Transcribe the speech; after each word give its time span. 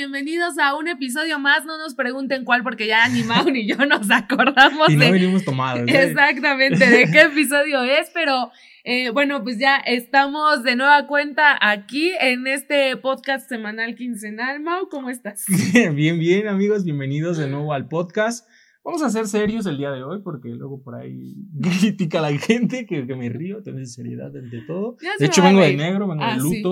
bienvenidos 0.00 0.56
a 0.58 0.74
un 0.76 0.88
episodio 0.88 1.38
más. 1.38 1.66
No 1.66 1.76
nos 1.76 1.94
pregunten 1.94 2.44
cuál, 2.46 2.62
porque 2.62 2.86
ya 2.86 3.06
ni 3.08 3.22
Mau 3.22 3.44
ni 3.50 3.66
yo 3.68 3.76
nos 3.84 4.10
acordamos. 4.10 4.88
Y 4.88 4.96
no 4.96 5.04
de- 5.04 5.12
venimos 5.12 5.44
tomados. 5.44 5.86
¿eh? 5.86 6.04
Exactamente, 6.08 6.86
de 6.88 7.10
qué 7.12 7.20
episodio 7.22 7.82
es, 7.84 8.10
pero 8.14 8.50
eh, 8.84 9.10
bueno, 9.10 9.42
pues 9.42 9.58
ya 9.58 9.76
estamos 9.76 10.62
de 10.62 10.74
nueva 10.74 11.06
cuenta 11.06 11.58
aquí 11.60 12.12
en 12.18 12.46
este 12.46 12.96
podcast 12.96 13.46
semanal 13.46 13.94
quincenal. 13.94 14.60
Mau, 14.60 14.88
¿cómo 14.88 15.10
estás? 15.10 15.44
Bien, 15.94 16.18
bien, 16.18 16.48
amigos, 16.48 16.82
bienvenidos 16.84 17.36
de 17.36 17.48
nuevo 17.48 17.74
al 17.74 17.86
podcast. 17.86 18.48
Vamos 18.82 19.02
a 19.02 19.10
ser 19.10 19.26
serios 19.26 19.66
el 19.66 19.76
día 19.76 19.90
de 19.90 20.02
hoy 20.02 20.22
porque 20.24 20.48
luego 20.48 20.82
por 20.82 20.94
ahí 20.94 21.34
critica 21.60 22.22
la 22.22 22.32
gente 22.38 22.86
que, 22.86 23.06
que 23.06 23.14
me 23.16 23.28
río, 23.28 23.58
entonces 23.58 23.92
seriedad 23.92 24.34
ante 24.34 24.62
todo. 24.66 24.96
Ya 25.02 25.10
De 25.18 25.26
hecho, 25.26 25.42
a 25.42 25.44
vengo 25.44 25.60
de 25.60 25.76
negro, 25.76 26.08
vengo 26.08 26.24
Ah, 26.24 26.36
de 26.36 26.40
sí. 26.40 26.62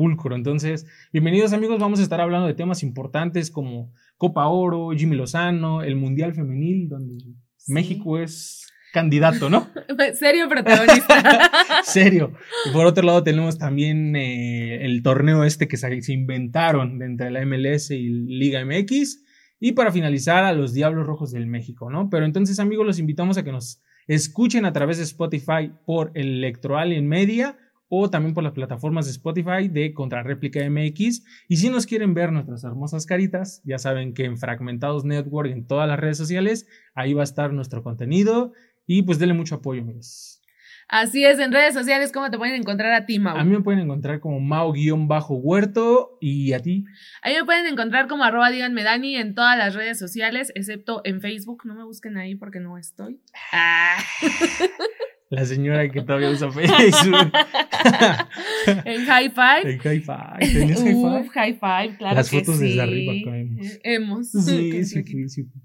Pulcro. 0.00 0.34
Entonces, 0.34 0.86
bienvenidos 1.12 1.52
amigos, 1.52 1.78
vamos 1.78 2.00
a 2.00 2.02
estar 2.02 2.22
hablando 2.22 2.46
de 2.46 2.54
temas 2.54 2.82
importantes 2.82 3.50
como 3.50 3.92
Copa 4.16 4.46
Oro, 4.46 4.92
Jimmy 4.96 5.14
Lozano, 5.14 5.82
el 5.82 5.94
Mundial 5.94 6.32
Femenil, 6.32 6.88
donde 6.88 7.18
Sí. 7.58 7.70
México 7.74 8.18
es 8.18 8.66
candidato, 8.94 9.50
¿no? 9.50 9.68
Serio 10.18 10.48
protagonista. 10.48 11.50
Serio. 11.84 12.32
Y 12.64 12.70
por 12.72 12.86
otro 12.86 13.04
lado 13.04 13.22
tenemos 13.22 13.58
también 13.58 14.16
eh, 14.16 14.86
el 14.86 15.02
torneo 15.02 15.44
este 15.44 15.68
que 15.68 15.76
se, 15.76 16.00
se 16.00 16.14
inventaron 16.14 16.98
de 16.98 17.04
entre 17.04 17.30
la 17.30 17.44
MLS 17.44 17.90
y 17.90 18.08
Liga 18.08 18.64
MX. 18.64 19.22
Y 19.60 19.72
para 19.72 19.92
finalizar 19.92 20.44
a 20.44 20.54
los 20.54 20.72
Diablos 20.72 21.06
Rojos 21.06 21.30
del 21.30 21.46
México, 21.46 21.90
¿no? 21.90 22.08
Pero 22.08 22.24
entonces 22.24 22.58
amigos 22.58 22.86
los 22.86 22.98
invitamos 22.98 23.36
a 23.36 23.44
que 23.44 23.52
nos 23.52 23.82
escuchen 24.06 24.64
a 24.64 24.72
través 24.72 24.96
de 24.96 25.04
Spotify 25.04 25.70
por 25.84 26.10
Electroalien 26.14 27.06
Media 27.06 27.58
o 27.90 28.08
también 28.08 28.32
por 28.32 28.44
las 28.44 28.52
plataformas 28.52 29.04
de 29.04 29.10
Spotify 29.10 29.68
de 29.68 29.92
Contrarréplica 29.92 30.60
MX. 30.70 31.24
Y 31.48 31.56
si 31.56 31.68
nos 31.68 31.86
quieren 31.86 32.14
ver 32.14 32.32
nuestras 32.32 32.62
hermosas 32.64 33.04
caritas, 33.04 33.60
ya 33.64 33.78
saben 33.78 34.14
que 34.14 34.24
en 34.24 34.38
Fragmentados 34.38 35.04
Network, 35.04 35.50
en 35.50 35.66
todas 35.66 35.88
las 35.88 35.98
redes 35.98 36.16
sociales, 36.16 36.66
ahí 36.94 37.12
va 37.12 37.22
a 37.22 37.24
estar 37.24 37.52
nuestro 37.52 37.82
contenido. 37.82 38.52
Y 38.86 39.02
pues 39.02 39.18
denle 39.18 39.34
mucho 39.34 39.56
apoyo, 39.56 39.82
amigos. 39.82 40.40
Así 40.88 41.24
es, 41.24 41.38
en 41.38 41.52
redes 41.52 41.74
sociales, 41.74 42.10
¿cómo 42.10 42.30
te 42.30 42.38
pueden 42.38 42.56
encontrar 42.56 42.92
a 42.92 43.06
ti, 43.06 43.20
Mau? 43.20 43.36
A 43.36 43.44
mí 43.44 43.50
me 43.50 43.60
pueden 43.60 43.80
encontrar 43.80 44.18
como 44.18 44.40
Mao-Huerto 44.40 46.18
y 46.20 46.52
a 46.52 46.58
ti. 46.58 46.84
Ahí 47.22 47.34
me 47.36 47.44
pueden 47.44 47.66
encontrar 47.66 48.08
como 48.08 48.24
arroba 48.24 48.50
díganme 48.50 48.82
Dani 48.82 49.14
en 49.14 49.36
todas 49.36 49.56
las 49.56 49.74
redes 49.74 50.00
sociales, 50.00 50.50
excepto 50.56 51.00
en 51.04 51.20
Facebook. 51.20 51.62
No 51.64 51.76
me 51.76 51.84
busquen 51.84 52.16
ahí 52.16 52.34
porque 52.34 52.58
no 52.58 52.76
estoy. 52.76 53.20
Ah. 53.52 53.98
La 55.30 55.44
señora 55.44 55.88
que 55.90 56.02
todavía 56.02 56.28
usa 56.30 56.50
Facebook. 56.50 57.32
en 58.84 59.06
High 59.06 59.30
Five. 59.30 59.62
El 59.74 59.78
high 59.80 60.00
five. 60.00 60.52
¿Tenías 60.52 60.82
high 60.82 60.94
five? 60.94 61.28
high 61.32 61.52
five, 61.54 61.96
claro 61.98 62.16
Las 62.16 62.28
que 62.30 62.40
fotos 62.40 62.56
sí. 62.58 62.64
desde 62.64 62.82
arriba. 62.82 63.12
Eh, 63.14 63.80
Hemos. 63.84 64.30
Sí, 64.30 64.40
sí, 64.40 64.84
sí. 64.84 65.02
fui, 65.04 65.28
sí. 65.28 65.42
fui. 65.44 65.62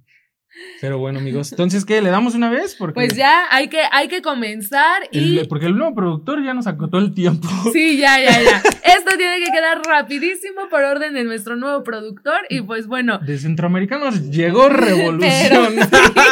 Pero 0.79 0.99
bueno, 0.99 1.19
amigos. 1.19 1.51
Entonces, 1.51 1.83
¿qué? 1.83 2.01
¿Le 2.01 2.09
damos 2.11 2.33
una 2.33 2.49
vez? 2.49 2.75
Porque 2.79 2.93
Pues 2.93 3.13
ya 3.13 3.43
hay 3.51 3.67
que, 3.67 3.81
hay 3.91 4.07
que 4.07 4.21
comenzar 4.21 5.01
y... 5.11 5.39
el- 5.39 5.47
porque 5.49 5.65
el 5.65 5.75
nuevo 5.75 5.93
productor 5.93 6.41
ya 6.45 6.53
nos 6.53 6.65
acotó 6.65 6.97
el 6.99 7.13
tiempo. 7.13 7.49
Sí, 7.73 7.97
ya, 7.97 8.21
ya, 8.21 8.41
ya. 8.41 8.57
Esto 8.59 9.17
tiene 9.17 9.43
que 9.43 9.51
quedar 9.51 9.81
rapidísimo 9.85 10.69
por 10.69 10.81
orden 10.83 11.13
de 11.13 11.25
nuestro 11.25 11.57
nuevo 11.57 11.83
productor 11.83 12.37
y 12.49 12.61
pues 12.61 12.87
bueno. 12.87 13.17
De 13.17 13.37
centroamericanos 13.37 14.29
llegó 14.31 14.67
Pero 14.69 14.77
revolución. 14.77 15.73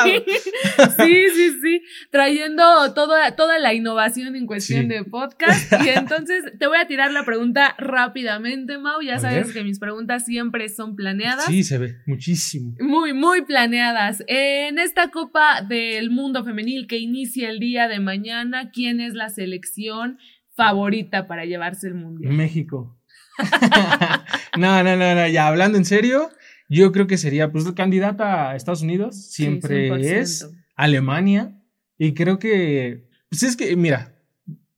sí, 0.06 0.24
sí, 0.98 1.26
sí, 1.36 1.52
sí, 1.62 1.82
trayendo 2.12 2.94
toda, 2.94 3.36
toda 3.36 3.60
la 3.60 3.74
innovación 3.74 4.36
en 4.36 4.46
cuestión 4.46 4.82
Sí. 4.84 4.88
de 4.88 5.04
podcast. 5.04 5.72
Y 5.86 5.90
entonces 5.90 6.44
te 6.60 6.68
voy 6.68 6.78
a 6.78 6.88
tirar 6.88 7.12
la 7.12 7.24
pregunta 7.26 7.76
rápidamente, 7.78 8.78
Mau. 8.78 9.02
Ya 9.02 9.16
A 9.16 9.20
sabes 9.20 9.48
ver. 9.48 9.54
que 9.54 9.64
mis 9.64 9.80
preguntas 9.80 10.26
siempre 10.26 10.70
son 10.70 10.96
planeadas. 10.96 11.46
Sí, 11.46 11.64
se 11.64 11.78
ve 11.78 11.98
muchísimo. 12.06 12.76
Muy, 12.80 13.14
muy 13.14 13.44
planeadas. 13.44 14.24
En 14.28 14.80
esta 14.80 15.10
Copa 15.10 15.62
del 15.62 16.10
Mundo 16.10 16.44
Femenil 16.44 16.88
que 16.88 16.98
inicia 16.98 17.50
el 17.50 17.60
día 17.60 17.88
de 17.88 18.00
mañana, 18.00 18.72
¿quién 18.72 19.00
es 19.00 19.14
la 19.14 19.30
selección 19.30 20.18
favorita 20.56 21.28
para 21.28 21.46
llevarse 21.46 21.88
el 21.88 21.96
Mundial? 21.96 22.34
México. 22.34 23.00
no, 24.58 24.84
no, 24.84 24.96
no, 24.96 25.16
no, 25.16 25.28
ya 25.28 25.48
hablando 25.48 25.78
en 25.78 25.86
serio, 25.86 26.30
yo 26.70 26.92
creo 26.92 27.08
que 27.08 27.18
sería, 27.18 27.52
pues, 27.52 27.70
candidata 27.74 28.52
a 28.52 28.56
Estados 28.56 28.82
Unidos, 28.82 29.32
siempre 29.32 29.88
Sí, 29.88 29.92
100%. 29.92 30.06
es 30.22 30.50
Alemania, 30.76 31.62
y 31.98 32.14
creo 32.14 32.40
que, 32.40 33.10
pues 33.30 33.44
es 33.44 33.56
que, 33.56 33.76
mira, 33.76 34.16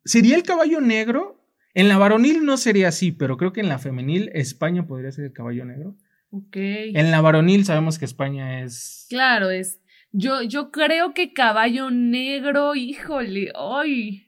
sería 0.04 0.36
el 0.36 0.44
caballo 0.44 0.82
negro, 0.82 1.44
en 1.74 1.90
la 1.90 1.98
varonil 1.98 2.46
no 2.46 2.58
sería 2.58 2.88
así, 2.88 3.12
pero 3.12 3.38
creo 3.38 3.52
que 3.52 3.62
en 3.62 3.70
la 3.70 3.80
femenil 3.80 4.30
España 4.34 4.88
podría 4.88 5.12
ser 5.12 5.26
el 5.26 5.34
caballo 5.34 5.66
negro. 5.66 5.98
Ok. 6.30 6.56
En 6.56 7.12
la 7.12 7.22
varonil 7.22 7.66
sabemos 7.66 8.00
que 8.00 8.06
España 8.06 8.64
es... 8.64 9.06
Claro, 9.10 9.50
es. 9.50 9.82
Yo, 10.12 10.42
yo 10.42 10.72
creo 10.72 11.14
que 11.14 11.34
caballo 11.34 11.92
negro, 11.92 12.76
híjole, 12.76 13.52
ay. 13.56 14.26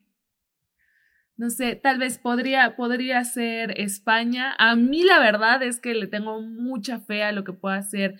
No 1.37 1.49
sé, 1.49 1.75
tal 1.75 1.99
vez 1.99 2.17
podría, 2.17 2.75
podría 2.75 3.23
ser 3.23 3.79
España. 3.79 4.55
A 4.57 4.75
mí 4.75 5.03
la 5.03 5.19
verdad 5.19 5.61
es 5.63 5.79
que 5.79 5.93
le 5.93 6.07
tengo 6.07 6.41
mucha 6.41 6.99
fe 6.99 7.23
a 7.23 7.31
lo 7.31 7.43
que 7.43 7.53
pueda 7.53 7.75
hacer 7.75 8.19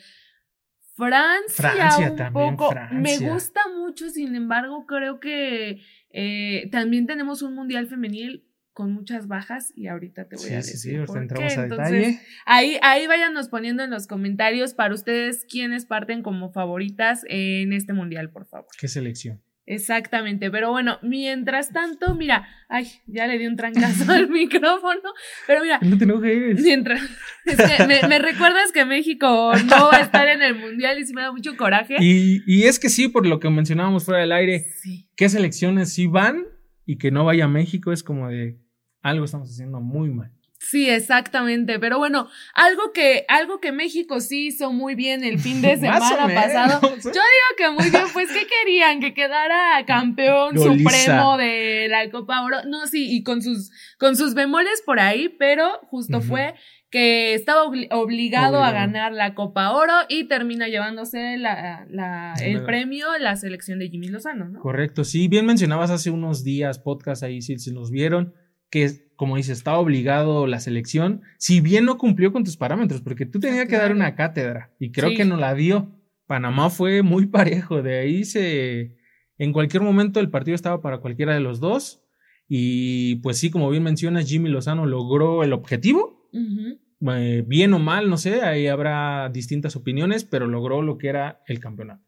Francia. 0.98 1.72
Francia 1.72 2.12
un 2.12 2.16
también, 2.18 2.56
poco. 2.58 2.72
Francia. 2.72 2.98
Me 3.00 3.30
gusta 3.30 3.62
mucho, 3.76 4.10
sin 4.10 4.36
embargo, 4.36 4.86
creo 4.86 5.20
que 5.20 5.82
eh, 6.10 6.70
también 6.72 7.06
tenemos 7.06 7.42
un 7.42 7.54
mundial 7.54 7.88
femenil 7.88 8.44
con 8.74 8.92
muchas 8.94 9.28
bajas 9.28 9.74
y 9.76 9.88
ahorita 9.88 10.28
te 10.28 10.36
voy 10.36 10.50
a 10.52 10.56
decir. 10.58 10.78
sí, 10.78 10.90
sí, 10.92 10.96
ahorita 10.96 11.20
entramos 11.20 11.54
qué. 11.54 11.60
a 11.60 11.64
Entonces, 11.64 11.92
detalle. 11.92 12.20
Ahí, 12.46 12.78
ahí 12.82 13.08
váyanos 13.08 13.50
poniendo 13.50 13.84
en 13.84 13.90
los 13.90 14.06
comentarios 14.08 14.74
para 14.74 14.94
ustedes 14.94 15.46
quiénes 15.50 15.86
parten 15.86 16.22
como 16.22 16.52
favoritas 16.52 17.24
en 17.28 17.74
este 17.74 17.94
mundial, 17.94 18.30
por 18.30 18.46
favor. 18.46 18.68
¿Qué 18.80 18.88
selección? 18.88 19.42
Exactamente, 19.70 20.50
pero 20.50 20.72
bueno, 20.72 20.98
mientras 21.04 21.74
tanto, 21.74 22.16
mira, 22.16 22.48
ay, 22.70 22.88
ya 23.06 23.28
le 23.28 23.38
di 23.38 23.48
un 23.48 23.58
trancazo 23.58 24.10
al 24.14 24.30
micrófono, 24.30 25.02
pero 25.46 25.62
mira, 25.62 25.78
No 25.82 25.98
te 25.98 26.06
enojes. 26.06 26.62
mientras, 26.62 27.02
es 27.44 27.58
que 27.58 27.86
me, 27.86 28.02
me 28.08 28.18
recuerdas 28.18 28.72
que 28.72 28.86
México 28.86 29.52
no 29.66 29.88
va 29.92 29.98
a 29.98 30.02
estar 30.02 30.26
en 30.30 30.42
el 30.42 30.56
mundial 30.56 30.98
y 31.00 31.06
sí 31.06 31.14
me 31.14 31.22
da 31.22 31.34
mucho 31.34 31.58
coraje. 31.58 31.98
Y, 32.00 32.42
y 32.48 32.64
es 32.64 32.80
que 32.80 32.88
sí, 32.88 33.10
por 33.10 33.28
lo 33.28 33.42
que 33.42 33.50
mencionábamos 33.50 34.06
fuera 34.06 34.22
del 34.22 34.32
aire, 34.32 34.66
Sí, 34.82 35.10
qué 35.18 35.28
selecciones 35.28 35.94
sí 35.94 36.08
van 36.08 36.46
y 36.86 36.98
que 36.98 37.12
no 37.12 37.26
vaya 37.26 37.44
a 37.46 37.50
México 37.50 37.92
es 37.92 38.04
como 38.04 38.30
de 38.30 38.58
algo 39.02 39.26
estamos 39.26 39.50
haciendo 39.52 39.82
muy 39.82 40.10
mal. 40.10 40.32
Sí, 40.60 40.90
exactamente, 40.90 41.80
pero 41.80 41.98
bueno, 41.98 42.28
algo 42.54 42.92
que, 42.94 43.26
algo 43.28 43.60
que 43.60 43.72
México 43.72 44.20
sí 44.20 44.48
hizo 44.48 44.72
muy 44.74 44.96
bien 44.96 45.24
el 45.24 45.40
fin 45.40 45.62
de 45.62 45.78
semana 45.80 46.28
menos, 46.28 46.44
pasado, 46.44 46.80
¿eh? 46.88 47.00
Yo 47.04 47.12
digo 47.12 47.22
que 47.58 47.70
muy 47.72 47.90
bien, 47.90 48.04
pues 48.14 48.30
¿qué 48.32 48.46
querían? 48.48 49.00
Que 49.00 49.14
quedara 49.14 49.86
campeón 49.86 50.58
supremo 50.58 51.38
de 51.38 51.88
la 51.90 52.10
Copa 52.10 52.42
Oro. 52.44 52.58
No, 52.68 52.86
sí, 52.88 53.08
y 53.16 53.24
con 53.24 53.42
sus, 53.42 53.72
con 53.98 54.16
sus 54.16 54.34
bemoles 54.34 54.82
por 54.86 55.00
ahí, 55.00 55.30
pero 55.30 55.80
justo 55.90 56.22
fue 56.22 56.56
que 56.90 57.34
estaba 57.34 57.66
obli- 57.66 57.88
obligado, 57.92 58.64
a 58.64 58.72
ganar 58.72 59.12
la 59.12 59.34
Copa 59.36 59.72
Oro 59.72 59.94
y 60.08 60.26
termina 60.30 60.68
llevándose 60.70 61.38
la, 61.38 61.86
la- 61.90 62.34
el 62.42 62.64
premio 62.64 63.08
la 63.20 63.36
selección 63.36 63.80
de 63.80 63.90
Jimmy 63.90 64.08
Lozano, 64.08 64.48
¿no? 64.50 64.60
Correcto, 64.62 65.04
sí, 65.04 65.28
bien 65.28 65.46
mencionabas 65.46 65.92
hace 65.92 66.12
unos 66.12 66.44
días, 66.44 66.80
podcast 66.80 67.24
ahí, 67.24 67.42
si, 67.42 67.58
si 67.60 67.72
nos 67.74 67.92
vieron, 67.92 68.34
que 68.70 69.07
como 69.18 69.36
dices, 69.36 69.58
estaba 69.58 69.80
obligado 69.80 70.48
la 70.48 70.62
selección, 70.62 71.22
si 71.38 71.60
bien 71.60 71.84
no 71.84 71.98
cumplió 71.98 72.32
con 72.32 72.46
tus 72.46 72.56
parámetros, 72.56 73.02
porque 73.02 73.26
tú 73.26 73.40
tenías 73.42 73.68
que 73.68 73.76
dar 73.76 73.92
una 73.92 74.16
cátedra 74.16 74.72
y 74.80 74.92
creo 74.92 75.10
Sí. 75.10 75.16
que 75.18 75.26
no 75.26 75.36
la 75.36 75.54
dio. 75.54 75.92
Panamá 76.28 76.70
fue 76.70 77.02
muy 77.02 77.26
parejo, 77.66 77.82
de 77.82 78.00
ahí 78.00 78.24
se... 78.24 78.96
En 79.38 79.52
cualquier 79.54 79.84
momento 79.84 80.20
el 80.20 80.30
partido 80.30 80.56
estaba 80.56 80.82
para 80.82 81.00
cualquiera 81.00 81.34
de 81.34 81.42
los 81.42 81.60
dos 81.60 82.02
y 82.48 83.18
pues 83.18 83.38
sí, 83.38 83.52
como 83.52 83.70
bien 83.70 83.84
mencionas, 83.84 84.28
Jimmy 84.30 84.50
Lozano 84.50 84.86
logró 84.86 85.44
el 85.44 85.52
objetivo, 85.54 86.30
eh, 86.34 87.44
bien 87.46 87.74
o 87.74 87.80
mal, 87.80 88.10
no 88.10 88.18
sé, 88.18 88.42
ahí 88.42 88.68
habrá 88.68 89.30
distintas 89.30 89.76
opiniones, 89.76 90.24
pero 90.24 90.48
logró 90.48 90.82
lo 90.82 90.98
que 90.98 91.10
era 91.10 91.42
el 91.48 91.60
campeonato. 91.60 92.07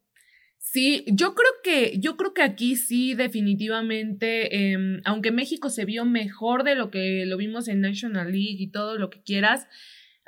Sí, 0.71 1.03
yo 1.07 1.33
creo 1.33 1.49
que, 1.63 1.97
yo 1.99 2.15
creo 2.15 2.35
que 2.35 2.43
aquí 2.43 2.75
sí, 2.75 3.15
definitivamente, 3.15 4.71
em, 4.73 5.01
aunque 5.03 5.31
México 5.31 5.71
se 5.71 5.83
vio 5.83 6.05
mejor 6.05 6.63
de 6.63 6.75
lo 6.75 6.91
que 6.91 7.25
lo 7.25 7.37
vimos 7.37 7.67
en 7.67 7.81
National 7.81 8.31
League 8.31 8.57
y 8.59 8.69
todo 8.69 8.99
lo 8.99 9.09
que 9.09 9.23
quieras, 9.23 9.67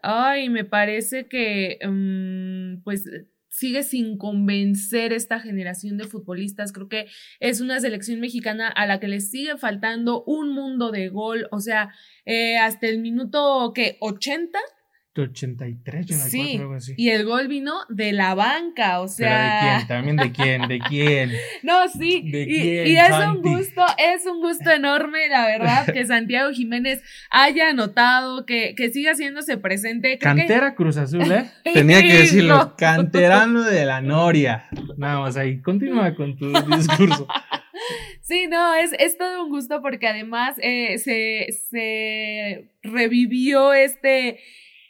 ay, 0.01 0.49
me 0.49 0.65
parece 0.65 1.27
que 1.27 1.77
em, 1.81 2.81
pues 2.83 3.03
sigue 3.49 3.83
sin 3.83 4.17
convencer 4.17 5.13
esta 5.13 5.39
generación 5.39 5.97
de 5.97 6.05
futbolistas. 6.05 6.71
Creo 6.71 6.89
que 6.89 7.05
es 7.39 7.61
una 7.61 7.79
selección 7.79 8.19
mexicana 8.19 8.67
a 8.69 8.87
la 8.87 8.99
que 8.99 9.09
le 9.09 9.19
sigue 9.19 9.57
faltando 9.57 10.23
un 10.23 10.49
mundo 10.55 10.89
de 10.91 11.09
gol. 11.09 11.47
O 11.51 11.59
sea, 11.59 11.93
eh, 12.25 12.57
hasta 12.57 12.87
el 12.87 12.99
minuto 12.99 13.73
que 13.75 13.97
80 13.99 14.57
83, 15.19 16.05
yo 16.05 16.15
no 16.15 16.23
Sí, 16.23 16.55
algo 16.57 16.73
así. 16.75 16.93
y 16.95 17.09
el 17.09 17.25
gol 17.25 17.47
vino 17.49 17.73
de 17.89 18.13
la 18.13 18.33
banca, 18.33 19.01
o 19.01 19.07
Pero 19.17 19.29
de 19.29 19.35
sea. 19.35 19.73
quién, 19.75 19.87
también 19.87 20.15
de 20.15 20.31
quién, 20.31 20.67
de 20.69 20.79
quién. 20.79 21.31
No, 21.63 21.89
sí, 21.89 22.29
¿De 22.31 22.43
y, 22.43 22.45
quién, 22.45 22.87
y 22.87 22.95
es 22.97 23.07
Santi? 23.09 23.47
un 23.49 23.55
gusto, 23.57 23.85
es 23.97 24.25
un 24.25 24.39
gusto 24.41 24.71
enorme, 24.71 25.27
la 25.27 25.45
verdad, 25.45 25.85
que 25.93 26.05
Santiago 26.05 26.51
Jiménez 26.51 27.03
haya 27.29 27.69
anotado, 27.69 28.45
que, 28.45 28.73
que 28.75 28.89
siga 28.89 29.11
haciéndose 29.11 29.57
presente. 29.57 30.17
Creo 30.17 30.33
que- 30.35 30.39
Cantera 30.41 30.75
Cruz 30.75 30.95
Azul, 30.97 31.29
¿eh? 31.31 31.49
Tenía 31.73 32.01
que 32.01 32.13
decirlo. 32.19 32.57
No. 32.57 32.75
Canterano 32.77 33.63
de 33.63 33.85
la 33.85 33.99
Noria. 34.01 34.69
Nada 34.97 35.19
más 35.19 35.35
ahí. 35.35 35.59
Continúa 35.61 36.15
con 36.15 36.37
tu 36.37 36.51
discurso. 36.77 37.27
Sí, 38.21 38.47
no, 38.47 38.73
es, 38.75 38.91
es 38.99 39.17
todo 39.17 39.43
un 39.43 39.49
gusto 39.49 39.81
porque 39.81 40.07
además 40.07 40.55
eh, 40.61 40.97
se, 40.99 41.47
se 41.69 42.69
revivió 42.83 43.73
este, 43.73 44.39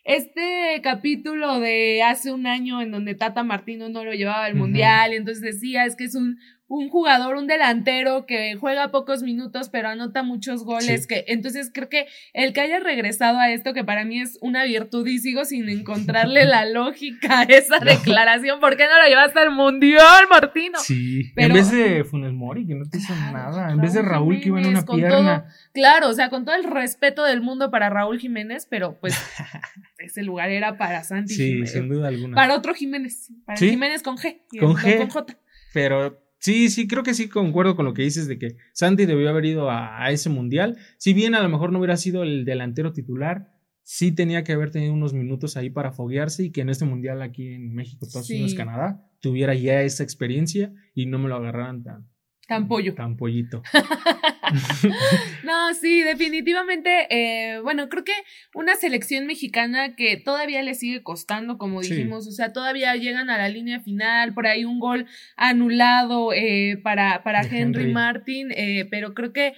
este 0.04 0.80
capítulo 0.82 1.60
de 1.60 2.02
hace 2.04 2.32
un 2.32 2.48
año 2.48 2.82
en 2.82 2.92
donde 2.92 3.16
Tata 3.16 3.44
Martino 3.44 3.90
no 3.90 4.04
lo 4.04 4.14
llevaba 4.14 4.46
al 4.46 4.56
mundial 4.56 5.14
y 5.14 5.18
entonces 5.18 5.44
decía 5.44 5.86
es 5.86 5.96
que 5.96 6.06
es 6.06 6.16
un, 6.16 6.40
un 6.74 6.90
jugador, 6.90 7.36
un 7.36 7.48
delantero 7.48 8.26
que 8.26 8.56
juega 8.56 8.92
pocos 8.92 9.24
minutos 9.24 9.68
pero 9.70 9.90
anota 9.90 10.24
muchos 10.24 10.64
goles, 10.64 11.02
Sí. 11.02 11.08
que 11.10 11.26
entonces 11.28 11.70
creo 11.74 11.90
que 11.90 12.06
el 12.34 12.54
que 12.54 12.62
haya 12.62 12.80
regresado 12.80 13.40
a 13.40 13.52
esto 13.52 13.74
que 13.74 13.84
para 13.84 14.06
mí 14.06 14.22
es 14.22 14.38
una 14.42 14.64
virtud 14.64 15.06
y 15.06 15.20
sigo 15.20 15.44
sin 15.44 15.68
encontrarle 15.68 16.46
la 16.46 16.66
lógica 16.80 17.42
a 17.42 17.44
esa 17.44 17.80
declaración, 17.80 18.62
¿por 18.62 18.78
qué 18.78 18.84
no 18.88 19.02
lo 19.02 19.08
llevaste 19.10 19.40
al 19.40 19.52
mundial, 19.52 20.26
Martino? 20.30 20.80
Sí. 20.80 21.32
Pero- 21.36 21.48
en 21.50 21.54
vez 21.56 21.72
de 21.72 22.04
Funes 22.06 22.32
Mori, 22.32 22.66
que 22.66 22.76
no 22.76 22.86
te 22.90 23.00
hizo 23.00 23.14
Claro, 23.14 23.34
nada. 23.52 23.72
En 23.74 23.82
vez 23.82 23.94
de 23.94 24.02
Raúl 24.02 24.40
que 24.40 24.48
iba 24.48 24.62
en 24.62 24.68
una 24.68 24.86
pierna. 24.86 25.48
Claro, 25.74 26.08
o 26.08 26.14
sea, 26.14 26.30
con 26.30 26.46
todo 26.46 26.56
el 26.56 26.64
respeto 26.64 27.26
del 27.26 27.42
mundo 27.42 27.70
para 27.70 27.90
Raúl 27.90 28.18
Jiménez, 28.20 28.66
pero 28.70 28.98
pues 29.00 29.14
ese 30.00 30.24
lugar 30.24 30.50
era 30.50 30.78
para 30.78 31.04
Santi 31.04 31.34
Sí, 31.34 31.46
Jiménez. 31.48 31.72
sin 31.74 31.90
duda 31.90 32.08
alguna. 32.08 32.36
Para 32.36 32.56
otro 32.56 32.74
Jiménez, 32.74 33.30
para 33.46 33.58
Sí. 33.58 33.70
Jiménez 33.72 34.04
con 34.04 34.16
G, 34.18 34.42
y 34.52 34.60
Con 34.60 34.76
G. 34.76 34.98
con 35.00 35.10
J. 35.10 35.38
Pero 35.74 36.22
sí, 36.42 36.70
sí, 36.70 36.88
creo 36.88 37.04
que 37.04 37.14
sí 37.14 37.30
concuerdo 37.30 37.76
con 37.78 37.86
lo 37.86 37.94
que 37.94 38.02
dices 38.02 38.28
de 38.28 38.38
que 38.38 38.58
Santi 38.74 39.06
debió 39.06 39.30
haber 39.30 39.46
ido 39.46 39.70
a, 39.72 40.04
a 40.04 40.12
ese 40.12 40.30
mundial. 40.30 40.78
Si 40.98 41.14
bien 41.14 41.34
a 41.36 41.42
lo 41.42 41.48
mejor 41.48 41.72
no 41.72 41.80
hubiera 41.80 41.96
sido 41.96 42.24
el 42.24 42.44
delantero 42.44 42.92
titular, 42.92 43.54
sí 43.84 44.12
tenía 44.12 44.44
que 44.44 44.52
haber 44.54 44.72
tenido 44.72 44.94
unos 44.94 45.14
minutos 45.14 45.56
ahí 45.58 45.70
para 45.70 45.92
foguearse 45.92 46.44
y 46.44 46.52
que 46.52 46.62
en 46.62 46.70
este 46.70 46.86
mundial 46.86 47.22
aquí 47.22 47.54
en 47.54 47.74
México, 47.74 48.06
Estados 48.06 48.28
Sí. 48.28 48.34
Unidos, 48.36 48.54
Canadá, 48.56 49.08
tuviera 49.22 49.54
ya 49.56 49.82
esa 49.82 50.04
experiencia 50.04 50.74
y 50.94 51.06
no 51.06 51.18
me 51.20 51.30
lo 51.30 51.36
agarraran 51.36 51.84
tan, 51.84 52.08
Tan 52.52 52.68
pollo. 52.68 52.94
tan 52.94 53.16
pollito. 53.18 53.64
No, 55.44 55.74
sí, 55.74 56.02
definitivamente, 56.02 57.08
eh, 57.10 57.60
bueno, 57.62 57.90
creo 57.90 58.04
que 58.04 58.14
una 58.54 58.76
selección 58.76 59.26
mexicana 59.26 59.96
que 59.96 60.18
todavía 60.18 60.62
le 60.62 60.76
sigue 60.76 61.04
costando, 61.04 61.58
como 61.58 61.82
Sí. 61.84 61.94
dijimos, 61.96 62.28
o 62.28 62.32
sea, 62.32 62.52
todavía 62.54 62.96
llegan 62.96 63.30
a 63.30 63.38
la 63.38 63.50
línea 63.50 63.80
final, 63.80 64.34
por 64.34 64.48
ahí 64.48 64.66
un 64.66 64.80
gol 64.80 65.08
anulado 65.38 66.34
eh, 66.34 66.78
para, 66.84 67.24
para 67.24 67.42
Henry, 67.42 67.84
Henry. 67.84 67.94
Martin, 67.94 68.52
eh, 68.52 68.86
pero 68.92 69.14
creo 69.14 69.34
que 69.34 69.54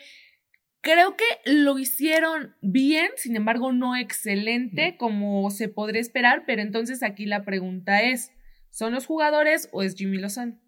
creo 0.82 1.16
que 1.16 1.24
lo 1.52 1.80
hicieron 1.80 2.56
bien, 2.62 3.10
sin 3.16 3.36
embargo, 3.36 3.72
no 3.72 3.96
excelente 3.96 4.98
como 4.98 5.50
se 5.50 5.70
podría 5.70 6.02
esperar, 6.02 6.44
pero 6.46 6.62
entonces 6.62 7.04
aquí 7.04 7.26
la 7.26 7.44
pregunta 7.46 8.02
es, 8.04 8.32
¿son 8.70 8.94
los 8.94 9.06
jugadores 9.06 9.70
o 9.72 9.82
es 9.82 9.96
Jimmy 9.96 10.18
Lozano? 10.18 10.60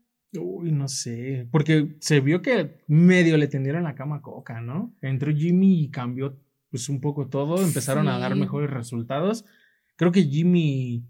Uy, 0.42 0.72
no 0.72 0.88
sé, 0.88 1.48
porque 1.52 1.96
se 2.00 2.20
vio 2.20 2.42
que 2.42 2.84
medio 2.88 3.38
le 3.38 3.48
tendieron 3.48 3.84
la 3.84 3.96
cama 3.96 4.18
a 4.18 4.22
Coca, 4.22 4.62
¿no? 4.62 4.96
Entró 5.02 5.34
Jimmy 5.34 5.84
y 5.84 5.90
cambió 5.90 6.38
pues 6.70 6.90
un 6.90 7.00
poco 7.00 7.28
todo, 7.28 7.64
empezaron 7.64 8.08
a 8.08 8.18
dar 8.18 8.36
mejores 8.36 8.70
resultados. 8.70 9.46
Creo 9.96 10.12
que 10.12 10.24
Jimmy 10.24 11.06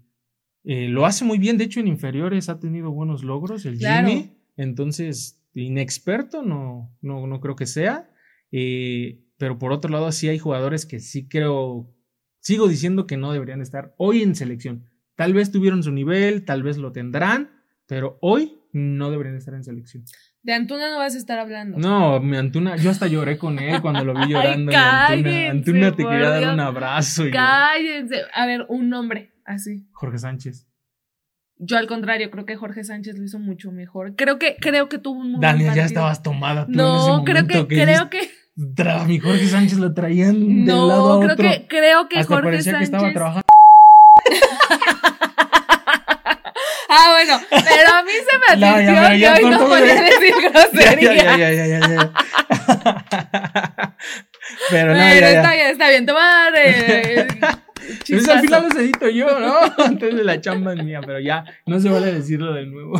eh, 0.64 0.88
lo 0.88 1.06
hace 1.06 1.24
muy 1.24 1.38
bien, 1.38 1.58
de 1.58 1.64
hecho 1.64 1.80
en 1.80 1.88
inferiores 1.88 2.48
ha 2.48 2.60
tenido 2.60 2.90
buenos 2.90 3.24
logros 3.24 3.64
el 3.66 3.78
Claro. 3.78 4.08
Jimmy, 4.08 4.32
entonces 4.56 5.42
inexperto 5.54 6.42
no, 6.42 6.94
no, 7.00 7.26
no 7.26 7.40
creo 7.40 7.56
que 7.56 7.66
sea, 7.66 8.10
eh, 8.52 9.24
pero 9.38 9.58
por 9.58 9.72
otro 9.72 9.90
lado 9.90 10.10
sí 10.12 10.28
hay 10.28 10.38
jugadores 10.38 10.86
que 10.86 11.00
sí 11.00 11.28
creo, 11.28 11.92
sigo 12.40 12.68
diciendo 12.68 13.06
que 13.06 13.16
no 13.16 13.32
deberían 13.32 13.60
estar 13.60 13.94
hoy 13.98 14.22
en 14.22 14.34
selección. 14.34 14.90
Tal 15.14 15.32
vez 15.32 15.50
tuvieron 15.50 15.82
su 15.82 15.92
nivel, 15.92 16.44
tal 16.44 16.62
vez 16.62 16.76
lo 16.76 16.92
tendrán, 16.92 17.50
pero 17.86 18.18
hoy 18.20 18.58
no 18.76 19.10
deberían 19.10 19.36
estar 19.36 19.54
en 19.54 19.64
selección. 19.64 20.04
De 20.42 20.52
Antuna 20.52 20.90
no 20.90 20.98
vas 20.98 21.14
a 21.14 21.18
estar 21.18 21.38
hablando. 21.38 21.76
No, 21.78 22.20
mi 22.20 22.36
Antuna, 22.36 22.76
yo 22.76 22.90
hasta 22.90 23.06
lloré 23.08 23.36
con 23.38 23.58
él 23.58 23.80
cuando 23.82 24.04
lo 24.04 24.14
vi 24.14 24.28
llorando. 24.32 24.70
cállense, 24.70 25.48
Antuna, 25.48 25.50
Antuna 25.88 25.96
te 25.96 26.04
quería 26.04 26.28
dar 26.30 26.54
un 26.54 26.60
abrazo. 26.60 27.22
y 27.24 27.26
yo, 27.26 27.32
Cállense. 27.32 28.22
A 28.34 28.46
ver, 28.46 28.66
un 28.68 28.88
nombre, 28.88 29.32
así. 29.44 29.88
Jorge 29.92 30.18
Sánchez. 30.18 30.68
Yo 31.58 31.78
al 31.78 31.86
contrario, 31.86 32.30
creo 32.30 32.44
que 32.44 32.54
Jorge 32.56 32.84
Sánchez 32.84 33.16
lo 33.18 33.24
hizo 33.24 33.38
mucho 33.38 33.72
mejor. 33.72 34.14
Creo 34.14 34.38
que, 34.38 34.56
creo 34.60 34.88
que 34.90 34.98
tuvo 34.98 35.20
un 35.20 35.32
muy 35.32 35.40
buen 35.40 35.40
Daniel, 35.40 35.74
ya 35.74 35.84
estabas 35.86 36.22
tomada 36.22 36.66
tú 36.66 36.72
en 36.72 36.78
ese 36.80 36.82
No, 36.86 37.24
creo 37.24 37.46
que, 37.46 37.66
creo 37.66 38.10
que, 38.10 38.30
Tra- 38.56 39.06
mi 39.06 39.18
Jorge 39.18 39.46
Sánchez 39.48 39.78
lo 39.78 39.92
traían 39.94 40.34
de 40.34 40.72
un 40.74 40.88
lado 40.88 41.08
no, 41.08 41.14
a 41.14 41.20
creo 41.20 41.32
otro. 41.34 41.48
que, 41.50 41.66
creo 41.66 42.08
que 42.08 42.18
Hasta 42.18 42.34
Jorge 42.34 42.48
parecía 42.50 42.72
Sánchez. 42.72 42.90
que 42.90 42.96
estaba 42.96 43.12
trabajando. 43.12 43.42
Ah, 46.96 47.10
bueno, 47.12 47.40
pero 47.50 47.94
a 47.94 48.02
mí 48.02 48.12
se 48.12 48.38
me 48.38 48.56
No, 48.66 48.74
pero 48.76 49.14
ya 49.14 49.34
que 49.36 49.44
hoy 49.44 49.50
no 49.50 49.66
podía 49.66 50.02
decir 50.02 50.34
grosería. 50.50 51.14
ya, 51.36 51.36
ya, 51.36 51.52
ya, 51.52 51.66
ya, 51.66 51.78
ya. 51.78 52.12
Pero 54.70 54.94
no, 54.94 55.00
Pero 55.00 55.20
ya, 55.20 55.30
está 55.30 55.52
bien, 55.52 55.66
está 55.66 55.88
bien. 55.88 56.06
Dar 56.06 56.54
eh, 56.56 57.26
Pues 58.08 58.28
al 58.28 58.40
final 58.40 58.62
los 58.64 58.76
edito 58.76 59.08
yo, 59.08 59.40
¿no? 59.40 59.84
Entonces 59.84 60.24
la 60.24 60.40
chamba 60.40 60.72
es 60.74 60.84
mía, 60.84 61.00
pero 61.04 61.18
ya 61.20 61.44
no 61.66 61.80
se 61.80 61.88
vale 61.88 62.12
decirlo 62.12 62.52
de 62.54 62.66
nuevo. 62.66 62.96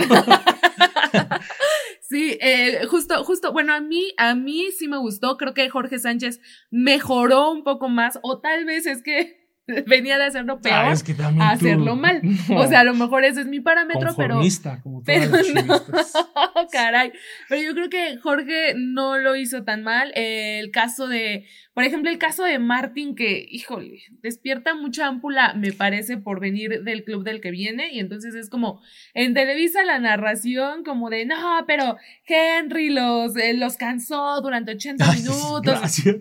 Sí, 2.08 2.38
eh, 2.40 2.86
justo, 2.88 3.24
justo, 3.24 3.52
bueno, 3.52 3.74
a 3.74 3.80
mí, 3.80 4.12
a 4.16 4.36
mí 4.36 4.66
sí 4.76 4.86
me 4.86 4.96
gustó, 4.96 5.36
creo 5.36 5.54
que 5.54 5.68
Jorge 5.68 5.98
Sánchez 5.98 6.40
mejoró 6.70 7.50
un 7.50 7.64
poco 7.64 7.88
más, 7.88 8.20
o 8.22 8.38
tal 8.40 8.64
vez 8.64 8.86
es 8.86 9.02
que 9.02 9.45
venía 9.86 10.16
de 10.18 10.24
hacerlo 10.24 10.60
peor, 10.60 10.74
Ah, 10.76 10.92
es 10.92 11.02
que 11.02 11.14
tú- 11.14 11.22
hacerlo 11.40 11.96
mal. 11.96 12.20
No, 12.48 12.60
o 12.60 12.66
sea, 12.66 12.80
a 12.80 12.84
lo 12.84 12.94
mejor 12.94 13.24
ese 13.24 13.40
es 13.40 13.46
mi 13.46 13.60
parámetro, 13.60 14.14
pero, 14.16 14.40
como 14.82 15.02
pero 15.04 15.30
no, 15.66 16.68
caray, 16.70 17.12
pero 17.48 17.62
yo 17.62 17.74
creo 17.74 17.88
que 17.90 18.16
Jorge 18.18 18.74
no 18.76 19.18
lo 19.18 19.36
hizo 19.36 19.64
tan 19.64 19.82
mal, 19.82 20.12
el 20.14 20.70
caso 20.70 21.08
de, 21.08 21.46
por 21.74 21.84
ejemplo, 21.84 22.10
el 22.10 22.18
caso 22.18 22.44
de 22.44 22.58
Martin, 22.58 23.14
que, 23.14 23.44
híjole, 23.50 24.02
despierta 24.22 24.74
mucha 24.74 25.06
ámpula, 25.06 25.54
me 25.54 25.72
parece, 25.72 26.16
por 26.16 26.40
venir 26.40 26.82
del 26.84 27.04
club 27.04 27.24
del 27.24 27.40
que 27.40 27.50
viene, 27.50 27.92
y 27.92 27.98
entonces 28.00 28.34
es 28.34 28.48
como, 28.48 28.80
en 29.14 29.34
Televisa 29.34 29.84
la 29.84 29.98
narración 29.98 30.84
como 30.84 31.10
de, 31.10 31.26
no, 31.26 31.64
pero 31.66 31.96
Henry 32.26 32.90
los, 32.90 33.36
eh, 33.36 33.54
los 33.54 33.76
cansó 33.76 34.40
durante 34.40 34.72
80 34.72 35.04
Ay, 35.10 35.22
minutos. 35.22 35.62
Gracias. 35.80 36.16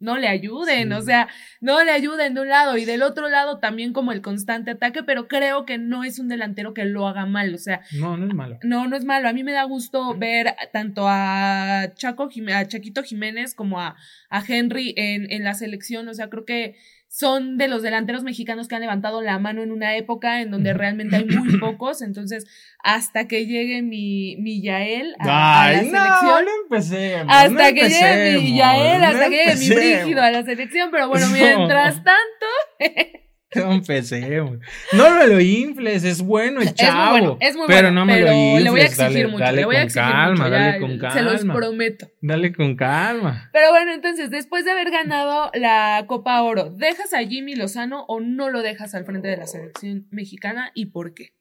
No 0.00 0.16
le 0.16 0.26
ayuden, 0.28 0.88
Sí. 0.88 0.94
o 0.94 1.02
sea, 1.02 1.28
no 1.60 1.84
le 1.84 1.90
ayuden 1.92 2.34
de 2.34 2.40
un 2.40 2.48
lado 2.48 2.76
y 2.78 2.84
del 2.86 3.02
otro 3.02 3.28
lado 3.28 3.58
también 3.58 3.92
como 3.92 4.12
el 4.12 4.22
constante 4.22 4.72
ataque, 4.72 5.02
pero 5.02 5.28
creo 5.28 5.66
que 5.66 5.78
no 5.78 6.02
es 6.04 6.18
un 6.18 6.28
delantero 6.28 6.74
que 6.74 6.84
lo 6.86 7.06
haga 7.06 7.26
mal, 7.26 7.54
o 7.54 7.58
sea, 7.58 7.82
No, 7.92 8.16
no 8.16 8.26
es 8.26 8.34
malo. 8.34 8.58
no, 8.62 8.88
no 8.88 8.96
es 8.96 9.04
malo. 9.04 9.28
A 9.28 9.32
mí 9.32 9.44
me 9.44 9.52
da 9.52 9.64
gusto 9.64 10.14
ver 10.16 10.54
tanto 10.72 11.04
a 11.06 11.90
Chaco 11.94 12.28
a 12.54 12.66
Chaquito 12.66 13.02
Jiménez 13.02 13.54
como 13.54 13.78
a, 13.80 13.96
a 14.30 14.42
Henry 14.46 14.94
en, 14.96 15.30
en 15.30 15.44
la 15.44 15.54
selección. 15.54 16.08
O 16.08 16.14
sea, 16.14 16.28
creo 16.30 16.44
que 16.44 16.76
son 17.12 17.58
de 17.58 17.66
los 17.66 17.82
delanteros 17.82 18.22
mexicanos 18.22 18.68
que 18.68 18.76
han 18.76 18.82
levantado 18.82 19.20
la 19.20 19.40
mano 19.40 19.62
en 19.64 19.72
una 19.72 19.96
época 19.96 20.40
en 20.42 20.52
donde 20.52 20.72
realmente 20.72 21.16
hay 21.16 21.24
muy 21.24 21.58
pocos. 21.58 22.02
Entonces, 22.02 22.46
hasta 22.84 23.26
que 23.26 23.46
llegue 23.46 23.82
mi, 23.82 24.36
mi 24.38 24.62
Yael 24.62 25.16
a, 25.18 25.64
a 25.64 25.72
la 25.72 25.82
no, 25.82 25.90
selección. 25.90 26.44
no 26.44 26.50
empecemos. 26.62 27.26
Hasta 27.28 27.48
no 27.50 27.74
que 27.74 27.88
llegue 27.88 28.38
mi 28.38 28.56
Yael, 28.56 29.02
hasta 29.02 29.24
que 29.28 29.36
llegue 29.44 29.56
mi. 29.56 29.68
Brígido 29.74 30.22
a 30.22 30.30
la 30.30 30.44
selección. 30.44 30.90
Pero 30.92 31.08
bueno, 31.08 31.26
No. 31.30 31.32
mientras 31.32 31.96
tanto, 32.04 32.46
No 33.56 33.72
empecemos. 33.72 34.58
No 34.92 35.10
me 35.18 35.26
lo 35.26 35.40
infles, 35.40 36.04
es 36.04 36.22
bueno 36.22 36.60
el 36.60 36.68
es 36.68 36.74
chavo. 36.74 37.10
muy 37.10 37.20
bueno, 37.20 37.38
es 37.40 37.56
muy 37.56 37.66
pero 37.66 37.80
bueno. 37.88 37.90
no 38.00 38.06
me 38.06 38.12
pero 38.14 38.26
lo 38.28 38.32
infles. 38.32 38.62
le 38.64 38.70
voy 38.70 38.80
a 38.80 38.84
exigir 38.84 39.04
dale, 39.12 39.26
mucho, 39.26 39.44
dale 39.44 39.56
le 39.56 39.64
voy 39.64 39.74
a 39.76 39.78
con 39.80 39.86
exigir 39.86 40.08
calma, 40.10 40.30
mucho. 40.44 40.50
dale 40.50 40.72
ya, 40.72 40.78
con 40.78 40.98
calma. 40.98 41.14
Se 41.14 41.22
los 41.22 41.44
prometo. 41.56 42.08
Dale 42.20 42.52
con 42.52 42.76
calma. 42.76 43.50
Pero 43.52 43.70
bueno, 43.70 43.92
entonces, 43.92 44.30
después 44.30 44.64
de 44.64 44.70
haber 44.70 44.90
ganado 44.92 45.50
la 45.54 46.04
Copa 46.06 46.40
Oro, 46.42 46.70
¿dejas 46.70 47.12
a 47.12 47.18
Jimmy 47.24 47.56
Lozano 47.56 48.04
o 48.06 48.20
no 48.20 48.50
lo 48.50 48.62
dejas 48.62 48.94
al 48.94 49.04
frente 49.04 49.26
de 49.28 49.36
la 49.38 49.46
selección 49.46 50.06
mexicana 50.10 50.70
y 50.74 50.86
por 50.86 51.14
qué? 51.14 51.34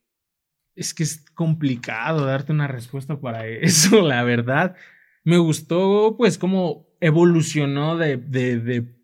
Es 0.76 0.94
que 0.96 1.04
es 1.04 1.24
complicado 1.36 2.26
darte 2.26 2.52
una 2.54 2.68
respuesta 2.68 3.20
para 3.20 3.46
eso, 3.46 4.02
la 4.08 4.24
verdad. 4.24 4.76
Me 5.24 5.38
gustó, 5.38 6.16
pues, 6.18 6.38
cómo 6.40 6.88
evolucionó 7.02 7.98
de, 7.98 8.18
de, 8.18 8.60
de- 8.60 8.99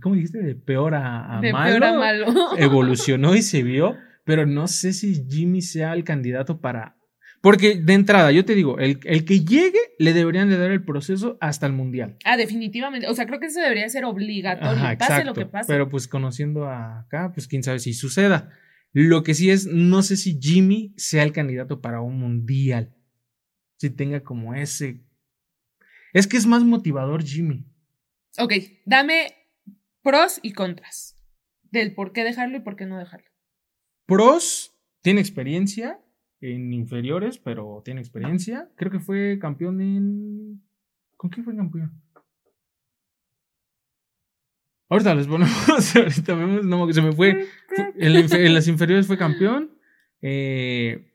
¿cómo 0.00 0.14
dijiste? 0.14 0.38
De 0.38 0.54
peor 0.54 0.94
a, 0.94 1.38
a 1.38 1.40
de 1.40 1.52
malo. 1.52 1.70
peor 1.70 1.84
a 1.84 1.98
malo. 1.98 2.26
Evolucionó 2.58 3.34
y 3.34 3.42
se 3.42 3.62
vio, 3.62 3.96
pero 4.24 4.46
no 4.46 4.66
sé 4.68 4.92
si 4.92 5.24
Jimmy 5.28 5.62
sea 5.62 5.92
el 5.92 6.04
candidato 6.04 6.60
para... 6.60 6.96
Porque 7.40 7.76
de 7.76 7.92
entrada, 7.92 8.32
yo 8.32 8.46
te 8.46 8.54
digo, 8.54 8.78
el, 8.78 9.00
el, 9.04 9.26
que 9.26 9.44
llegue 9.44 9.78
le 9.98 10.14
deberían 10.14 10.48
de 10.48 10.56
dar 10.56 10.70
el 10.70 10.82
proceso 10.82 11.36
hasta 11.42 11.66
el 11.66 11.74
mundial. 11.74 12.16
Ah, 12.24 12.38
definitivamente. 12.38 13.06
O 13.06 13.14
sea, 13.14 13.26
creo 13.26 13.38
que 13.38 13.46
eso 13.46 13.60
debería 13.60 13.86
ser 13.90 14.06
obligatorio, 14.06 14.96
pase 14.98 15.24
lo 15.26 15.34
que 15.34 15.44
pase. 15.44 15.70
Pero 15.70 15.90
pues 15.90 16.08
conociendo 16.08 16.64
a 16.64 17.00
acá, 17.00 17.32
pues 17.34 17.46
quién 17.46 17.62
sabe 17.62 17.80
si 17.80 17.92
suceda. 17.92 18.50
Lo 18.94 19.24
que 19.24 19.34
sí 19.34 19.50
es, 19.50 19.66
no 19.66 20.02
sé 20.02 20.16
si 20.16 20.38
Jimmy 20.40 20.94
sea 20.96 21.22
el 21.22 21.32
candidato 21.32 21.82
para 21.82 22.00
un 22.00 22.18
mundial. 22.18 22.94
Si 23.76 23.90
tenga 23.90 24.20
como 24.22 24.54
ese. 24.54 25.04
Es 26.14 26.26
que 26.26 26.38
es 26.38 26.46
más 26.46 26.64
motivador 26.64 27.22
Jimmy. 27.24 27.66
Ok, 28.38 28.54
dame 28.86 29.43
pros 30.04 30.38
y 30.42 30.52
contras 30.52 31.16
del 31.62 31.94
por 31.94 32.12
qué 32.12 32.22
dejarlo 32.22 32.58
y 32.58 32.60
por 32.60 32.76
qué 32.76 32.86
no 32.86 32.98
dejarlo. 32.98 33.26
Pros, 34.06 34.76
tiene 35.02 35.20
experiencia 35.20 35.98
en 36.40 36.72
inferiores, 36.72 37.38
pero 37.38 37.82
tiene 37.84 38.00
experiencia. 38.00 38.70
Creo 38.76 38.92
que 38.92 39.00
fue 39.00 39.38
campeón 39.40 39.80
en. 39.80 40.62
¿Con 41.16 41.30
qué 41.30 41.42
fue 41.42 41.56
campeón? 41.56 42.00
Ahorita 44.90 45.14
les 45.14 45.26
ponemos, 45.26 45.96
ahorita 45.96 46.34
vemos, 46.34 46.64
no, 46.64 46.92
se 46.92 47.02
me 47.02 47.12
fue. 47.12 47.48
En, 47.96 48.54
las 48.54 48.68
inferiores 48.68 49.06
fue 49.06 49.16
campeón. 49.16 49.76
Eh, 50.20 51.10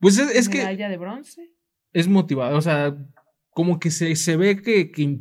pues 0.00 0.18
es, 0.18 0.48
que. 0.48 0.58
Medalla 0.58 0.88
de 0.88 0.96
bronce. 0.96 1.52
Es 1.92 2.08
motivado, 2.08 2.56
o 2.56 2.62
sea, 2.62 2.96
como 3.50 3.78
que 3.78 3.90
se, 3.90 4.16
se 4.16 4.36
ve 4.36 4.60
que, 4.60 4.90
que, 4.90 5.20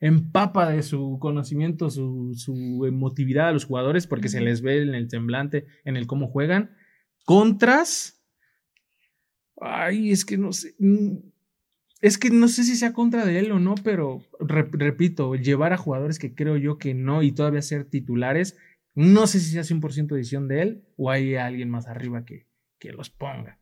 empapa 0.00 0.70
de 0.70 0.82
su 0.82 1.18
conocimiento, 1.20 1.90
su, 1.90 2.34
su 2.34 2.84
emotividad 2.86 3.48
a 3.48 3.52
los 3.52 3.64
jugadores, 3.64 4.06
porque 4.06 4.28
se 4.28 4.40
les 4.40 4.62
ve 4.62 4.82
en 4.82 4.94
el 4.94 5.10
semblante, 5.10 5.66
en 5.84 5.96
el 5.96 6.06
cómo 6.06 6.28
juegan. 6.28 6.76
Contras. 7.24 8.22
Ay, 9.60 10.10
es 10.10 10.24
que 10.24 10.38
no 10.38 10.52
sé. 10.52 10.74
Mm, 10.78 11.16
es 12.00 12.16
que 12.16 12.30
no 12.30 12.46
sé 12.46 12.62
si 12.62 12.76
sea 12.76 12.92
contra 12.92 13.24
de 13.24 13.40
él 13.40 13.50
o 13.50 13.58
no, 13.58 13.74
pero 13.82 14.22
repito, 14.38 15.34
llevar 15.34 15.72
a 15.72 15.78
jugadores 15.78 16.18
que 16.18 16.34
creo 16.34 16.56
yo 16.56 16.78
que 16.78 16.94
no 16.94 17.22
y 17.22 17.32
todavía 17.32 17.60
ser 17.60 17.84
titulares, 17.84 18.56
no 18.94 19.26
sé 19.26 19.40
si 19.40 19.50
sea 19.50 19.62
100% 19.62 20.14
decisión 20.14 20.46
de 20.46 20.62
él 20.62 20.84
o 20.96 21.10
hay 21.10 21.34
alguien 21.34 21.70
más 21.70 21.88
arriba 21.88 22.24
que, 22.24 22.46
que 22.78 22.92
los 22.92 23.10
ponga. 23.10 23.58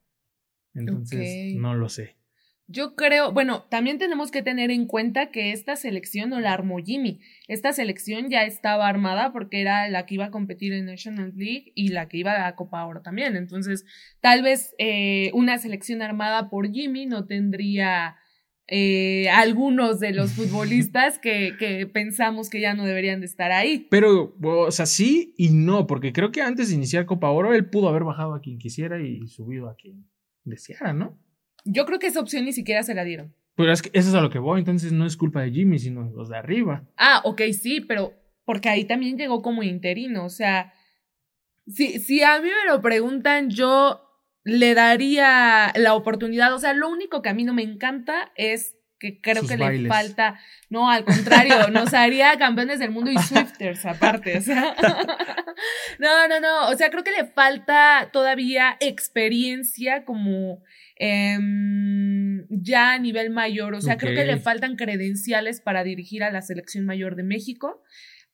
Entonces, 0.75 1.57
no 1.57 1.75
lo 1.75 1.89
sé. 1.89 2.17
Yo 2.69 2.97
creo, 2.97 3.33
bueno, 3.33 3.63
también 3.71 3.99
tenemos 3.99 4.33
que 4.33 4.43
tener 4.43 4.73
en 4.73 4.87
cuenta 4.87 5.31
que 5.31 5.53
esta 5.53 5.77
selección 5.77 6.31
no 6.31 6.41
la 6.41 6.53
armó 6.53 6.79
Jimmy. 6.79 7.21
Esta 7.47 7.73
selección 7.73 8.29
ya 8.29 8.43
estaba 8.43 8.89
armada 8.89 9.33
porque 9.33 9.61
era 9.61 9.89
la 9.89 10.05
que 10.05 10.17
iba 10.17 10.27
a 10.27 10.31
competir 10.33 10.73
en 10.73 10.87
National 10.87 11.33
League 11.37 11.71
y 11.77 11.89
la 11.89 12.09
que 12.09 12.17
iba 12.19 12.47
a 12.47 12.57
Copa 12.57 12.85
Oro 12.85 13.03
también. 13.03 13.37
Entonces, 13.37 13.85
tal 14.21 14.43
vez 14.43 14.75
eh, 14.79 15.31
una 15.33 15.59
selección 15.59 16.03
armada 16.03 16.51
por 16.51 16.73
Jimmy 16.73 17.07
no 17.07 17.27
tendría 17.27 18.17
eh, 18.67 19.29
algunos 19.29 20.01
de 20.01 20.11
los 20.11 20.33
futbolistas 20.33 21.21
que, 21.21 21.55
que, 21.57 21.87
pensamos 21.87 22.51
que 22.51 22.61
ya 22.61 22.75
no 22.75 22.85
deberían 22.85 23.21
de 23.21 23.27
estar 23.27 23.53
ahí. 23.53 23.87
Pero, 23.91 24.37
o 24.43 24.73
sea, 24.73 24.87
sí 24.87 25.35
y 25.37 25.51
no, 25.51 25.87
porque 25.87 26.13
creo 26.13 26.33
que 26.33 26.43
antes 26.43 26.71
de 26.71 26.75
iniciar 26.75 27.07
Copa 27.07 27.31
Oro, 27.31 27.55
él 27.55 27.71
pudo 27.71 27.89
haber 27.89 28.03
bajado 28.03 28.35
a 28.35 28.41
quien 28.41 28.59
quisiera 28.59 29.01
y 29.01 29.29
subido 29.29 29.69
a 29.69 29.77
quien 29.77 30.09
deseara, 30.43 30.93
¿no? 30.93 31.17
Yo 31.67 31.85
creo 31.85 31.99
que 31.99 32.07
esa 32.07 32.21
opción 32.21 32.45
ni 32.45 32.53
siquiera 32.53 32.83
se 32.83 32.95
la 32.95 33.05
dieron. 33.05 33.35
Pero 33.57 33.73
es 33.73 33.83
que 33.83 33.91
eso 33.93 34.09
es 34.11 34.15
a 34.15 34.21
lo 34.21 34.31
que 34.31 34.39
voy, 34.39 34.61
entonces 34.61 34.93
no 34.93 35.07
es 35.07 35.17
culpa 35.17 35.43
de 35.43 35.51
Jimmy, 35.51 35.79
sino 35.79 36.05
de 36.05 36.15
los 36.15 36.29
de 36.29 36.37
arriba. 36.37 36.85
Ah, 36.97 37.21
ok, 37.25 37.43
sí, 37.53 37.81
pero 37.81 38.15
porque 38.45 38.69
ahí 38.69 38.85
también 38.85 39.19
llegó 39.19 39.43
como 39.43 39.63
interino, 39.63 40.25
o 40.25 40.31
sea, 40.31 40.73
si, 41.67 41.99
si 41.99 42.23
a 42.23 42.41
mí 42.41 42.49
me 42.49 42.71
lo 42.71 42.81
preguntan, 42.81 43.51
yo 43.51 44.03
le 44.45 44.75
daría 44.75 45.73
la 45.75 45.95
oportunidad, 45.95 46.55
o 46.55 46.59
sea, 46.59 46.73
lo 46.73 46.89
único 46.89 47.23
que 47.23 47.29
a 47.29 47.35
mí 47.35 47.45
no 47.45 47.53
me 47.53 47.63
encanta 47.63 48.31
es 48.37 48.76
que 48.99 49.21
creo 49.21 49.47
que 49.47 49.57
le 49.57 49.89
falta, 49.89 50.39
no, 50.71 50.91
al 50.91 51.05
contrario, 51.05 51.69
nos 51.73 51.93
haría 51.95 52.37
campeones 52.39 52.79
del 52.79 52.91
mundo 52.91 53.11
y 53.11 53.19
Swifters 53.19 53.85
aparte, 53.85 54.39
o 54.39 54.41
sea, 54.41 54.75
no, 55.99 56.29
no, 56.29 56.41
no, 56.41 56.69
o 56.69 56.77
sea, 56.77 56.91
creo 56.91 57.05
que 57.05 57.13
le 57.13 57.25
falta 57.27 58.11
todavía 58.13 58.77
experiencia 58.81 60.05
como 60.05 60.63
em, 60.97 62.47
ya 62.49 62.95
a 62.95 62.99
nivel 62.99 63.31
mayor, 63.31 63.75
o 63.75 63.81
sea, 63.81 63.97
creo 63.97 64.15
que 64.15 64.25
le 64.25 64.39
faltan 64.39 64.77
credenciales 64.77 65.61
para 65.61 65.85
dirigir 65.85 66.23
a 66.23 66.31
la 66.31 66.43
selección 66.43 66.87
mayor 66.87 67.17
de 67.17 67.23
México. 67.23 67.83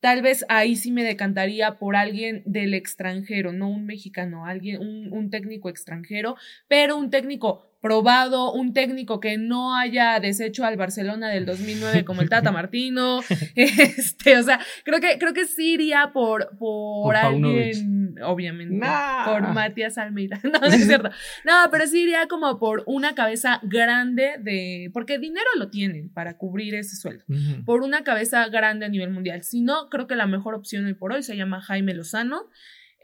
Tal 0.00 0.20
vez 0.20 0.44
ahí 0.48 0.74
sí 0.74 0.90
me 0.90 1.04
decantaría 1.04 1.78
por 1.78 1.94
alguien 1.94 2.42
del 2.44 2.74
extranjero, 2.74 3.52
no 3.52 3.68
un 3.68 3.86
mexicano, 3.86 4.46
alguien, 4.46 4.80
un, 4.80 5.12
un 5.12 5.30
técnico 5.30 5.68
extranjero, 5.68 6.34
pero 6.66 6.96
un 6.96 7.08
técnico 7.08 7.71
probado, 7.82 8.52
un 8.52 8.72
técnico 8.72 9.18
que 9.18 9.36
no 9.36 9.76
haya 9.76 10.20
deshecho 10.20 10.64
al 10.64 10.76
Barcelona 10.76 11.28
del 11.30 11.44
2009 11.44 12.04
como 12.04 12.22
el 12.22 12.30
Tata 12.30 12.52
Martino, 12.52 13.20
este, 13.56 14.38
o 14.38 14.42
sea, 14.44 14.60
creo 14.84 15.00
que, 15.00 15.18
creo 15.18 15.34
que 15.34 15.46
sí 15.46 15.74
iría 15.74 16.12
por, 16.14 16.56
por, 16.58 17.16
alguien, 17.16 18.14
obviamente, 18.24 18.86
por 19.24 19.52
Matías 19.52 19.98
Almeida, 19.98 20.40
no, 20.44 20.60
no 20.60 20.66
es 20.66 20.86
cierto, 20.86 21.10
no, 21.44 21.52
pero 21.72 21.88
sí 21.88 22.02
iría 22.02 22.28
como 22.28 22.60
por 22.60 22.84
una 22.86 23.16
cabeza 23.16 23.58
grande 23.64 24.36
de, 24.38 24.88
porque 24.94 25.18
dinero 25.18 25.46
lo 25.58 25.68
tienen 25.68 26.08
para 26.08 26.38
cubrir 26.38 26.76
ese 26.76 26.94
sueldo, 26.94 27.24
por 27.66 27.82
una 27.82 28.04
cabeza 28.04 28.46
grande 28.48 28.86
a 28.86 28.90
nivel 28.90 29.10
mundial, 29.10 29.42
si 29.42 29.60
no, 29.60 29.88
creo 29.90 30.06
que 30.06 30.14
la 30.14 30.28
mejor 30.28 30.54
opción 30.54 30.84
hoy 30.84 30.94
por 30.94 31.12
hoy 31.12 31.24
se 31.24 31.36
llama 31.36 31.60
Jaime 31.60 31.94
Lozano, 31.94 32.48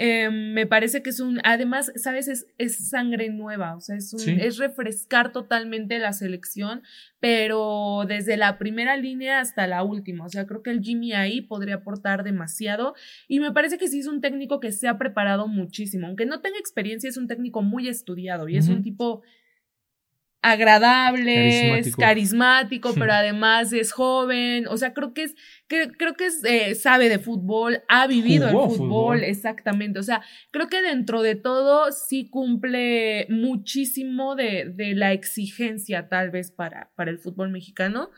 Em, 0.00 0.52
me 0.52 0.64
parece 0.64 1.02
que 1.02 1.10
es 1.10 1.18
un, 1.18 1.40
además, 1.42 1.90
sabes, 1.96 2.28
es, 2.28 2.46
es 2.56 2.88
sangre 2.88 3.30
nueva, 3.30 3.74
o 3.74 3.80
sea, 3.80 3.96
es, 3.96 4.14
es 4.14 4.56
refrescar 4.56 5.32
totalmente 5.32 5.98
la 5.98 6.12
selección, 6.12 6.82
pero 7.18 8.04
desde 8.06 8.36
la 8.36 8.58
primera 8.58 8.96
línea 8.96 9.40
hasta 9.40 9.66
la 9.66 9.82
última, 9.82 10.24
o 10.24 10.28
sea, 10.28 10.46
creo 10.46 10.62
que 10.62 10.70
el 10.70 10.82
Jimmy 10.82 11.14
ahí 11.14 11.40
podría 11.40 11.76
aportar 11.76 12.22
demasiado 12.22 12.94
y 13.26 13.40
me 13.40 13.50
parece 13.50 13.76
que 13.76 13.88
sí 13.88 13.98
es 13.98 14.06
un 14.06 14.20
técnico 14.20 14.60
que 14.60 14.70
se 14.70 14.86
ha 14.86 14.98
preparado 14.98 15.48
muchísimo, 15.48 16.06
aunque 16.06 16.26
no 16.26 16.40
tenga 16.42 16.60
experiencia, 16.60 17.10
es 17.10 17.16
un 17.16 17.26
técnico 17.26 17.62
muy 17.62 17.88
estudiado 17.88 18.48
y 18.48 18.56
es 18.56 18.68
un 18.68 18.84
tipo 18.84 19.22
agradable, 20.40 21.78
es 21.78 21.96
carismático, 21.96 22.94
pero 22.94 23.12
además 23.12 23.72
es 23.72 23.92
joven, 23.92 24.66
o 24.68 24.76
sea, 24.76 24.94
creo 24.94 25.12
que 25.12 25.24
es, 25.24 25.34
creo 25.66 26.14
que 26.14 26.26
es, 26.26 26.44
eh, 26.44 26.74
sabe 26.74 27.08
de 27.08 27.18
fútbol, 27.18 27.82
ha 27.88 28.06
vivido 28.06 28.48
el 28.48 28.54
fútbol, 28.54 29.24
exactamente, 29.24 29.98
o 29.98 30.02
sea, 30.02 30.22
creo 30.52 30.68
que 30.68 30.80
dentro 30.80 31.22
de 31.22 31.34
todo 31.34 31.90
sí 31.90 32.28
cumple 32.30 33.26
muchísimo 33.30 34.36
de, 34.36 34.72
de 34.72 34.94
la 34.94 35.12
exigencia 35.12 36.08
tal 36.08 36.30
vez 36.30 36.52
para, 36.52 36.90
para 36.94 37.10
el 37.10 37.18
fútbol 37.18 37.50
mexicano, 37.50 38.10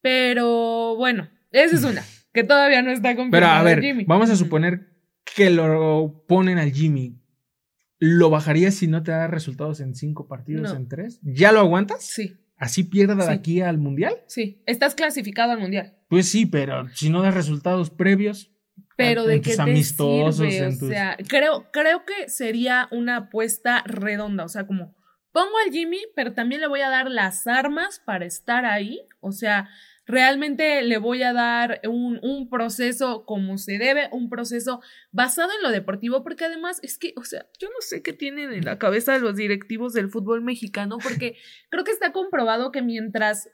pero 0.00 0.96
bueno, 0.96 1.30
esa 1.52 1.76
es 1.76 1.84
una, 1.84 2.02
que 2.32 2.42
todavía 2.42 2.82
no 2.82 2.90
está 2.90 3.14
confirmada. 3.14 3.62
Pero 3.62 3.80
a 3.80 3.92
ver, 3.94 4.04
vamos 4.06 4.28
a 4.30 4.36
suponer 4.36 4.88
que 5.24 5.50
lo 5.50 6.24
ponen 6.26 6.58
al 6.58 6.72
Jimmy 6.72 7.19
¿Lo 8.00 8.30
bajarías 8.30 8.74
si 8.74 8.86
no 8.88 9.02
te 9.02 9.10
da 9.10 9.26
resultados 9.26 9.80
en 9.80 9.94
cinco 9.94 10.26
partidos, 10.26 10.74
en 10.74 10.88
tres? 10.88 11.20
¿Ya 11.22 11.52
lo 11.52 11.60
aguantas? 11.60 12.02
Sí. 12.02 12.38
¿Así 12.56 12.84
pierda 12.84 13.14
de 13.14 13.30
aquí 13.30 13.60
al 13.60 13.76
mundial? 13.76 14.14
Sí. 14.26 14.62
Estás 14.64 14.94
clasificado 14.94 15.52
al 15.52 15.60
mundial. 15.60 15.96
Pues 16.08 16.26
sí, 16.28 16.46
pero 16.46 16.88
si 16.94 17.10
no 17.10 17.20
das 17.20 17.34
resultados 17.34 17.90
previos. 17.90 18.50
Pero 18.96 19.24
de 19.24 19.42
qué 19.42 19.54
amistosos, 19.58 20.40
O 20.40 20.86
sea, 20.88 21.16
creo, 21.28 21.70
creo 21.72 22.04
que 22.04 22.28
sería 22.28 22.88
una 22.90 23.16
apuesta 23.16 23.82
redonda. 23.86 24.44
O 24.44 24.48
sea, 24.48 24.66
como 24.66 24.94
pongo 25.32 25.52
al 25.64 25.72
Jimmy, 25.72 26.00
pero 26.16 26.32
también 26.32 26.62
le 26.62 26.68
voy 26.68 26.80
a 26.80 26.88
dar 26.88 27.10
las 27.10 27.46
armas 27.46 28.02
para 28.04 28.24
estar 28.24 28.64
ahí. 28.64 29.00
O 29.20 29.32
sea, 29.32 29.68
realmente 30.10 30.82
le 30.82 30.98
voy 30.98 31.22
a 31.22 31.32
dar 31.32 31.80
un, 31.88 32.18
un, 32.22 32.48
proceso 32.50 33.24
como 33.24 33.58
se 33.58 33.78
debe, 33.78 34.08
un 34.12 34.28
proceso 34.28 34.80
basado 35.12 35.50
en 35.56 35.62
lo 35.62 35.70
deportivo, 35.70 36.22
porque 36.22 36.44
además 36.44 36.80
es 36.82 36.98
que, 36.98 37.14
o 37.16 37.24
sea, 37.24 37.46
yo 37.58 37.68
no 37.68 37.80
sé 37.80 38.02
qué 38.02 38.12
tienen 38.12 38.52
en 38.52 38.64
la 38.64 38.78
cabeza 38.78 39.18
los 39.18 39.36
directivos 39.36 39.92
del 39.92 40.10
fútbol 40.10 40.42
mexicano, 40.42 40.98
porque 41.02 41.36
creo 41.70 41.84
que 41.84 41.92
está 41.92 42.12
comprobado 42.12 42.72
que 42.72 42.82
mientras 42.82 43.48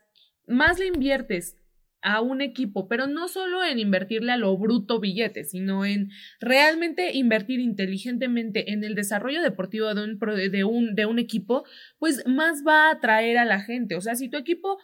más 0.47 0.79
le 0.79 0.87
inviertes 0.87 1.57
a 2.03 2.21
un 2.21 2.41
equipo, 2.41 2.87
pero 2.89 3.07
no 3.07 3.27
solo 3.27 3.65
en 3.65 3.79
invertirle 3.79 4.31
a 4.31 4.37
lo 4.37 4.57
bruto 4.57 5.01
billete, 5.01 5.45
sino 5.45 5.85
en 5.85 6.11
realmente 6.41 7.17
invertir 7.17 7.59
inteligentemente 7.59 8.73
en 8.73 8.85
el 8.85 8.95
desarrollo 8.95 9.43
deportivo 9.43 9.93
de 9.93 10.03
un, 10.05 10.19
de 10.53 10.65
un, 10.65 10.95
de 10.95 11.07
un 11.07 11.19
equipo, 11.19 11.65
pues 11.99 12.25
más 12.27 12.63
va 12.67 12.89
a 12.89 12.93
atraer 12.93 13.39
a 13.39 13.45
la 13.45 13.61
gente. 13.61 13.97
O 13.97 14.01
sea, 14.01 14.15
si 14.15 14.29
tu 14.29 14.37
equipo 14.37 14.79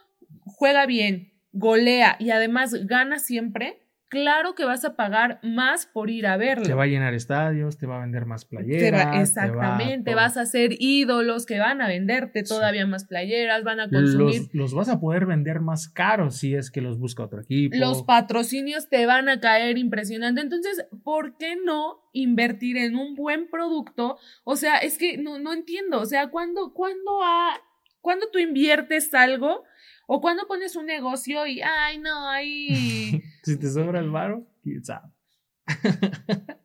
juega 0.44 0.84
bien, 0.86 1.31
golea 1.52 2.16
y 2.18 2.30
además 2.30 2.74
gana 2.86 3.18
siempre, 3.18 3.82
claro 4.12 4.54
que 4.54 4.66
vas 4.66 4.84
a 4.84 4.94
pagar 4.94 5.40
más 5.42 5.86
por 5.86 6.10
ir 6.10 6.26
a 6.26 6.36
verlo. 6.36 6.66
Te 6.66 6.74
va 6.74 6.82
a 6.82 6.86
llenar 6.86 7.14
estadios, 7.14 7.78
te 7.78 7.86
va 7.86 7.96
a 7.96 8.00
vender 8.02 8.26
más 8.26 8.44
playeras. 8.44 9.18
exactamente, 9.22 10.14
vas 10.14 10.36
a 10.36 10.44
ser 10.44 10.72
ídolos 10.78 11.46
que 11.46 11.58
van 11.58 11.80
a 11.80 11.88
venderte 11.88 12.42
todavía 12.42 12.86
más 12.86 13.06
playeras, 13.06 13.64
van 13.64 13.80
a 13.80 13.88
consumir. 13.88 14.40
Los, 14.52 14.54
los, 14.54 14.74
vas 14.74 14.90
a 14.90 15.00
poder 15.00 15.24
vender 15.24 15.60
más 15.60 15.88
caros 15.88 16.36
si 16.36 16.54
es 16.54 16.70
que 16.70 16.82
los 16.82 16.98
busca 16.98 17.22
otro 17.22 17.40
equipo. 17.40 17.74
Los 17.78 18.02
patrocinios 18.02 18.90
te 18.90 19.06
van 19.06 19.30
a 19.30 19.40
caer 19.40 19.78
impresionante. 19.78 20.42
Entonces, 20.42 20.84
¿por 21.02 21.38
qué 21.38 21.56
no 21.56 22.02
invertir 22.12 22.76
en 22.76 22.96
un 22.96 23.14
buen 23.14 23.48
producto? 23.48 24.18
O 24.44 24.56
sea, 24.56 24.76
es 24.76 24.98
que 24.98 25.16
no, 25.16 25.38
no 25.38 25.54
entiendo. 25.54 25.98
O 25.98 26.04
sea, 26.04 26.28
¿cuándo, 26.28 26.74
cuándo, 26.74 27.22
ha, 27.22 27.58
¿cuándo 28.02 28.26
tú 28.30 28.38
inviertes 28.38 29.14
algo? 29.14 29.64
O 30.14 30.20
cuando 30.20 30.46
pones 30.46 30.76
un 30.76 30.84
negocio 30.84 31.46
y, 31.46 31.62
ay, 31.62 31.96
no, 31.96 32.28
ahí. 32.28 33.22
si 33.42 33.56
te 33.56 33.70
sobra 33.70 33.98
el 33.98 34.10
varo, 34.10 34.46
quién 34.62 34.84
sabe. 34.84 35.08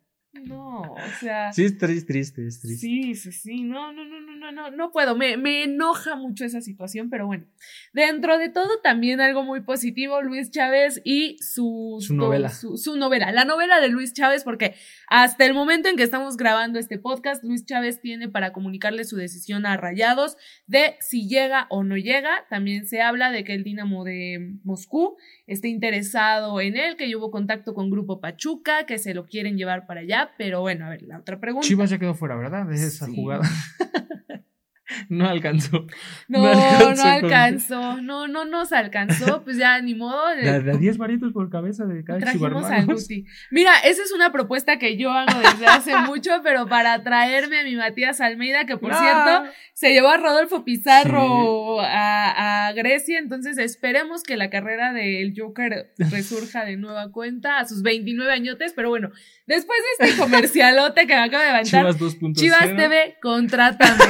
No, 0.47 0.81
o 0.81 0.97
sea. 1.19 1.51
Sí, 1.51 1.65
es 1.65 1.77
triste, 1.77 2.13
triste, 2.13 2.47
es 2.47 2.61
triste. 2.61 2.79
Sí, 2.79 3.15
sí, 3.15 3.31
sí. 3.31 3.63
No, 3.63 3.91
no, 3.91 4.05
no, 4.05 4.19
no, 4.19 4.35
no, 4.35 4.51
no, 4.51 4.71
no 4.71 4.91
puedo. 4.91 5.15
Me, 5.15 5.37
me 5.37 5.63
enoja 5.63 6.15
mucho 6.15 6.45
esa 6.45 6.61
situación, 6.61 7.09
pero 7.09 7.27
bueno. 7.27 7.45
Dentro 7.93 8.37
de 8.37 8.49
todo, 8.49 8.79
también 8.81 9.21
algo 9.21 9.43
muy 9.43 9.61
positivo, 9.61 10.21
Luis 10.21 10.51
Chávez 10.51 11.01
y 11.03 11.37
su, 11.39 11.97
su 11.99 12.15
novela. 12.15 12.49
Su, 12.49 12.77
su, 12.77 12.97
novela. 12.97 13.31
La 13.31 13.45
novela 13.45 13.79
de 13.79 13.89
Luis 13.89 14.13
Chávez, 14.13 14.43
porque 14.43 14.75
hasta 15.07 15.45
el 15.45 15.53
momento 15.53 15.89
en 15.89 15.97
que 15.97 16.03
estamos 16.03 16.37
grabando 16.37 16.79
este 16.79 16.97
podcast, 16.97 17.43
Luis 17.43 17.65
Chávez 17.65 18.01
tiene 18.01 18.29
para 18.29 18.53
comunicarle 18.53 19.03
su 19.03 19.15
decisión 19.15 19.65
a 19.65 19.77
Rayados 19.77 20.37
de 20.65 20.95
si 20.99 21.27
llega 21.27 21.67
o 21.69 21.83
no 21.83 21.97
llega. 21.97 22.45
También 22.49 22.87
se 22.87 23.01
habla 23.01 23.31
de 23.31 23.43
que 23.43 23.53
el 23.53 23.63
Dinamo 23.63 24.03
de 24.03 24.55
Moscú 24.63 25.17
esté 25.47 25.67
interesado 25.67 26.59
en 26.61 26.77
él, 26.77 26.95
que 26.97 27.13
hubo 27.15 27.31
contacto 27.31 27.73
con 27.73 27.89
Grupo 27.89 28.19
Pachuca, 28.19 28.85
que 28.85 28.97
se 28.97 29.13
lo 29.13 29.25
quieren 29.25 29.57
llevar 29.57 29.87
para 29.87 30.01
allá 30.01 30.31
pero 30.37 30.61
bueno, 30.61 30.85
a 30.85 30.89
ver, 30.89 31.01
la 31.03 31.19
otra 31.19 31.39
pregunta. 31.39 31.67
Chivas 31.67 31.89
ya 31.89 31.97
quedó 31.97 32.13
fuera, 32.13 32.35
¿verdad? 32.35 32.65
De 32.65 32.75
esa 32.75 33.07
jugada. 33.07 33.43
No 35.09 35.27
alcanzó. 35.27 35.85
No, 36.27 36.39
no 36.53 37.03
alcanzó. 37.03 38.01
No, 38.01 38.27
no, 38.27 38.45
nos 38.45 38.71
alcanzó. 38.71 39.43
Pues 39.47 39.57
ya, 39.57 39.79
ni 39.81 39.95
modo. 39.95 40.27
De 40.35 40.77
10 40.77 40.97
varitos 40.97 41.31
por 41.31 41.49
cabeza 41.49 41.85
de 41.85 42.03
cada 42.03 42.19
Trajimos 42.19 42.65
al 42.65 42.85
Guti. 42.85 43.25
Mira, 43.51 43.71
esa 43.85 44.03
es 44.03 44.11
una 44.11 44.31
propuesta 44.31 44.77
que 44.77 44.97
yo 44.97 45.11
hago 45.11 45.39
desde 45.39 45.65
hace 45.67 45.95
mucho, 46.07 46.41
pero 46.43 46.67
para 46.67 47.01
traerme 47.03 47.59
a 47.59 47.63
mi 47.63 47.75
Matías 47.75 48.19
Almeida, 48.19 48.65
que 48.65 48.77
por 48.77 48.93
cierto, 48.93 49.43
se 49.73 49.93
llevó 49.93 50.09
a 50.09 50.17
Rodolfo 50.17 50.65
Pizarro 50.65 51.79
a, 51.81 52.67
a, 52.67 52.73
Grecia. 52.73 53.19
Entonces, 53.19 53.57
esperemos 53.57 54.23
que 54.23 54.35
la 54.35 54.49
carrera 54.49 54.91
del 54.91 55.33
Joker 55.37 55.93
resurja 55.97 56.65
de 56.65 56.75
nueva 56.75 57.11
cuenta 57.11 57.59
a 57.59 57.65
sus 57.65 57.83
29 57.83 58.31
añotes. 58.31 58.73
Pero 58.73 58.89
bueno, 58.89 59.11
después 59.45 59.79
de 59.99 60.07
este 60.07 60.21
comercialote 60.21 61.07
que 61.07 61.15
me 61.15 61.21
acaba 61.21 61.43
de 61.43 61.51
levantar, 61.51 61.95
Chivas 61.95 61.99
2.0. 61.99 62.35
Chivas 62.35 62.75
TV, 62.75 63.17
contrátame. 63.21 64.03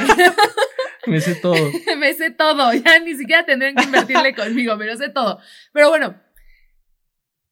Me 1.10 1.20
sé 1.20 1.34
todo. 1.36 1.54
me 1.98 2.12
sé 2.14 2.30
todo. 2.30 2.72
Ya 2.72 2.98
ni 3.00 3.14
siquiera 3.16 3.44
tendrían 3.44 3.74
que 3.74 3.84
invertirle 3.84 4.34
conmigo, 4.36 4.76
pero 4.78 4.96
sé 4.96 5.08
todo. 5.08 5.40
Pero 5.72 5.88
bueno, 5.88 6.20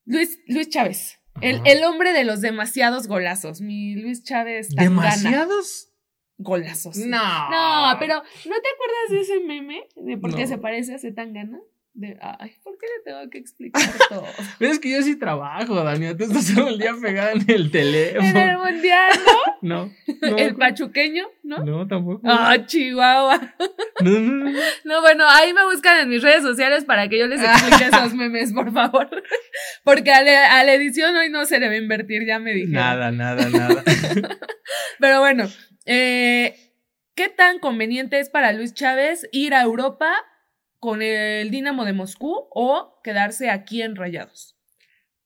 Luis, 0.05 0.39
Luis 0.47 0.69
Chávez. 0.69 1.19
El, 1.41 1.61
el, 1.65 1.85
hombre 1.85 2.13
de 2.13 2.25
los 2.25 2.41
demasiados 2.41 3.09
golazos. 3.09 3.61
Mi 3.61 3.95
Luis 3.95 4.25
Chávez. 4.25 4.69
¿Demasiados? 4.71 5.91
Golazos. 6.39 6.97
No. 6.97 7.51
No, 7.51 7.97
pero 7.99 8.15
¿no 8.17 8.23
te 8.61 8.69
acuerdas 8.69 9.11
de 9.11 9.21
ese 9.21 9.41
meme? 9.41 9.87
De 9.97 10.17
por 10.17 10.35
qué 10.35 10.47
se 10.47 10.59
parece 10.59 10.95
a 10.95 10.99
Zetangana? 10.99 11.59
De, 11.97 12.19
ay, 12.21 12.55
¿por 12.63 12.77
qué 12.77 12.87
le 12.87 13.05
tengo 13.05 13.31
que 13.31 13.39
explicar 13.39 13.83
todo? 14.11 14.27
es 14.61 14.79
que 14.79 14.91
yo 14.91 15.03
sí 15.03 15.17
trabajo, 15.17 15.83
Daniel, 15.83 16.15
tú 16.17 16.25
estás 16.25 16.55
todo 16.55 16.69
el 16.69 16.79
día 16.79 16.95
pegada 17.03 17.33
en 17.33 17.51
el 17.51 17.71
teléfono. 17.71 18.29
¿En 18.29 18.37
el 18.37 18.59
mundial, 18.59 19.11
no? 19.63 19.91
no. 20.07 20.37
¿El 20.37 20.57
pachuqueño, 20.57 21.25
no? 21.43 21.65
No, 21.65 21.89
tampoco. 21.89 22.21
Ah, 22.25 22.59
Chihuahua. 22.67 23.55
No, 24.03 24.11
no, 24.11 24.51
no, 24.51 24.61
no. 24.85 25.01
bueno, 25.01 25.25
ahí 25.27 25.55
me 25.55 25.65
buscan 25.65 26.01
en 26.01 26.11
mis 26.11 26.23
redes 26.23 26.43
sociales 26.43 26.85
para 26.85 27.09
que 27.09 27.19
yo 27.19 27.27
les 27.29 27.41
explique 27.41 27.85
esos 27.85 28.13
memes, 28.15 28.53
por 28.53 28.73
favor. 28.73 29.09
Porque 29.83 30.13
a, 30.13 30.23
la 30.23 30.75
edición 30.75 31.17
hoy 31.17 31.31
no 31.31 31.47
se 31.47 31.59
le 31.59 31.69
va 31.69 31.73
a 31.73 31.79
invertir, 31.79 32.27
ya 32.27 32.39
me 32.39 32.53
dije. 32.53 32.73
Nada, 32.73 33.11
nada, 33.11 33.49
nada. 33.49 33.83
Pero 35.01 35.21
bueno, 35.21 35.49
eh, 35.87 36.75
¿qué 37.15 37.31
tan 37.31 37.59
conveniente 37.59 38.21
es 38.21 38.29
para 38.29 38.53
Luis 38.53 38.75
Chávez 38.75 39.27
ir 39.33 39.55
a 39.55 39.63
Europa 39.63 40.13
con 40.87 41.03
el 41.03 41.51
Dinamo 41.51 41.85
de 41.85 41.93
Moscú 41.93 42.47
o 42.55 43.01
quedarse 43.03 43.51
aquí 43.51 43.83
en 43.83 43.97
Rayados? 43.97 44.57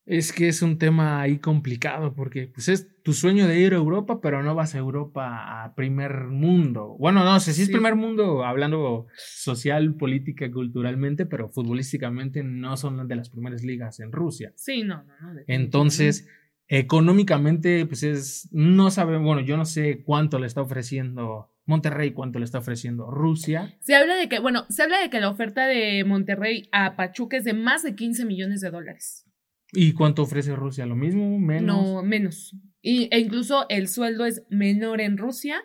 Es 0.07 0.33
que 0.33 0.49
es 0.49 0.63
un 0.63 0.79
tema 0.79 1.21
ahí 1.21 1.37
complicado 1.37 2.15
porque 2.15 2.47
pues 2.47 2.71
es 2.71 2.89
tu 3.03 3.13
sueño 3.13 3.47
de 3.47 3.61
ir 3.61 3.75
a 3.75 3.77
Europa, 3.77 4.23
pero 4.23 4.43
no 4.43 4.55
vas 4.55 4.75
a 4.75 4.79
Europa 4.79 5.63
a 5.63 5.75
primer 5.75 6.29
mundo. 6.29 6.97
Bueno, 6.99 7.25
no 7.25 7.39
sé 7.41 7.53
si 7.53 7.61
es 7.61 7.69
primer 7.69 7.95
mundo 7.95 8.43
hablando 8.43 9.09
social, 9.19 9.97
política, 9.97 10.51
culturalmente, 10.51 11.27
pero 11.27 11.51
futbolísticamente 11.51 12.43
no 12.43 12.79
son 12.79 13.07
de 13.07 13.17
las 13.17 13.29
primeras 13.29 13.63
ligas 13.63 14.01
en 14.01 14.13
Rusia. 14.13 14.55
Sí, 14.57 14.83
no, 14.83 15.03
no, 15.03 15.35
no. 15.35 15.41
Entonces, 15.47 16.27
económicamente, 16.69 17.85
pues 17.85 18.03
es, 18.03 18.49
no 18.51 18.91
sabemos, 18.91 19.27
bueno, 19.27 19.43
yo 19.43 19.59
no 19.59 19.67
sé 19.67 20.03
cuánto 20.05 20.39
le 20.39 20.47
está 20.47 20.63
ofreciendo 20.63 21.50
Monterrey 21.71 22.13
cuánto 22.13 22.39
le 22.39 22.45
está 22.45 22.59
ofreciendo 22.59 23.11
Rusia. 23.11 23.77
Se 23.81 23.95
habla 23.95 24.17
de 24.17 24.29
que, 24.29 24.41
bueno, 24.41 24.67
se 24.69 24.83
habla 24.83 25.01
de 25.01 25.09
que 25.09 25.21
la 25.21 25.31
oferta 25.31 25.67
de 25.67 26.05
Monterrey 26.05 26.69
a 26.73 26.97
Pachuca 26.97 27.37
es 27.37 27.45
de 27.45 27.55
más 27.55 27.83
de 27.85 27.95
15 27.95 28.25
millones 28.27 28.61
de 28.61 28.71
dólares. 28.71 29.25
¿Y 29.73 29.93
cuánto 29.93 30.23
ofrece 30.23 30.57
Rusia? 30.57 30.85
¿Lo 30.85 30.97
mismo? 30.97 31.39
¿Menos? 31.39 31.65
No, 31.65 32.03
menos. 32.03 32.57
Y, 32.83 33.09
e 33.13 33.21
incluso 33.21 33.67
el 33.69 33.87
sueldo 33.87 34.27
es 34.27 34.43
menor 34.51 35.01
en 35.01 35.17
Rusia 35.17 35.63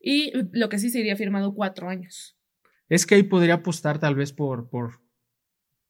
y 0.00 0.32
lo 0.52 0.68
que 0.68 0.78
sí 0.78 0.90
sería 0.90 1.16
firmado 1.16 1.52
cuatro 1.54 1.88
años. 1.88 2.38
Es 2.88 3.04
que 3.04 3.16
ahí 3.16 3.24
podría 3.24 3.54
apostar 3.54 3.98
tal 3.98 4.14
vez 4.14 4.32
por, 4.32 4.70
por 4.70 5.00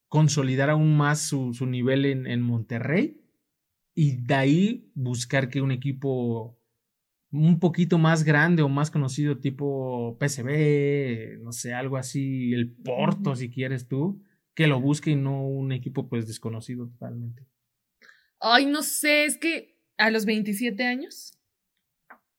consolidar 0.08 0.70
aún 0.70 0.96
más 0.96 1.20
su, 1.20 1.52
su 1.52 1.66
nivel 1.66 2.06
en, 2.06 2.26
en 2.26 2.40
Monterrey 2.40 3.20
y 3.94 4.24
de 4.24 4.34
ahí 4.34 4.92
buscar 4.94 5.50
que 5.50 5.60
un 5.60 5.72
equipo 5.72 6.57
un 7.30 7.58
poquito 7.60 7.98
más 7.98 8.24
grande 8.24 8.62
o 8.62 8.68
más 8.68 8.90
conocido 8.90 9.38
tipo 9.38 10.16
PCB, 10.18 11.40
no 11.42 11.52
sé, 11.52 11.74
algo 11.74 11.96
así, 11.96 12.52
el 12.54 12.70
Porto 12.70 13.36
si 13.36 13.50
quieres 13.50 13.86
tú, 13.86 14.22
que 14.54 14.66
lo 14.66 14.80
busque 14.80 15.10
y 15.10 15.16
no 15.16 15.46
un 15.46 15.72
equipo 15.72 16.08
pues 16.08 16.26
desconocido 16.26 16.88
totalmente. 16.88 17.46
Ay, 18.40 18.66
no 18.66 18.82
sé, 18.82 19.24
es 19.24 19.36
que 19.36 19.76
a 19.96 20.10
los 20.10 20.24
27 20.24 20.84
años. 20.84 21.32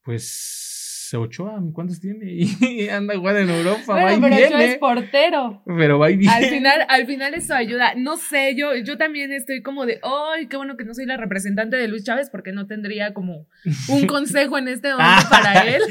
Pues 0.01 0.78
Ochoa, 1.17 1.61
¿cuántos 1.73 1.99
tiene? 1.99 2.25
Y 2.61 2.89
anda 2.89 3.15
jugando 3.15 3.41
en 3.41 3.49
Europa, 3.49 3.93
va 3.93 4.13
y 4.13 4.19
pero 4.19 4.35
viene. 4.35 4.65
es 4.65 4.77
portero. 4.77 5.63
Pero 5.65 5.99
va 5.99 6.11
y 6.11 6.17
viene. 6.17 6.33
Al 6.33 6.45
final, 6.45 6.85
al 6.87 7.05
final 7.05 7.33
eso 7.33 7.55
ayuda. 7.55 7.93
No 7.95 8.17
sé, 8.17 8.55
yo, 8.55 8.75
yo 8.75 8.97
también 8.97 9.31
estoy 9.31 9.61
como 9.61 9.85
de, 9.85 9.99
ay, 10.03 10.47
qué 10.47 10.57
bueno 10.57 10.77
que 10.77 10.85
no 10.85 10.93
soy 10.93 11.05
la 11.05 11.17
representante 11.17 11.77
de 11.77 11.87
Luis 11.87 12.03
Chávez 12.03 12.29
porque 12.29 12.51
no 12.51 12.67
tendría 12.67 13.13
como 13.13 13.47
un 13.89 14.07
consejo 14.07 14.57
en 14.57 14.67
este 14.67 14.89
momento 14.91 15.29
para 15.29 15.67
él. 15.67 15.81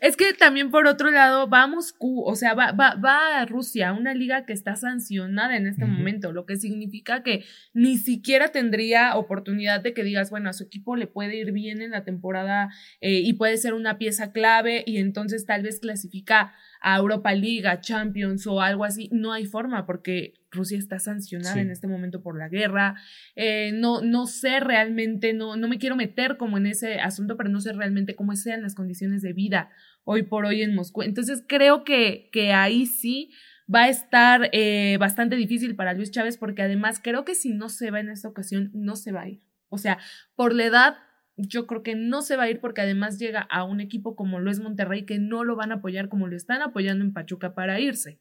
es 0.00 0.16
que 0.16 0.32
también 0.34 0.70
por 0.70 0.86
otro 0.86 1.10
lado 1.10 1.48
va 1.48 1.62
a 1.62 1.66
Moscú, 1.66 2.22
o 2.24 2.34
sea, 2.34 2.54
va, 2.54 2.72
va, 2.72 2.94
va 2.94 3.40
a 3.40 3.46
Rusia, 3.46 3.92
una 3.92 4.14
liga 4.14 4.44
que 4.44 4.52
está 4.52 4.76
sancionada 4.76 5.56
en 5.56 5.66
este 5.66 5.84
momento, 5.84 6.32
lo 6.32 6.46
que 6.46 6.56
significa 6.56 7.22
que 7.22 7.44
ni 7.72 7.96
siquiera 7.98 8.48
tendría 8.48 9.16
oportunidad 9.16 9.80
de 9.80 9.94
que 9.94 10.02
digas, 10.02 10.30
bueno, 10.30 10.48
a 10.48 10.52
su 10.52 10.64
equipo 10.64 10.96
le 10.96 11.06
puede 11.06 11.36
ir 11.36 11.52
bien 11.52 11.82
en 11.82 11.90
la 11.90 12.04
temporada 12.04 12.70
eh, 13.00 13.20
y 13.20 13.32
puede 13.34 13.56
ser 13.56 13.74
una 13.74 13.98
pieza 13.98 14.15
clave 14.32 14.82
y 14.86 14.98
entonces 14.98 15.46
tal 15.46 15.62
vez 15.62 15.80
clasifica 15.80 16.54
a 16.80 16.96
Europa 16.96 17.32
League, 17.34 17.66
a 17.66 17.80
Champions 17.80 18.46
o 18.46 18.60
algo 18.60 18.84
así. 18.84 19.08
No 19.12 19.32
hay 19.32 19.46
forma 19.46 19.86
porque 19.86 20.34
Rusia 20.50 20.78
está 20.78 20.98
sancionada 20.98 21.60
en 21.60 21.70
este 21.70 21.86
momento 21.86 22.22
por 22.22 22.38
la 22.38 22.48
guerra. 22.48 22.96
Eh, 23.34 23.72
no, 23.74 24.00
no 24.02 24.26
sé 24.26 24.60
realmente, 24.60 25.32
no, 25.32 25.56
no 25.56 25.68
me 25.68 25.78
quiero 25.78 25.96
meter 25.96 26.36
como 26.36 26.58
en 26.58 26.66
ese 26.66 27.00
asunto, 27.00 27.36
pero 27.36 27.50
no 27.50 27.60
sé 27.60 27.72
realmente 27.72 28.14
cómo 28.14 28.34
sean 28.36 28.62
las 28.62 28.74
condiciones 28.74 29.22
de 29.22 29.32
vida 29.32 29.70
hoy 30.04 30.22
por 30.22 30.46
hoy 30.46 30.62
en 30.62 30.74
Moscú. 30.74 31.02
Entonces 31.02 31.44
creo 31.46 31.84
que, 31.84 32.28
que 32.32 32.52
ahí 32.52 32.86
sí 32.86 33.30
va 33.72 33.84
a 33.84 33.88
estar 33.88 34.48
eh, 34.52 34.96
bastante 34.98 35.36
difícil 35.36 35.74
para 35.74 35.94
Luis 35.94 36.10
Chávez 36.10 36.38
porque 36.38 36.62
además 36.62 37.00
creo 37.02 37.24
que 37.24 37.34
si 37.34 37.52
no 37.52 37.68
se 37.68 37.90
va 37.90 38.00
en 38.00 38.10
esta 38.10 38.28
ocasión, 38.28 38.70
no 38.72 38.96
se 38.96 39.12
va 39.12 39.22
a 39.22 39.28
ir. 39.28 39.42
O 39.68 39.78
sea, 39.78 39.98
por 40.36 40.54
la 40.54 40.64
edad 40.64 40.96
yo 41.36 41.66
creo 41.66 41.82
que 41.82 41.94
no 41.94 42.22
se 42.22 42.36
va 42.36 42.44
a 42.44 42.50
ir 42.50 42.60
porque 42.60 42.80
además 42.80 43.18
llega 43.18 43.40
a 43.42 43.64
un 43.64 43.80
equipo 43.80 44.16
como 44.16 44.40
lo 44.40 44.50
es 44.50 44.60
Monterrey 44.60 45.04
que 45.04 45.18
no 45.18 45.44
lo 45.44 45.56
van 45.56 45.72
a 45.72 45.76
apoyar 45.76 46.08
como 46.08 46.26
lo 46.26 46.36
están 46.36 46.62
apoyando 46.62 47.04
en 47.04 47.12
Pachuca 47.12 47.54
para 47.54 47.78
irse. 47.80 48.20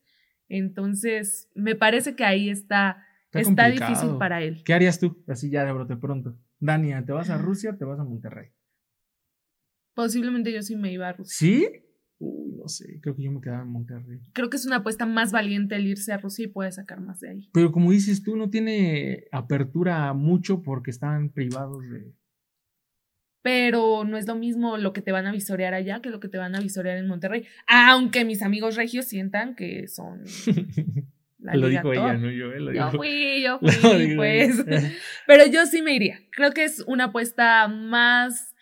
Entonces, 0.50 1.50
me 1.56 1.76
parece 1.76 2.16
que 2.16 2.24
ahí 2.24 2.50
está, 2.50 3.04
está, 3.32 3.70
difícil 3.70 4.18
para 4.20 4.44
él. 4.44 4.64
¿Qué 4.64 4.74
harías 4.74 5.00
tú? 5.00 5.24
Así 5.28 5.50
ya 5.50 5.66
de 5.66 5.72
brote 5.72 5.96
pronto. 5.96 6.38
Dania, 6.60 7.04
¿te 7.06 7.14
vas 7.14 7.30
a 7.30 7.38
Rusia 7.38 7.72
o 7.72 7.78
te 7.78 7.86
vas 7.86 8.00
a 8.00 8.04
Monterrey? 8.04 8.50
Posiblemente 9.94 10.52
yo 10.54 10.62
sí 10.62 10.76
me 10.76 10.92
iba 10.92 11.08
a 11.08 11.14
Rusia. 11.14 11.36
¿Sí? 11.36 11.68
Uy, 12.18 12.54
no 12.54 12.68
sé, 12.68 13.00
creo 13.02 13.16
que 13.16 13.24
yo 13.24 13.32
me 13.32 13.42
quedaba 13.42 13.64
en 13.64 13.70
Monterrey. 13.70 14.20
Creo 14.34 14.50
que 14.50 14.58
es 14.58 14.66
una 14.66 14.78
apuesta 14.78 15.06
más 15.06 15.32
valiente 15.32 15.76
el 15.76 15.88
irse 15.88 16.14
a 16.14 16.18
Rusia 16.18 16.46
y 16.46 16.48
puede 16.48 16.72
sacar 16.72 17.02
más 17.02 17.20
de 17.20 17.30
ahí. 17.30 17.50
Pero 17.54 17.72
como 17.72 17.92
dices 17.92 18.24
tú, 18.24 18.36
no 18.36 18.50
tiene 18.50 19.26
apertura 19.32 20.14
mucho 20.14 20.62
porque 20.62 20.92
están 20.92 21.30
privados 21.30 21.82
de... 21.90 22.14
Pero 23.46 24.06
no 24.06 24.18
es 24.18 24.26
lo 24.26 24.34
mismo 24.34 24.76
lo 24.78 24.92
que 24.92 25.04
te 25.04 25.12
van 25.12 25.28
a 25.28 25.32
visorear 25.32 25.76
allá 25.76 26.02
que 26.02 26.10
lo 26.10 26.20
que 26.20 26.30
te 26.30 26.40
van 26.40 26.56
a 26.56 26.62
visorear 26.62 26.98
en 26.98 27.06
Monterrey. 27.06 27.46
Aunque 27.68 28.26
mis 28.26 28.42
amigos 28.42 28.76
regios 28.76 29.06
sientan 29.06 29.54
que 29.54 29.88
son... 29.88 30.24
lo 31.38 31.68
dijo 31.68 31.94
ella, 31.94 32.16
no 32.16 32.32
yo. 32.32 32.48
Lo 32.48 32.74
yo 32.74 32.90
fui, 32.90 33.44
yo 33.44 33.60
fui, 33.82 34.16
pues. 34.16 34.66
Pero 35.28 35.46
yo 35.46 35.68
sí 35.68 35.84
me 35.84 35.94
iría. 35.94 36.22
Creo 36.32 36.54
que 36.54 36.64
es 36.64 36.84
una 36.88 37.04
apuesta 37.04 37.68
más 37.68 38.56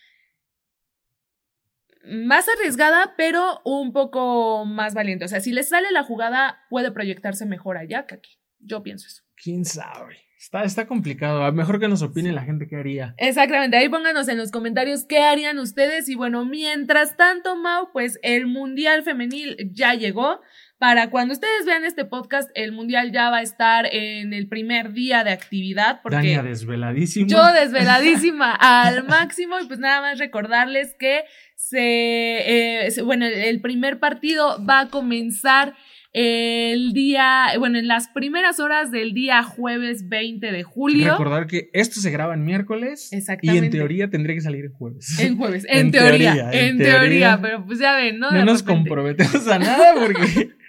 más 2.06 2.46
arriesgada, 2.50 3.14
pero 3.16 3.62
un 3.64 3.94
poco 3.94 4.66
más 4.66 4.94
valiente. 4.94 5.24
O 5.24 5.30
sea, 5.30 5.40
si 5.40 5.54
le 5.54 5.64
sale 5.64 5.92
la 5.92 6.04
jugada, 6.04 6.66
puede 6.70 6.92
proyectarse 6.92 7.46
mejor 7.46 7.78
allá 7.78 8.06
que 8.06 8.16
aquí. 8.16 8.38
Yo 8.60 8.84
pienso 8.84 9.08
eso. 9.08 9.24
¿Quién 9.42 9.64
sabe? 9.64 10.18
Está, 10.44 10.66
está 10.66 10.88
complicado. 10.88 11.46
A 11.46 11.54
mejor 11.54 11.80
que 11.80 11.88
nos 11.88 12.02
opine 12.02 12.34
la 12.34 12.44
gente 12.44 12.68
qué 12.68 12.76
haría. 12.76 13.16
Exactamente. 13.18 13.78
Ahí 13.78 13.88
pónganos 13.88 14.28
en 14.28 14.38
los 14.38 14.52
comentarios 14.52 15.06
qué 15.06 15.20
harían 15.20 15.58
ustedes. 15.58 16.10
Y 16.10 16.16
bueno, 16.16 16.44
mientras 16.44 17.16
tanto, 17.16 17.56
Mau, 17.56 17.94
pues 17.94 18.20
el 18.24 18.48
Mundial 18.48 19.04
Femenil 19.04 19.56
ya 19.72 19.94
llegó. 19.94 20.42
Para 20.80 21.10
cuando 21.10 21.34
ustedes 21.34 21.66
vean 21.66 21.86
este 21.86 22.04
podcast, 22.04 22.50
el 22.56 22.74
mundial 22.74 23.14
ya 23.14 23.30
va 23.30 23.38
a 23.38 23.42
estar 23.42 23.88
en 23.90 24.34
el 24.34 24.50
primer 24.50 24.92
día 24.92 25.24
de 25.24 25.32
actividad. 25.32 26.02
Porque 26.04 26.18
Dania 26.18 26.44
desveladísima. 26.44 27.28
Yo 27.30 27.54
desveladísima 27.54 28.52
al 28.60 29.06
máximo. 29.06 29.58
Y 29.62 29.68
pues 29.68 29.80
nada 29.80 30.02
más 30.02 30.20
recordarles 30.20 30.94
que 31.00 31.24
se, 31.56 32.86
eh, 32.86 33.02
bueno, 33.02 33.26
el 33.26 33.62
primer 33.62 34.00
partido 34.00 34.62
va 34.66 34.82
a 34.82 34.90
comenzar 34.90 35.74
el 36.14 36.94
día, 36.94 37.48
bueno, 37.58 37.80
en 37.80 37.88
las 37.88 38.08
primeras 38.08 38.60
horas 38.60 38.92
del 38.92 39.14
día 39.14 39.42
jueves 39.42 40.08
20 40.08 40.52
de 40.52 40.64
julio. 40.64 41.12
Recordar 41.12 41.48
que 41.48 41.72
esto 41.74 42.00
se 42.00 42.12
graba 42.12 42.36
en 42.36 42.46
miércoles. 42.46 43.10
Y 43.42 43.58
en 43.58 43.72
teoría 43.72 44.10
tendría 44.12 44.36
que 44.36 44.42
salir 44.42 44.66
en 44.66 44.74
jueves. 44.74 45.20
En 45.20 45.38
jueves, 45.38 45.66
en, 45.68 45.92
teoría, 45.92 46.52
en, 46.52 46.78
teoría, 46.78 47.40
pero 47.42 47.66
pues 47.66 47.80
ya 47.80 47.96
ven, 47.96 48.20
¿no? 48.20 48.30
No 48.30 48.46
nos 48.46 48.62
comprometemos 48.62 49.48
a 49.48 49.58
nada 49.58 49.96
porque... 50.00 50.52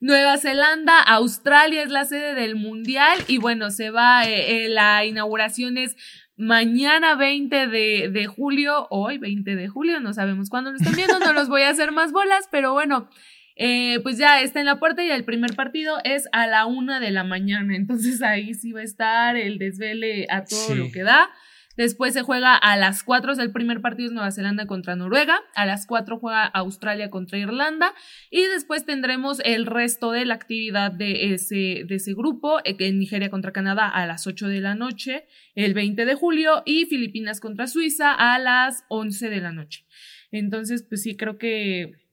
Nueva 0.00 0.36
Zelanda, 0.36 1.00
Australia 1.00 1.82
es 1.82 1.88
la 1.88 2.04
sede 2.04 2.34
del 2.34 2.56
mundial 2.56 3.18
y 3.26 3.38
bueno, 3.38 3.70
se 3.70 3.88
va, 3.88 4.24
eh, 4.24 4.66
eh, 4.66 4.68
la 4.68 5.06
inauguración 5.06 5.78
es 5.78 5.96
mañana 6.36 7.14
20 7.14 7.68
de, 7.68 8.10
de, 8.12 8.26
julio, 8.26 8.86
hoy 8.90 9.16
20 9.16 9.56
de 9.56 9.68
julio, 9.68 10.00
no 10.00 10.12
sabemos 10.12 10.50
cuándo 10.50 10.72
lo 10.72 10.76
están 10.76 10.94
viendo, 10.94 11.18
no 11.20 11.32
los 11.32 11.48
voy 11.48 11.62
a 11.62 11.70
hacer 11.70 11.90
más 11.90 12.12
bolas, 12.12 12.48
pero 12.50 12.74
bueno, 12.74 13.08
eh, 13.56 14.00
pues 14.02 14.18
ya 14.18 14.40
está 14.40 14.60
en 14.60 14.66
la 14.66 14.80
puerta 14.80 15.04
y 15.04 15.10
el 15.10 15.24
primer 15.24 15.54
partido 15.54 15.98
es 16.02 16.28
a 16.32 16.46
la 16.46 16.66
una 16.66 16.98
de 17.00 17.10
la 17.10 17.24
mañana, 17.24 17.76
entonces 17.76 18.22
ahí 18.22 18.54
sí 18.54 18.72
va 18.72 18.80
a 18.80 18.84
estar 18.84 19.36
el 19.36 19.58
desvele 19.58 20.26
a 20.30 20.44
todo 20.44 20.74
lo 20.74 20.90
que 20.90 21.02
da. 21.02 21.30
Después 21.76 22.14
se 22.14 22.22
juega 22.22 22.54
a 22.54 22.76
las 22.76 23.02
4, 23.02 23.32
el 23.32 23.50
primer 23.50 23.80
partido 23.80 24.06
es 24.06 24.12
Nueva 24.12 24.30
Zelanda 24.30 24.66
contra 24.66 24.94
Noruega, 24.94 25.40
a 25.56 25.66
las 25.66 25.86
4 25.86 26.20
juega 26.20 26.44
Australia 26.44 27.10
contra 27.10 27.36
Irlanda 27.36 27.92
y 28.30 28.42
después 28.42 28.84
tendremos 28.84 29.40
el 29.44 29.66
resto 29.66 30.12
de 30.12 30.24
la 30.24 30.34
actividad 30.34 30.92
de 30.92 31.34
ese, 31.34 31.82
de 31.84 31.96
ese 31.96 32.14
grupo, 32.14 32.60
eh, 32.60 32.76
en 32.78 33.00
Nigeria 33.00 33.28
contra 33.28 33.52
Canadá 33.52 33.88
a 33.88 34.06
las 34.06 34.28
8 34.28 34.46
de 34.46 34.60
la 34.60 34.76
noche, 34.76 35.24
el 35.56 35.74
20 35.74 36.04
de 36.04 36.14
julio 36.14 36.62
y 36.64 36.86
Filipinas 36.86 37.40
contra 37.40 37.66
Suiza 37.66 38.12
a 38.12 38.38
las 38.38 38.84
11 38.88 39.28
de 39.28 39.40
la 39.40 39.50
noche. 39.50 39.84
Entonces, 40.30 40.84
pues 40.88 41.02
sí, 41.02 41.16
creo 41.16 41.38
que 41.38 42.03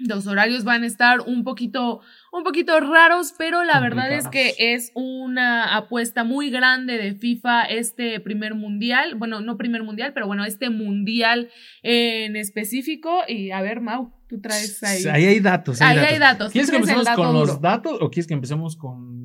los 0.00 0.26
horarios 0.26 0.64
van 0.64 0.82
a 0.82 0.86
estar 0.86 1.20
un 1.20 1.44
poquito, 1.44 2.00
un 2.32 2.42
poquito 2.42 2.78
raros, 2.80 3.34
pero 3.36 3.64
la 3.64 3.80
verdad 3.80 4.12
es 4.12 4.28
que 4.28 4.54
es 4.58 4.92
una 4.94 5.76
apuesta 5.76 6.24
muy 6.24 6.50
grande 6.50 6.96
de 6.96 7.14
FIFA 7.14 7.64
este 7.64 8.20
primer 8.20 8.54
mundial. 8.54 9.14
Bueno, 9.14 9.40
no 9.40 9.56
primer 9.56 9.82
mundial, 9.82 10.12
pero 10.14 10.26
bueno, 10.26 10.44
este 10.44 10.70
mundial 10.70 11.50
en 11.82 12.36
específico. 12.36 13.20
Y 13.28 13.50
a 13.50 13.60
ver, 13.62 13.80
Mau, 13.80 14.12
tú 14.28 14.40
traes 14.40 14.82
ahí. 14.82 15.04
Ahí 15.06 15.26
hay 15.26 15.40
datos. 15.40 15.80
ahí 15.82 15.98
hay 15.98 16.18
datos. 16.18 16.52
¿Quieres 16.52 16.70
que 16.70 16.76
empecemos 16.76 17.08
con 17.08 17.32
los 17.34 17.60
datos 17.60 17.98
o 18.00 18.10
quieres 18.10 18.26
que 18.26 18.34
empecemos 18.34 18.76
con 18.76 19.20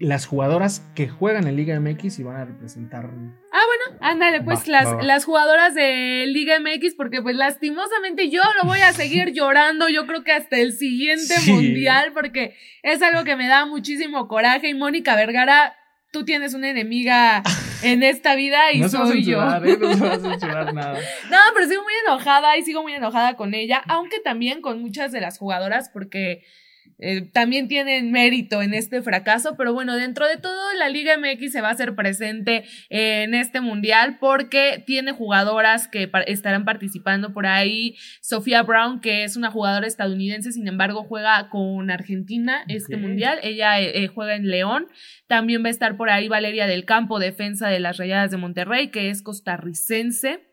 las 0.00 0.24
jugadoras 0.24 0.80
que 0.94 1.08
juegan 1.08 1.46
en 1.46 1.56
Liga 1.56 1.78
MX 1.78 2.18
y 2.18 2.22
van 2.22 2.36
a 2.36 2.44
representar. 2.46 3.10
Ah, 3.52 3.62
ándale, 4.00 4.40
pues 4.42 4.68
las, 4.68 5.04
las 5.04 5.24
jugadoras 5.24 5.74
de 5.74 6.24
Liga 6.26 6.58
MX, 6.60 6.94
porque 6.94 7.22
pues 7.22 7.36
lastimosamente 7.36 8.30
yo 8.30 8.42
lo 8.60 8.68
voy 8.68 8.80
a 8.80 8.92
seguir 8.92 9.30
llorando, 9.32 9.88
yo 9.88 10.06
creo 10.06 10.24
que 10.24 10.32
hasta 10.32 10.58
el 10.58 10.72
siguiente 10.72 11.34
mundial, 11.46 12.12
porque 12.12 12.56
es 12.82 13.02
algo 13.02 13.24
que 13.24 13.36
me 13.36 13.48
da 13.48 13.66
muchísimo 13.66 14.28
coraje. 14.28 14.68
Y 14.68 14.74
Mónica 14.74 15.16
Vergara, 15.16 15.76
tú 16.12 16.24
tienes 16.24 16.54
una 16.54 16.70
enemiga 16.70 17.42
en 17.82 18.02
esta 18.02 18.34
vida 18.34 18.72
y 18.72 18.88
soy 18.88 19.24
yo. 19.24 19.40
¿eh? 19.42 19.76
No 19.78 20.38
se 20.38 20.46
va 20.46 20.60
a 20.60 20.64
nada. 20.72 20.98
No, 21.30 21.38
pero 21.54 21.68
sigo 21.68 21.82
muy 21.82 21.94
enojada 22.06 22.56
y 22.56 22.62
sigo 22.62 22.82
muy 22.82 22.94
enojada 22.94 23.36
con 23.36 23.54
ella, 23.54 23.82
aunque 23.88 24.18
también 24.20 24.60
con 24.60 24.80
muchas 24.80 25.12
de 25.12 25.20
las 25.20 25.38
jugadoras, 25.38 25.90
porque 25.92 26.44
eh, 27.00 27.22
también 27.32 27.68
tienen 27.68 28.12
mérito 28.12 28.62
en 28.62 28.74
este 28.74 29.02
fracaso, 29.02 29.56
pero 29.56 29.72
bueno, 29.72 29.96
dentro 29.96 30.26
de 30.26 30.36
todo 30.36 30.74
la 30.78 30.88
Liga 30.88 31.16
MX 31.16 31.52
se 31.52 31.60
va 31.60 31.68
a 31.68 31.72
hacer 31.72 31.94
presente 31.94 32.64
en 32.88 33.34
este 33.34 33.60
mundial 33.60 34.18
porque 34.20 34.82
tiene 34.86 35.12
jugadoras 35.12 35.88
que 35.88 36.10
estarán 36.26 36.64
participando 36.64 37.32
por 37.32 37.46
ahí. 37.46 37.96
Sofía 38.20 38.62
Brown, 38.62 39.00
que 39.00 39.24
es 39.24 39.36
una 39.36 39.50
jugadora 39.50 39.86
estadounidense, 39.86 40.52
sin 40.52 40.68
embargo 40.68 41.04
juega 41.04 41.48
con 41.48 41.90
Argentina 41.90 42.64
este 42.68 42.96
mundial, 42.96 43.38
ella 43.42 43.80
eh, 43.80 44.04
eh, 44.04 44.06
juega 44.08 44.36
en 44.36 44.48
León. 44.48 44.88
También 45.26 45.62
va 45.62 45.68
a 45.68 45.70
estar 45.70 45.96
por 45.96 46.10
ahí 46.10 46.28
Valeria 46.28 46.66
del 46.66 46.84
Campo, 46.84 47.18
defensa 47.18 47.68
de 47.68 47.80
las 47.80 47.96
Rayadas 47.98 48.30
de 48.30 48.36
Monterrey, 48.36 48.88
que 48.88 49.10
es 49.10 49.22
costarricense. 49.22 50.49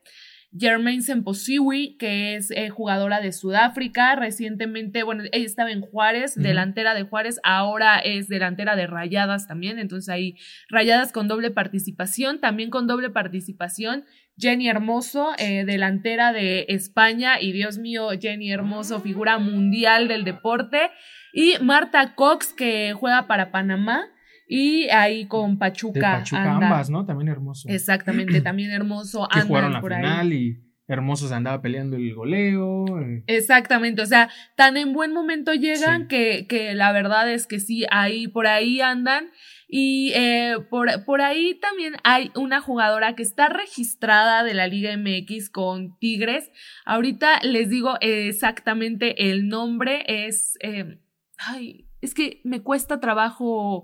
Jermaine 0.57 1.01
Semposiwi, 1.01 1.97
que 1.97 2.35
es 2.35 2.51
eh, 2.51 2.69
jugadora 2.69 3.19
de 3.19 3.31
Sudáfrica, 3.31 4.15
recientemente, 4.15 5.03
bueno, 5.03 5.23
ella 5.31 5.45
estaba 5.45 5.71
en 5.71 5.81
Juárez, 5.81 6.35
delantera 6.35 6.93
de 6.93 7.03
Juárez, 7.03 7.39
ahora 7.43 7.99
es 7.99 8.27
delantera 8.27 8.75
de 8.75 8.87
Rayadas 8.87 9.47
también, 9.47 9.77
entonces 9.77 10.09
ahí 10.09 10.35
Rayadas 10.69 11.11
con 11.11 11.27
doble 11.27 11.51
participación, 11.51 12.39
también 12.39 12.69
con 12.69 12.87
doble 12.87 13.09
participación. 13.09 14.05
Jenny 14.39 14.69
Hermoso, 14.69 15.31
eh, 15.39 15.65
delantera 15.65 16.31
de 16.31 16.65
España, 16.69 17.41
y 17.41 17.51
Dios 17.51 17.79
mío, 17.79 18.09
Jenny 18.19 18.51
Hermoso, 18.51 19.01
figura 19.01 19.39
mundial 19.39 20.07
del 20.07 20.23
deporte. 20.23 20.91
Y 21.33 21.55
Marta 21.59 22.13
Cox, 22.13 22.53
que 22.53 22.93
juega 22.93 23.25
para 23.27 23.51
Panamá. 23.51 24.11
Y 24.47 24.87
ahí 24.89 25.27
con 25.27 25.57
Pachuca. 25.57 26.19
Pachuca 26.19 26.55
ambas, 26.55 26.89
¿no? 26.89 27.05
También 27.05 27.27
hermoso. 27.27 27.67
Exactamente, 27.69 28.41
también 28.41 28.71
hermoso. 28.71 29.27
Que 29.31 29.41
jugaron 29.41 29.73
la 29.73 29.81
final 29.81 30.33
y 30.33 30.67
Hermoso 30.89 31.27
se 31.27 31.35
andaba 31.35 31.61
peleando 31.61 31.97
el 31.97 32.13
goleo. 32.13 32.85
Eh. 33.01 33.23
Exactamente, 33.27 34.01
o 34.01 34.05
sea, 34.05 34.29
tan 34.55 34.77
en 34.77 34.93
buen 34.93 35.13
momento 35.13 35.53
llegan 35.53 36.07
que, 36.07 36.47
que, 36.47 36.75
la 36.75 36.93
verdad 36.93 37.29
es 37.29 37.45
que 37.45 37.59
sí, 37.59 37.85
ahí 37.91 38.29
por 38.29 38.47
ahí 38.47 38.79
andan. 38.79 39.29
Y 39.67 40.13
eh, 40.15 40.55
por, 40.69 41.03
por 41.03 41.19
ahí 41.19 41.55
también 41.55 41.97
hay 42.05 42.31
una 42.35 42.61
jugadora 42.61 43.15
que 43.15 43.23
está 43.23 43.49
registrada 43.49 44.45
de 44.45 44.53
la 44.53 44.67
Liga 44.67 44.95
MX 44.95 45.49
con 45.49 45.99
Tigres. 45.99 46.49
Ahorita 46.85 47.41
les 47.41 47.69
digo 47.69 47.97
exactamente 47.99 49.29
el 49.29 49.49
nombre, 49.49 50.05
es... 50.07 50.57
Eh, 50.61 50.99
ay, 51.37 51.87
es 51.99 52.13
que 52.13 52.39
me 52.45 52.61
cuesta 52.61 52.99
trabajo 52.99 53.83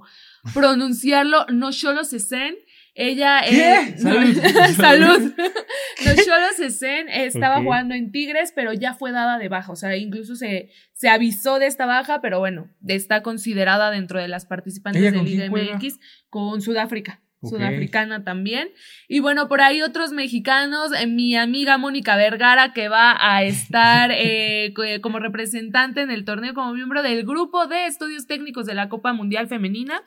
pronunciarlo, 0.53 1.45
no 1.47 1.71
solo 1.71 2.03
Cesen. 2.03 2.55
Ella 2.95 3.41
¿Qué? 3.49 3.97
salud. 3.97 4.37
salud. 4.77 5.33
no 6.05 6.13
Cesen 6.55 7.09
estaba 7.09 7.61
jugando 7.63 7.95
en 7.95 8.11
Tigres, 8.11 8.53
pero 8.55 8.71
ya 8.71 8.93
fue 8.93 9.11
dada 9.11 9.39
de 9.39 9.49
baja. 9.49 9.71
O 9.71 9.75
sea, 9.75 9.97
incluso 9.97 10.35
se, 10.35 10.69
se 10.93 11.09
avisó 11.09 11.57
de 11.57 11.65
esta 11.65 11.87
baja, 11.87 12.21
pero 12.21 12.39
bueno, 12.39 12.69
está 12.87 13.23
considerada 13.23 13.89
dentro 13.89 14.19
de 14.19 14.27
las 14.27 14.45
participantes 14.45 15.01
de 15.01 15.23
Liga 15.23 15.49
MX 15.49 15.99
con 16.29 16.61
Sudáfrica 16.61 17.22
sudafricana 17.43 18.23
también. 18.23 18.69
Y 19.07 19.19
bueno, 19.19 19.47
por 19.47 19.61
ahí 19.61 19.81
otros 19.81 20.11
mexicanos, 20.11 20.91
eh, 20.97 21.07
mi 21.07 21.35
amiga 21.35 21.77
Mónica 21.77 22.15
Vergara, 22.15 22.73
que 22.73 22.89
va 22.89 23.15
a 23.19 23.43
estar 23.43 24.11
eh, 24.13 24.73
como 25.01 25.19
representante 25.19 26.01
en 26.01 26.11
el 26.11 26.25
torneo, 26.25 26.53
como 26.53 26.73
miembro 26.73 27.03
del 27.03 27.25
grupo 27.25 27.67
de 27.67 27.85
estudios 27.85 28.27
técnicos 28.27 28.65
de 28.65 28.73
la 28.73 28.89
Copa 28.89 29.13
Mundial 29.13 29.47
Femenina. 29.47 30.01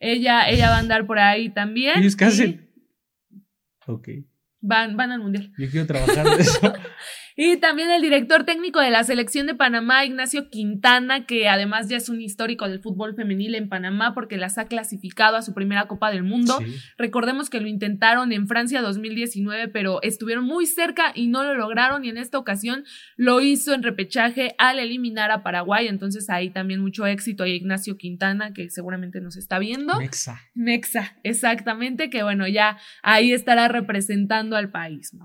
Ella, 0.00 0.48
ella 0.48 0.70
va 0.70 0.76
a 0.76 0.80
andar 0.80 1.06
por 1.06 1.18
ahí 1.18 1.48
también. 1.48 2.02
¿Y 2.02 2.06
es 2.06 2.16
casi? 2.16 2.60
Ok. 3.86 4.08
Van, 4.60 4.96
van 4.96 5.12
al 5.12 5.20
mundial. 5.20 5.52
Yo 5.58 5.70
quiero 5.70 5.86
trabajar 5.86 6.24
de 6.24 6.42
eso. 6.42 6.60
Y 7.36 7.56
también 7.56 7.90
el 7.90 8.00
director 8.00 8.44
técnico 8.44 8.80
de 8.80 8.90
la 8.90 9.02
selección 9.02 9.48
de 9.48 9.56
Panamá, 9.56 10.04
Ignacio 10.04 10.50
Quintana, 10.50 11.26
que 11.26 11.48
además 11.48 11.88
ya 11.88 11.96
es 11.96 12.08
un 12.08 12.20
histórico 12.20 12.68
del 12.68 12.78
fútbol 12.78 13.16
femenil 13.16 13.56
en 13.56 13.68
Panamá 13.68 14.14
porque 14.14 14.36
las 14.36 14.56
ha 14.56 14.66
clasificado 14.66 15.36
a 15.36 15.42
su 15.42 15.52
primera 15.52 15.88
Copa 15.88 16.12
del 16.12 16.22
Mundo. 16.22 16.60
Recordemos 16.96 17.50
que 17.50 17.60
lo 17.60 17.66
intentaron 17.66 18.30
en 18.30 18.46
Francia 18.46 18.82
2019, 18.82 19.66
pero 19.68 20.00
estuvieron 20.02 20.44
muy 20.44 20.66
cerca 20.66 21.10
y 21.12 21.26
no 21.26 21.42
lo 21.42 21.54
lograron 21.54 22.04
y 22.04 22.08
en 22.08 22.18
esta 22.18 22.38
ocasión 22.38 22.84
lo 23.16 23.40
hizo 23.40 23.74
en 23.74 23.82
repechaje 23.82 24.54
al 24.58 24.78
eliminar 24.78 25.32
a 25.32 25.42
Paraguay. 25.42 25.88
Entonces 25.88 26.30
ahí 26.30 26.50
también 26.50 26.80
mucho 26.80 27.04
éxito 27.04 27.42
a 27.42 27.48
Ignacio 27.48 27.96
Quintana, 27.96 28.52
que 28.52 28.70
seguramente 28.70 29.20
nos 29.20 29.36
está 29.36 29.58
viendo. 29.58 29.98
Mexa. 29.98 30.40
Mexa, 30.54 31.16
exactamente, 31.24 32.10
que 32.10 32.22
bueno, 32.22 32.46
ya 32.46 32.78
ahí 33.02 33.32
estará 33.32 33.66
representando 33.66 34.56
al 34.56 34.70
país, 34.70 35.12
¿no? 35.14 35.24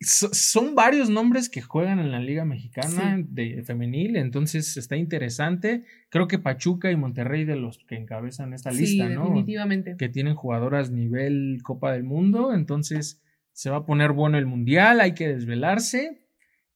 Son 0.00 0.74
varios 0.74 1.10
nombres 1.10 1.50
que 1.50 1.60
juegan 1.60 1.98
en 1.98 2.10
la 2.10 2.20
Liga 2.20 2.46
Mexicana 2.46 3.22
de 3.28 3.62
femenil, 3.64 4.16
entonces 4.16 4.78
está 4.78 4.96
interesante. 4.96 5.84
Creo 6.08 6.26
que 6.26 6.38
Pachuca 6.38 6.90
y 6.90 6.96
Monterrey 6.96 7.44
de 7.44 7.56
los 7.56 7.78
que 7.86 7.96
encabezan 7.96 8.54
esta 8.54 8.70
lista, 8.70 9.10
¿no? 9.10 9.24
Definitivamente. 9.24 9.96
Que 9.98 10.08
tienen 10.08 10.34
jugadoras 10.34 10.90
nivel 10.90 11.58
Copa 11.62 11.92
del 11.92 12.04
Mundo, 12.04 12.54
entonces 12.54 13.20
se 13.52 13.68
va 13.68 13.78
a 13.78 13.84
poner 13.84 14.12
bueno 14.12 14.38
el 14.38 14.46
mundial, 14.46 15.00
hay 15.00 15.12
que 15.12 15.28
desvelarse. 15.28 16.22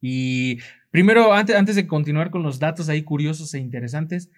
Y 0.03 0.59
primero, 0.91 1.33
antes, 1.33 1.57
antes 1.57 1.77
de 1.77 1.87
continuar 1.87 2.31
con 2.31 2.43
los 2.43 2.59
datos 2.59 2.91
ahí 2.91 3.05
curiosos 3.05 3.55
e 3.55 3.59
interesantes, 3.59 4.31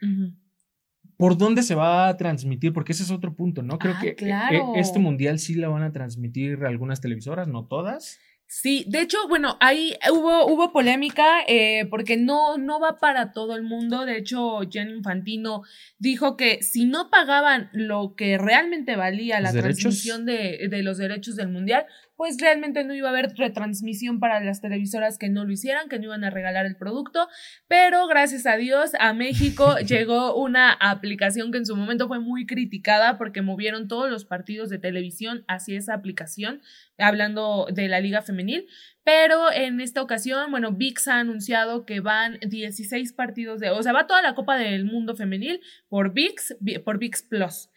¿por 1.17 1.37
dónde 1.37 1.65
se 1.65 1.75
va 1.75 2.07
a 2.07 2.17
transmitir? 2.17 2.73
Porque 2.73 2.93
ese 2.93 3.03
es 3.03 3.11
otro 3.11 3.35
punto, 3.35 3.65
¿no? 3.65 3.81
Creo 3.81 3.95
ah, 3.97 4.01
que 4.01 4.11
e, 4.11 4.63
este 4.77 5.01
mundial 5.01 5.41
sí 5.41 5.57
la 5.57 5.69
van 5.69 5.83
a 5.83 5.91
transmitir 5.91 6.65
algunas 6.65 7.01
televisoras, 7.01 7.49
no 7.49 7.65
todas. 7.65 8.21
Sí, 8.49 8.85
de 8.89 9.01
hecho, 9.01 9.19
bueno, 9.29 9.57
ahí 9.61 9.95
hubo, 10.13 10.47
hubo 10.47 10.73
polémica 10.73 11.41
eh, 11.49 11.87
porque 11.91 12.17
no, 12.17 12.59
no 12.59 12.79
va 12.79 12.99
para 12.99 13.33
todo 13.33 13.57
el 13.57 13.65
mundo. 13.65 14.07
De 14.07 14.17
hecho, 14.17 14.61
Jen 14.71 14.91
Infantino 14.91 15.63
dijo 15.99 16.37
que 16.37 16.63
si 16.63 16.85
no 16.85 17.11
pagaban 17.11 17.71
lo 17.73 18.15
que 18.17 18.39
realmente 18.39 18.95
valía 18.95 19.41
la 19.41 19.53
transmisión 19.53 20.27
de, 20.27 20.69
de, 20.71 20.83
los 20.85 20.97
derechos 20.97 21.35
del 21.35 21.49
mundial, 21.49 21.87
pues 22.17 22.39
realmente 22.41 22.83
no 22.85 22.95
iba 22.95 23.09
a 23.09 23.13
haber 23.13 23.35
retransmisión 23.37 24.21
para 24.21 24.41
las 24.41 24.61
televisoras 24.61 25.19
que 25.19 25.29
no 25.29 25.45
lo 25.45 25.53
hicieran, 25.53 25.89
que 25.89 25.99
no 25.99 26.05
iban 26.05 26.25
a 26.25 26.31
regalar 26.31 26.67
el 26.67 26.77
producto, 26.77 27.29
pero 27.69 28.07
gracias 28.07 28.47
a 28.47 28.57
Dios 28.57 28.93
a 28.99 29.13
México 29.13 29.77
llegó 29.87 30.35
una 30.35 30.73
aplicación 30.73 31.53
que 31.53 31.59
en 31.59 31.67
su 31.67 31.77
momento 31.77 32.09
fue 32.09 32.19
muy 32.19 32.47
criticada 32.47 33.19
porque 33.19 33.43
movieron 33.43 33.87
todos 33.87 34.11
los 34.11 34.25
partidos 34.25 34.71
de 34.71 34.79
televisión 34.79 35.45
hacia 35.47 35.79
esa 35.79 35.95
aplicación, 35.95 36.63
hablando 36.99 37.67
de 37.73 37.89
la 37.89 38.01
liga 38.01 38.23
femenil, 38.23 38.67
pero 39.05 39.53
en 39.53 39.81
esta 39.81 40.03
ocasión, 40.03 40.51
bueno, 40.51 40.73
VIX 40.73 41.09
ha 41.09 41.21
anunciado 41.21 41.87
que 41.87 42.01
van 42.01 42.39
16 42.41 43.13
partidos 43.13 43.61
de, 43.61 43.71
o 43.71 43.81
sea, 43.81 43.93
va 43.93 44.09
toda 44.09 44.21
la 44.21 44.35
Copa 44.35 44.57
del 44.57 44.85
Mundo 44.85 45.15
femenil 45.15 45.61
por 45.89 46.13
VIX, 46.13 46.57
por 46.85 46.99
VIX 46.99 47.23
Plus. 47.23 47.71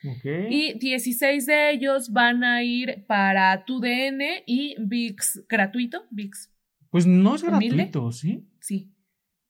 Y 0.50 0.74
16 0.80 1.46
de 1.46 1.72
ellos 1.72 2.12
van 2.12 2.44
a 2.44 2.64
ir 2.64 3.06
para 3.08 3.64
TUDN 3.66 4.22
y 4.48 4.76
VIX 4.80 5.46
gratuito, 5.48 6.06
VIX. 6.10 6.52
Pues 6.90 7.06
no 7.06 7.36
es 7.36 7.44
gratuito, 7.44 8.12
¿sí? 8.12 8.48
Sí. 8.60 8.92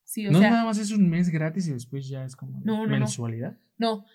Sí, 0.04 0.26
o 0.26 0.32
no 0.32 0.40
nada 0.40 0.64
más 0.64 0.76
es 0.76 0.90
un 0.90 1.08
mes 1.08 1.30
gratis 1.30 1.68
y 1.68 1.72
después 1.72 2.08
ya 2.08 2.24
es 2.24 2.34
como 2.34 2.60
mensualidad. 2.86 3.52
No, 3.52 3.58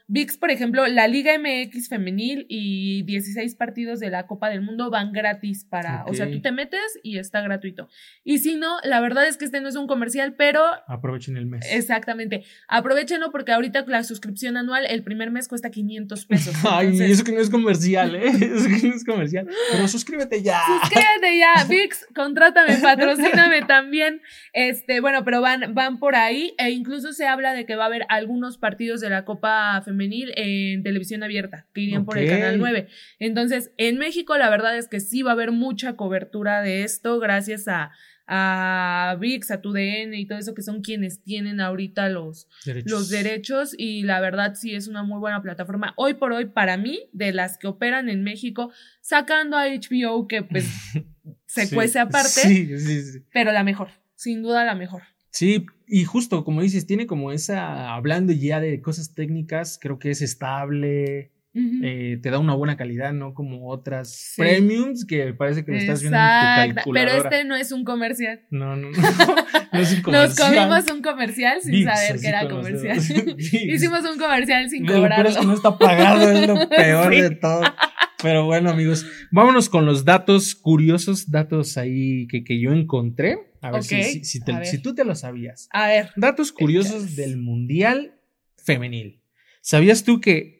VIX, 0.08 0.38
por 0.38 0.51
ejemplo, 0.51 0.88
la 0.88 1.08
Liga 1.08 1.34
MX 1.38 1.89
femenil 1.89 2.45
y 2.49 3.04
16 3.04 3.56
partidos 3.56 3.99
de 3.99 4.10
la 4.10 4.28
Copa 4.28 4.49
del 4.49 4.62
Mundo 4.62 4.89
van 4.89 5.12
gratis 5.12 5.65
para, 5.65 6.06
o 6.06 6.13
sea, 6.13 6.30
tú 6.30 6.41
te 6.41 6.51
metes 6.51 6.99
y 7.04 7.17
está 7.17 7.41
gratuito. 7.41 7.89
Y 8.23 8.39
si 8.39 8.56
no, 8.56 8.78
la 8.84 8.99
verdad 8.99 9.28
es 9.28 9.38
que 9.38 9.45
este 9.45 9.62
no 9.62 9.69
es 9.69 9.75
un 9.75 9.88
comercial, 9.88 10.36
pero... 10.38 10.62
Aprovechen 10.88 11.38
el 11.38 11.45
mes. 11.47 11.65
Exactamente. 11.71 12.43
Aprovechenlo 12.67 13.32
porque 13.32 13.51
ahorita 13.51 13.84
la 13.88 14.04
suscripción 14.04 14.58
anual, 14.58 14.86
el 14.88 15.04
primer 15.04 15.32
mes 15.32 15.47
cuesta 15.47 15.71
500 15.71 16.25
pesos. 16.25 16.56
Ay, 16.69 16.97
eso 17.01 17.23
que 17.23 17.32
no 17.32 17.41
es 17.41 17.49
comercial, 17.49 18.15
¿eh? 18.15 18.28
Eso 18.56 18.67
que 18.69 18.88
no 18.88 18.95
es 18.95 19.06
comercial. 19.06 19.47
Pero 19.71 19.88
suscríbete 19.88 20.41
ya. 20.41 20.60
Suscríbete 20.82 21.39
ya. 21.39 21.65
VIX, 21.69 22.08
contrátame, 22.15 22.78
patrocíname 22.78 23.62
también. 23.63 24.21
Este, 24.54 24.99
bueno, 24.99 25.23
pero 25.25 25.41
van, 25.41 25.73
van 25.73 25.99
por 25.99 26.15
ahí 26.15 26.54
e 26.58 26.69
incluso 26.69 27.13
se 27.13 27.25
habla 27.25 27.54
de 27.54 27.65
que 27.65 27.75
va 27.75 27.84
a 27.84 27.88
haber 27.88 28.06
algunos 28.10 28.58
partidos 28.58 29.01
de 29.01 29.10
la 29.10 29.25
Copa 29.25 29.55
femenil 29.84 30.32
en 30.36 30.84
televisión 30.84 31.24
abierta, 31.24 31.68
que 31.74 31.82
irían 31.82 32.06
por 32.06 32.18
el 32.18 32.30
canal 32.30 32.58
9. 32.58 32.88
Entonces, 33.20 33.72
en 33.78 33.98
México 33.98 34.38
la 34.38 34.50
verdad 34.50 34.78
es 34.78 34.88
que 34.88 35.00
sí 35.00 35.22
va 35.22 35.32
a 35.32 35.34
haber 35.34 35.52
mucha 35.52 35.96
cobertura 35.96 36.62
de 36.62 36.84
esto 36.84 37.20
gracias 37.20 37.68
a, 37.68 37.91
a 38.28 39.18
VIX, 39.20 39.52
a 39.52 39.62
TUDN 39.62 40.13
y 40.13 40.26
todo 40.26 40.39
eso 40.39 40.54
que 40.54 40.62
son 40.62 40.82
quienes 40.82 41.22
tienen 41.22 41.60
ahorita 41.60 42.10
los 42.10 42.48
derechos. 42.65 42.91
los 42.91 43.10
derechos 43.10 43.76
y 43.78 44.04
la 44.04 44.20
verdad 44.20 44.56
sí 44.56 44.74
es 44.74 44.88
una 44.88 45.04
muy 45.04 45.20
buena 45.20 45.41
plataforma. 45.41 45.94
Hoy 45.96 46.15
por 46.15 46.32
hoy 46.32 46.46
para 46.46 46.78
mí, 46.78 47.10
de 47.12 47.34
las 47.34 47.58
que 47.58 47.68
operan 47.68 48.10
en 48.10 48.24
México, 48.24 48.72
sacando 49.02 49.58
a 49.58 49.68
HBO 49.68 50.28
que 50.28 50.44
pues 50.44 50.68
se 51.46 51.74
cuece 51.74 52.00
aparte, 52.00 53.22
pero 53.32 53.52
la 53.52 53.63
mejor, 53.63 53.89
sin 54.15 54.41
duda 54.41 54.65
la 54.65 54.76
mejor. 54.76 55.04
Sí, 55.30 55.65
y 55.88 56.04
justo 56.04 56.43
como 56.43 56.62
dices, 56.62 56.88
tiene 56.88 57.08
como 57.08 57.32
esa, 57.32 57.93
hablando 57.93 58.34
ya 58.34 58.60
de 58.60 58.82
cosas 58.82 59.13
técnicas, 59.13 59.78
creo 59.82 60.00
que 60.00 60.12
es 60.12 60.21
estable, 60.21 61.32
eh, 61.58 62.19
te 62.21 62.32
da 62.32 62.39
una 62.39 62.54
buena 62.54 62.76
calidad, 62.76 63.13
¿no? 63.13 63.34
Como 63.34 63.69
otras 63.69 64.34
premiums 64.36 65.06
que 65.06 65.34
parece 65.34 65.63
que 65.63 65.71
lo 65.71 65.78
estás 65.78 66.02
viendo 66.02 66.17
en 66.17 66.69
tu 66.69 66.76
calculadora. 66.76 67.13
Pero 67.13 67.24
este 67.24 67.48
no 67.48 67.56
es 67.56 67.71
un 67.71 67.86
comercial. 67.86 68.41
No, 68.50 68.76
no, 68.76 68.89
no. 68.89 68.98
no 69.71 69.80
es 69.80 69.93
un 69.93 70.02
comercial. 70.02 70.28
Nos 70.28 70.38
comimos 70.38 70.91
un 70.91 71.02
comercial 71.02 71.62
sin 71.62 71.86
saber 71.86 72.19
que 72.19 72.28
era 72.28 72.50
comercial. 72.50 72.98
Hicimos 73.38 74.02
un 74.02 74.19
comercial 74.19 74.69
sin 74.69 74.86
cobrarlo. 74.86 75.15
Pero 75.15 75.30
es 75.30 75.38
que 75.38 75.45
no 75.45 75.54
está 75.54 75.78
pagado, 75.78 76.30
es 76.30 76.45
lo 76.45 76.67
peor 76.69 77.15
de 77.15 77.32
todo. 77.32 77.62
Pero 78.21 78.45
bueno, 78.45 78.71
amigos, 78.71 79.06
vámonos 79.32 79.69
con 79.69 79.86
los 79.86 80.04
datos 80.04 80.56
curiosos, 80.56 81.32
datos 81.32 81.78
ahí 81.78 82.28
que, 82.28 82.43
que 82.43 82.60
yo 82.60 82.74
encontré. 82.74 83.38
A 83.65 83.71
ver, 83.71 83.84
si, 83.84 84.23
si, 84.23 84.39
tú 84.80 84.93
te 84.93 85.04
lo 85.04 85.15
sabías. 85.15 85.67
A 85.71 85.88
ver. 85.88 86.12
Datos 86.15 86.51
curiosos 86.51 87.15
del 87.15 87.38
Mundial 87.38 88.19
Femenil. 88.58 89.21
¿Sabías 89.62 90.04
tú 90.04 90.21
que 90.21 90.60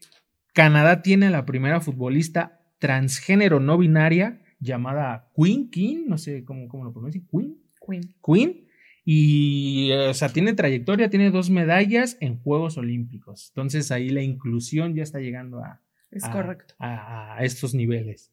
Canadá 0.54 1.04
tiene 1.04 1.30
la 1.30 1.46
primera 1.46 1.82
futbolista 1.82 2.62
transgénero 2.80 3.60
no 3.60 3.78
binaria 3.78 4.42
llamada 4.60 5.30
Queen 5.36 5.70
King? 5.70 6.06
No 6.08 6.18
sé 6.18 6.44
cómo, 6.44 6.68
cómo 6.68 6.84
lo 6.84 6.94
pronuncia. 6.94 7.22
Queen. 7.32 7.58
Queen. 7.86 8.16
Queen. 8.26 8.68
Y, 9.04 9.92
o 9.92 10.14
sea, 10.16 10.30
tiene 10.30 10.54
trayectoria, 10.54 11.12
tiene 11.12 11.30
dos 11.30 11.52
medallas 11.52 12.18
en 12.22 12.40
Juegos 12.40 12.76
Olímpicos. 12.80 13.50
Entonces 13.50 13.92
ahí 13.92 14.10
la 14.10 14.24
inclusión 14.24 14.96
ya 14.96 15.04
está 15.04 15.20
llegando 15.20 15.60
a, 15.60 15.84
es 16.10 16.28
correcto. 16.28 16.74
a 16.80 17.38
estos 17.42 17.76
niveles. 17.76 18.32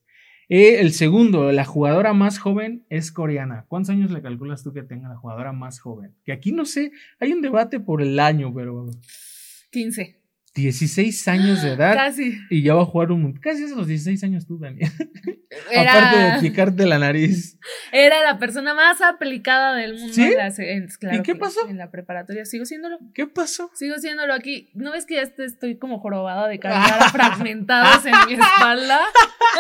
Eh, 0.54 0.82
el 0.82 0.92
segundo, 0.92 1.50
la 1.50 1.64
jugadora 1.64 2.12
más 2.12 2.38
joven 2.38 2.84
es 2.90 3.10
coreana. 3.10 3.64
¿Cuántos 3.68 3.88
años 3.88 4.10
le 4.10 4.20
calculas 4.20 4.62
tú 4.62 4.74
que 4.74 4.82
tenga 4.82 5.08
la 5.08 5.16
jugadora 5.16 5.54
más 5.54 5.80
joven? 5.80 6.14
Que 6.26 6.32
aquí 6.32 6.52
no 6.52 6.66
sé, 6.66 6.92
hay 7.18 7.32
un 7.32 7.40
debate 7.40 7.80
por 7.80 8.02
el 8.02 8.20
año, 8.20 8.52
pero... 8.52 8.84
15. 9.70 10.21
16 10.54 11.28
años 11.28 11.62
de 11.62 11.72
edad. 11.72 11.94
Casi. 11.94 12.38
Y 12.50 12.62
ya 12.62 12.74
va 12.74 12.82
a 12.82 12.84
jugar 12.84 13.10
un. 13.10 13.32
Casi 13.34 13.64
a 13.64 13.74
los 13.74 13.86
16 13.86 14.22
años 14.24 14.46
tú, 14.46 14.58
Daniel. 14.58 14.90
Aparte 15.74 16.18
de 16.18 16.40
picarte 16.40 16.86
la 16.86 16.98
nariz. 16.98 17.58
Era 17.90 18.22
la 18.22 18.38
persona 18.38 18.74
más 18.74 19.00
aplicada 19.00 19.74
del 19.74 19.94
mundo. 19.94 20.12
¿Sí? 20.12 20.34
¿Y 21.12 21.22
qué 21.22 21.34
pasó? 21.34 21.66
En 21.68 21.78
la 21.78 21.90
preparatoria. 21.90 22.44
Sigo 22.44 22.66
siéndolo. 22.66 22.98
¿Qué 23.14 23.26
pasó? 23.26 23.70
Sigo 23.74 23.98
siéndolo 23.98 24.34
aquí. 24.34 24.70
¿No 24.74 24.92
ves 24.92 25.06
que 25.06 25.14
ya 25.14 25.22
estoy 25.22 25.78
como 25.78 26.00
jorobada 26.00 26.48
de 26.48 26.58
cara 26.58 26.82
fragmentados 27.12 28.04
en 28.04 28.12
mi 28.26 28.34
espalda? 28.34 29.00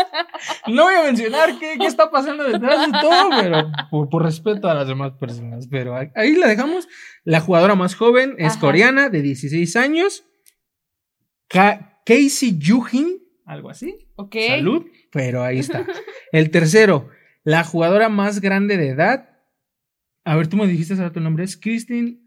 no 0.68 0.84
voy 0.84 0.94
a 0.94 1.04
mencionar 1.04 1.58
qué, 1.58 1.76
qué, 1.78 1.86
está 1.86 2.10
pasando 2.10 2.44
detrás 2.44 2.92
de 2.92 2.98
todo, 3.00 3.30
pero 3.40 3.70
por, 4.10 4.22
respeto 4.22 4.68
a 4.68 4.74
las 4.74 4.86
demás 4.86 5.12
personas. 5.18 5.68
Pero 5.68 5.96
ahí 6.14 6.34
la 6.36 6.48
dejamos. 6.48 6.86
La 7.24 7.40
jugadora 7.40 7.76
más 7.76 7.94
joven 7.94 8.34
es 8.38 8.56
coreana, 8.56 9.08
de 9.08 9.22
16 9.22 9.76
años 9.76 10.24
Casey 11.52 12.58
Yuhin, 12.58 13.18
algo 13.44 13.70
así. 13.70 13.98
Ok. 14.16 14.36
Salud, 14.48 14.86
pero 15.12 15.42
ahí 15.42 15.58
está. 15.58 15.86
El 16.32 16.50
tercero, 16.50 17.08
la 17.44 17.64
jugadora 17.64 18.08
más 18.08 18.40
grande 18.40 18.76
de 18.76 18.88
edad. 18.88 19.28
A 20.24 20.36
ver, 20.36 20.46
tú 20.46 20.56
me 20.56 20.66
dijiste 20.66 20.94
ahora 20.94 21.12
tu 21.12 21.20
nombre, 21.20 21.44
es 21.44 21.56
Christine 21.56 22.18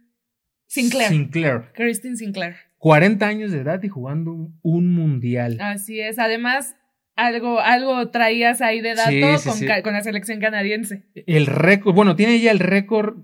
Sinclair. 0.68 1.10
Sinclair. 1.10 1.72
Christine 1.74 2.18
Sinclair. 2.18 2.56
40 2.78 3.26
años 3.26 3.52
de 3.52 3.62
edad 3.62 3.82
y 3.82 3.88
jugando 3.88 4.52
un, 4.62 4.94
mundial. 4.94 5.58
Así 5.62 6.00
es. 6.00 6.20
Además, 6.20 6.76
algo, 7.16 7.60
algo 7.60 8.12
traías 8.12 8.62
ahí 8.62 8.82
de 8.82 8.94
dato 8.94 9.44
con, 9.44 9.82
con, 9.82 9.94
la 9.94 10.04
selección 10.04 10.40
canadiense. 10.40 11.04
El 11.16 11.48
récord, 11.48 11.96
bueno, 11.96 12.16
tiene 12.16 12.40
ya 12.40 12.52
el 12.52 12.60
récord 12.60 13.18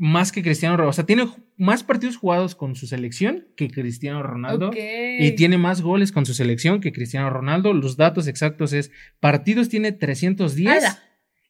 más 0.00 0.32
que 0.32 0.42
Cristiano 0.42 0.78
Ronaldo. 0.78 0.90
O 0.90 0.94
sea, 0.94 1.04
tiene 1.04 1.28
más 1.58 1.84
partidos 1.84 2.16
jugados 2.16 2.54
con 2.54 2.74
su 2.74 2.86
selección 2.86 3.48
que 3.54 3.68
Cristiano 3.68 4.22
Ronaldo. 4.22 4.70
Y 4.74 5.32
tiene 5.32 5.58
más 5.58 5.82
goles 5.82 6.10
con 6.10 6.24
su 6.24 6.32
selección 6.32 6.80
que 6.80 6.90
Cristiano 6.90 7.28
Ronaldo. 7.28 7.74
Los 7.74 7.98
datos 7.98 8.26
exactos 8.26 8.72
es, 8.72 8.90
partidos 9.20 9.68
tiene 9.68 9.92
310 9.92 10.98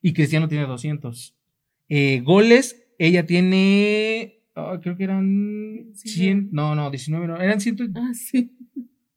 y 0.02 0.12
Cristiano 0.14 0.48
tiene 0.48 0.66
200. 0.66 1.36
Eh, 1.88 2.22
goles, 2.24 2.88
ella 2.98 3.24
tiene, 3.24 4.40
ah, 4.56 4.80
creo 4.82 4.96
que 4.96 5.04
eran 5.04 5.92
100, 5.94 6.48
no, 6.50 6.74
no, 6.74 6.90
19, 6.90 7.28
no, 7.28 7.40
eran 7.40 7.60
100. 7.60 7.92
Ah, 7.94 8.10
sí. 8.14 8.56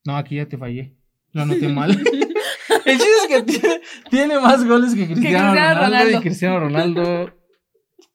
No, 0.06 0.16
aquí 0.16 0.36
ya 0.36 0.48
te 0.48 0.60
fallé. 0.60 0.94
Lo 1.32 1.42
anoté 1.42 1.70
mal. 1.70 1.90
El 2.86 2.98
chiste 2.98 3.12
es 3.24 3.28
que 3.28 3.42
tiene, 3.42 3.82
tiene 4.12 4.40
más 4.40 4.64
goles 4.64 4.94
que 4.94 5.08
Cristiano, 5.08 5.54
Cristiano 5.54 5.54
Ronaldo, 5.54 5.86
Ronaldo. 5.86 6.18
y 6.18 6.22
Cristiano 6.22 6.60
Ronaldo. 6.60 7.43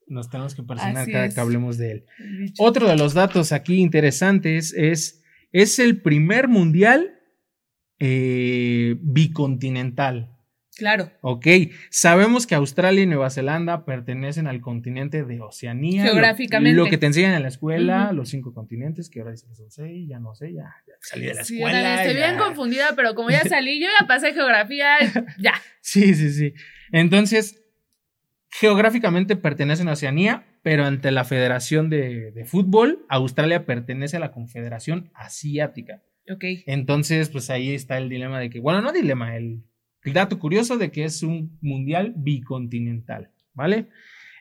Nos 0.08 0.30
tenemos 0.30 0.54
que 0.54 0.62
personar 0.62 0.96
Así 0.98 1.12
cada 1.12 1.26
es. 1.26 1.34
que 1.34 1.40
hablemos 1.40 1.76
de 1.78 1.92
él. 1.92 2.04
Dicho. 2.40 2.62
Otro 2.62 2.88
de 2.88 2.96
los 2.96 3.14
datos 3.14 3.52
aquí 3.52 3.76
interesantes 3.80 4.72
es, 4.76 5.22
es 5.52 5.78
el 5.78 6.00
primer 6.02 6.48
mundial 6.48 7.14
eh, 7.98 8.96
bicontinental. 9.00 10.34
Claro. 10.76 11.10
Ok, 11.22 11.44
sabemos 11.90 12.46
que 12.46 12.54
Australia 12.54 13.02
y 13.02 13.06
Nueva 13.06 13.30
Zelanda 13.30 13.84
pertenecen 13.84 14.46
al 14.46 14.60
continente 14.60 15.24
de 15.24 15.40
Oceanía. 15.40 16.04
Geográficamente. 16.04 16.76
Lo, 16.76 16.86
que 16.86 16.98
te 16.98 17.06
enseñan 17.06 17.34
en 17.34 17.42
la 17.42 17.48
escuela, 17.48 18.12
los 18.12 18.28
cinco 18.28 18.54
continentes, 18.54 19.10
que 19.10 19.18
ahora 19.18 19.32
dicen 19.32 19.48
que 19.48 19.56
son 19.56 19.72
seis, 19.72 20.08
ya 20.08 20.20
no 20.20 20.36
sé, 20.36 20.52
ya, 20.52 20.72
ya 20.86 20.94
salí 21.00 21.26
de 21.26 21.34
la 21.34 21.42
Sí, 21.44 21.56
escuela. 21.56 21.82
también 21.82 21.98
estoy 22.06 22.20
ya. 22.20 22.26
bien 22.28 22.38
confundida, 22.38 22.92
pero 22.94 23.16
como 23.16 23.28
ya 23.30 23.42
salí, 23.42 23.80
yo 23.80 23.88
ya 24.00 24.06
pasé 24.06 24.32
geografía, 24.32 24.98
ya. 25.40 25.54
Sí, 25.80 26.14
sí, 26.14 26.30
sí. 26.30 26.54
Entonces, 26.92 27.60
geográficamente 28.50 29.37
pertenecen 29.37 29.88
a 29.88 29.92
Oceanía, 29.92 30.46
pero 30.62 30.84
ante 30.84 31.11
la 31.11 31.24
Federación 31.24 31.90
de, 31.90 32.32
de 32.32 32.44
Fútbol, 32.44 33.04
Australia 33.08 33.66
pertenece 33.66 34.16
a 34.16 34.20
la 34.20 34.32
Confederación 34.32 35.11
Asiática. 35.14 36.02
Ok. 36.30 36.44
Entonces, 36.66 37.30
pues 37.30 37.50
ahí 37.50 37.74
está 37.74 37.98
el 37.98 38.08
dilema 38.08 38.38
de 38.40 38.50
que, 38.50 38.61
bueno, 38.61 38.82
no 38.82 38.92
dilema, 38.92 39.37
el, 39.37 39.62
el 40.02 40.12
dato 40.12 40.38
curioso 40.38 40.76
de 40.76 40.90
que 40.90 41.04
es 41.04 41.22
un 41.22 41.58
mundial 41.61 42.14
bicontinental, 42.16 43.30
¿vale? 43.54 43.88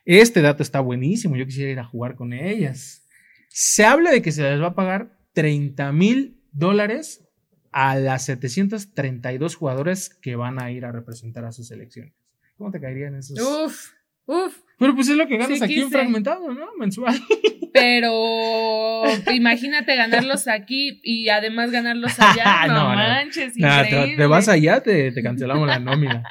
Este 0.04 0.40
dato 0.40 0.62
está 0.62 0.80
buenísimo, 0.80 1.36
yo 1.36 1.46
quisiera 1.46 1.70
ir 1.70 1.78
a 1.78 1.84
jugar 1.84 2.14
con 2.14 2.32
ellas. 2.32 3.06
Se 3.48 3.84
habla 3.84 4.10
de 4.10 4.22
que 4.22 4.32
se 4.32 4.42
les 4.42 4.60
va 4.60 4.68
a 4.68 4.74
pagar 4.74 5.18
30 5.34 5.92
mil 5.92 6.42
dólares 6.52 7.28
a 7.72 7.96
las 7.96 8.24
732 8.24 9.54
jugadores 9.54 10.08
que 10.08 10.36
van 10.36 10.60
a 10.62 10.70
ir 10.70 10.84
a 10.84 10.92
representar 10.92 11.44
a 11.44 11.52
sus 11.52 11.68
selecciones. 11.68 12.14
¿Cómo 12.56 12.70
te 12.70 12.80
caerían 12.80 13.14
esos? 13.14 13.38
Uf, 13.38 13.92
uf. 14.28 14.56
Pero 14.78 14.94
pues 14.94 15.08
es 15.08 15.16
lo 15.16 15.26
que 15.26 15.36
ganas 15.36 15.58
Sí 15.58 15.64
aquí 15.64 15.80
en 15.80 15.90
fragmentado, 15.90 16.54
¿no? 16.54 16.66
Mensual. 16.78 17.16
Pero 17.74 19.02
imagínate 19.32 19.96
ganarlos 19.96 20.46
aquí 20.48 21.00
y 21.02 21.28
además 21.28 21.70
ganarlos 21.72 22.18
allá. 22.20 22.44
No, 22.68 22.74
No, 22.74 22.90
no. 22.90 22.96
manches, 22.96 23.56
Nah, 23.56 23.82
te, 23.82 24.14
te 24.16 24.26
vas 24.26 24.48
allá, 24.48 24.80
te, 24.80 25.10
te 25.10 25.22
cancelamos 25.22 25.66
la 25.66 25.78
nómina. 25.80 26.22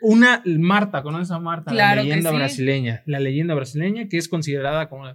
Una, 0.00 0.42
Marta, 0.44 1.02
¿conoces 1.02 1.30
a 1.32 1.38
Marta? 1.40 1.70
Claro 1.70 1.96
la 1.96 2.02
leyenda 2.02 2.30
sí. 2.30 2.36
brasileña. 2.36 3.02
La 3.06 3.18
leyenda 3.18 3.54
brasileña 3.54 4.08
que 4.08 4.16
es 4.18 4.28
considerada 4.28 4.88
como 4.88 5.06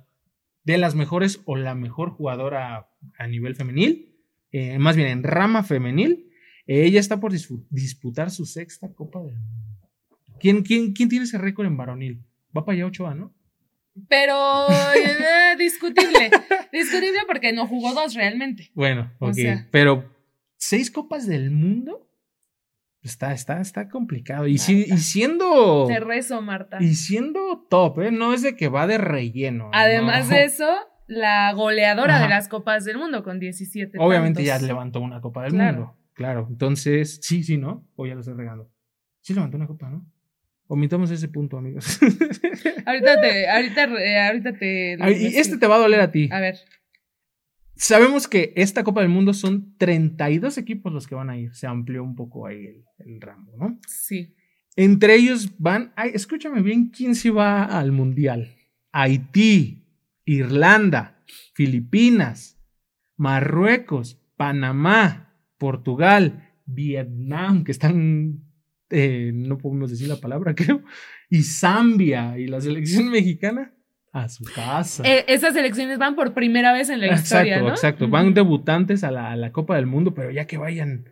de 0.64 0.78
las 0.78 0.96
mejores 0.96 1.42
o 1.46 1.56
la 1.56 1.76
mejor 1.76 2.10
jugadora 2.12 2.88
a 3.18 3.28
nivel 3.28 3.56
femenil, 3.56 4.16
eh, 4.52 4.78
más 4.80 4.96
bien 4.96 5.08
en 5.08 5.24
rama 5.24 5.64
femenil. 5.64 6.30
Eh, 6.68 6.86
ella 6.86 7.00
está 7.00 7.20
por 7.20 7.32
dispu- 7.34 7.66
disputar 7.70 8.32
su 8.32 8.46
sexta 8.46 8.92
Copa 8.94 9.20
del 9.24 9.36
Mundo. 9.36 9.73
¿Quién, 10.44 10.62
quién, 10.62 10.92
quién 10.92 11.08
tiene 11.08 11.24
ese 11.24 11.38
récord 11.38 11.66
en 11.68 11.78
varonil? 11.78 12.22
Va 12.56 12.66
para 12.66 12.76
allá 12.76 12.86
Ochoa, 12.88 13.16
¿no? 13.16 13.34
Pero 14.10 14.68
eh, 14.70 15.56
discutible. 15.58 16.32
discutible 16.74 17.20
porque 17.28 17.54
no 17.54 17.66
jugó 17.66 17.94
dos 17.94 18.14
realmente. 18.14 18.70
Bueno, 18.74 19.10
O 19.20 19.28
ok. 19.30 19.34
sea. 19.36 19.68
Pero, 19.72 20.04
¿seis 20.58 20.92
copas 20.92 21.26
del 21.28 21.50
mundo? 21.52 22.10
Está, 23.02 23.32
está, 23.32 23.62
está 23.62 23.88
complicado. 23.88 24.46
Y, 24.48 24.58
si- 24.58 24.84
y 24.86 24.98
siendo. 24.98 25.86
Te 25.88 26.02
rezo, 26.02 26.42
Marta. 26.42 26.78
Y 26.82 26.96
siendo 26.96 27.66
top, 27.70 28.00
¿eh? 28.02 28.12
No 28.12 28.34
es 28.34 28.42
de 28.42 28.58
que 28.58 28.68
va 28.68 28.86
de 28.86 28.98
relleno. 28.98 29.70
Además 29.74 30.28
no. 30.30 30.36
de 30.36 30.44
eso, 30.46 30.70
la 31.08 31.54
goleadora 31.54 32.16
Ajá. 32.16 32.24
de 32.24 32.30
las 32.32 32.50
Copas 32.50 32.84
del 32.84 32.98
Mundo 32.98 33.24
con 33.24 33.40
17 33.40 33.98
Obviamente 33.98 34.44
ya 34.44 34.60
levantó 34.60 35.00
una 35.00 35.22
Copa 35.22 35.44
del 35.44 35.54
Claro. 35.54 35.78
Mundo. 35.78 35.98
Claro. 36.14 36.48
Entonces, 36.50 37.20
sí, 37.22 37.44
sí, 37.44 37.58
¿no? 37.58 37.88
O 37.96 38.06
ya 38.06 38.14
lo 38.16 38.20
estoy 38.20 38.36
regando. 38.36 38.70
Sí 39.22 39.34
levantó 39.34 39.56
una 39.58 39.68
Copa, 39.68 39.90
¿no? 39.90 40.06
Omitamos 40.68 41.12
ese 41.12 41.28
punto, 41.28 41.58
amigos. 41.58 42.00
Ahorita 42.86 43.22
te, 43.22 43.50
ahorita, 43.50 43.84
eh, 44.00 44.20
ahorita 44.20 44.54
te. 44.58 44.98
lo 44.98 45.12
y 45.12 45.26
este 45.38 45.58
te 45.58 45.68
va 45.68 45.76
a 45.76 45.80
doler 45.80 46.00
a 46.02 46.12
ti. 46.12 46.30
A 46.32 46.40
ver. 46.40 46.58
Sabemos 47.76 48.28
que 48.28 48.54
esta 48.56 48.84
Copa 48.84 49.02
del 49.02 49.10
Mundo 49.10 49.34
son 49.34 49.76
32 49.78 50.58
equipos 50.58 50.94
los 50.94 51.08
que 51.08 51.16
van 51.16 51.30
a 51.30 51.38
ir. 51.38 51.54
Se 51.54 51.68
amplió 51.68 52.04
un 52.04 52.16
poco 52.16 52.48
ahí 52.48 52.66
el, 52.66 52.86
el 53.00 53.20
rango, 53.20 53.58
¿no? 53.58 53.80
Sí. 53.88 54.36
Entre 54.76 55.16
ellos 55.16 55.54
van, 55.58 55.92
ay, 55.96 56.12
escúchame 56.14 56.62
bien, 56.62 56.90
¿quién 56.90 57.16
se 57.16 57.30
va 57.30 57.64
al 57.64 57.92
Mundial? 57.92 58.56
Haití, 58.92 59.86
Irlanda, 60.26 61.24
Filipinas, 61.54 62.60
Marruecos, 63.18 64.20
Panamá, 64.36 65.36
Portugal, 65.58 66.54
Vietnam, 66.66 67.64
que 67.64 67.72
están, 67.72 68.43
eh, 68.94 69.32
no 69.34 69.58
podemos 69.58 69.90
decir 69.90 70.08
la 70.08 70.18
palabra, 70.18 70.54
creo, 70.56 70.82
y 71.30 71.42
Zambia, 71.44 72.38
y 72.38 72.48
la 72.48 72.62
selección 72.62 73.10
mexicana 73.10 73.74
a 74.12 74.30
su 74.30 74.44
casa. 74.44 75.04
Eh, 75.06 75.26
esas 75.28 75.56
elecciones 75.56 75.98
van 75.98 76.16
por 76.16 76.34
primera 76.34 76.72
vez 76.72 76.90
en 76.90 77.00
la 77.00 77.08
historia, 77.08 77.56
exacto, 77.56 77.68
¿no? 77.68 77.74
exacto. 77.74 78.08
Van 78.08 78.34
debutantes 78.34 79.04
a 79.04 79.10
la, 79.12 79.32
a 79.32 79.36
la 79.36 79.52
Copa 79.52 79.76
del 79.76 79.88
Mundo, 79.88 80.14
pero 80.14 80.30
ya 80.30 80.46
que 80.46 80.58
vayan 80.58 81.06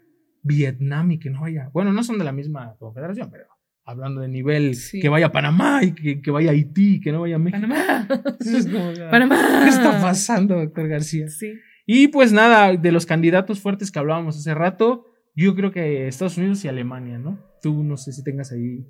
Vietnam 0.43 1.11
y 1.11 1.19
que 1.19 1.31
no 1.31 1.41
vaya. 1.41 1.69
Bueno, 1.73 1.91
no 1.91 2.03
son 2.03 2.19
de 2.19 2.23
la 2.25 2.31
misma 2.31 2.75
confederación, 2.77 3.29
pero 3.31 3.45
hablando 3.85 4.21
de 4.21 4.27
nivel, 4.27 4.75
Sí. 4.75 4.99
que 4.99 5.09
vaya 5.09 5.31
Panamá 5.31 5.83
y 5.83 5.93
que, 5.93 6.21
que 6.21 6.31
vaya 6.31 6.51
Haití, 6.51 7.01
que 7.01 7.11
no 7.11 7.21
vaya 7.21 7.39
México. 7.39 7.61
Panamá. 7.67 8.07
Es 8.39 8.67
como, 8.67 8.93
Panamá. 9.09 9.61
¿Qué 9.63 9.69
está 9.69 9.99
pasando, 9.99 10.55
doctor 10.55 10.87
García? 10.87 11.27
Sí. 11.27 11.53
Y 11.87 12.09
pues 12.09 12.31
nada, 12.31 12.75
de 12.77 12.91
los 12.91 13.07
candidatos 13.07 13.59
fuertes 13.59 13.91
que 13.91 13.97
hablábamos 13.99 14.37
hace 14.37 14.53
rato, 14.53 15.07
yo 15.35 15.55
creo 15.55 15.71
que 15.71 16.07
Estados 16.07 16.37
Unidos 16.37 16.63
y 16.63 16.67
Alemania, 16.67 17.17
¿no? 17.17 17.39
Tú 17.61 17.83
no 17.83 17.97
sé 17.97 18.11
si 18.11 18.23
tengas 18.23 18.51
ahí 18.51 18.85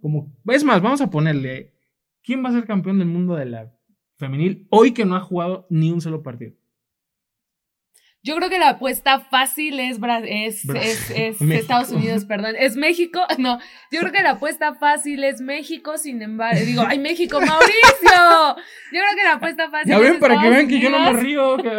como... 0.00 0.32
Es 0.46 0.64
más, 0.64 0.82
vamos 0.82 1.00
a 1.00 1.10
ponerle, 1.10 1.72
¿quién 2.22 2.44
va 2.44 2.50
a 2.50 2.52
ser 2.52 2.64
campeón 2.64 2.98
del 2.98 3.08
mundo 3.08 3.34
de 3.34 3.46
la 3.46 3.72
femenil 4.16 4.66
hoy 4.70 4.92
que 4.92 5.04
no 5.04 5.16
ha 5.16 5.20
jugado 5.20 5.66
ni 5.70 5.90
un 5.90 6.00
solo 6.00 6.22
partido? 6.22 6.54
Yo 8.26 8.34
creo 8.34 8.50
que 8.50 8.58
la 8.58 8.70
apuesta 8.70 9.20
fácil 9.20 9.78
es, 9.78 10.00
Bra- 10.00 10.24
es, 10.26 10.64
es. 11.10 11.40
Estados 11.52 11.90
Unidos, 11.90 12.24
perdón. 12.24 12.54
Es 12.58 12.76
México. 12.76 13.20
No, 13.38 13.58
yo 13.92 14.00
creo 14.00 14.10
que 14.12 14.22
la 14.22 14.30
apuesta 14.30 14.74
fácil 14.74 15.22
es 15.22 15.40
México, 15.40 15.96
sin 15.98 16.20
embargo. 16.22 16.58
Digo, 16.64 16.82
¡ay, 16.88 16.98
México, 16.98 17.38
Mauricio! 17.40 18.56
Yo 18.92 19.00
creo 19.00 19.16
que 19.16 19.24
la 19.24 19.34
apuesta 19.34 19.70
fácil 19.70 19.90
Ya 19.90 19.96
es 19.96 20.02
ven, 20.02 20.18
para 20.18 20.40
que 20.40 20.48
vean 20.50 20.66
que 20.66 20.80
yo 20.80 20.90
no 20.90 20.98
me 20.98 21.12
río, 21.12 21.56
que, 21.58 21.70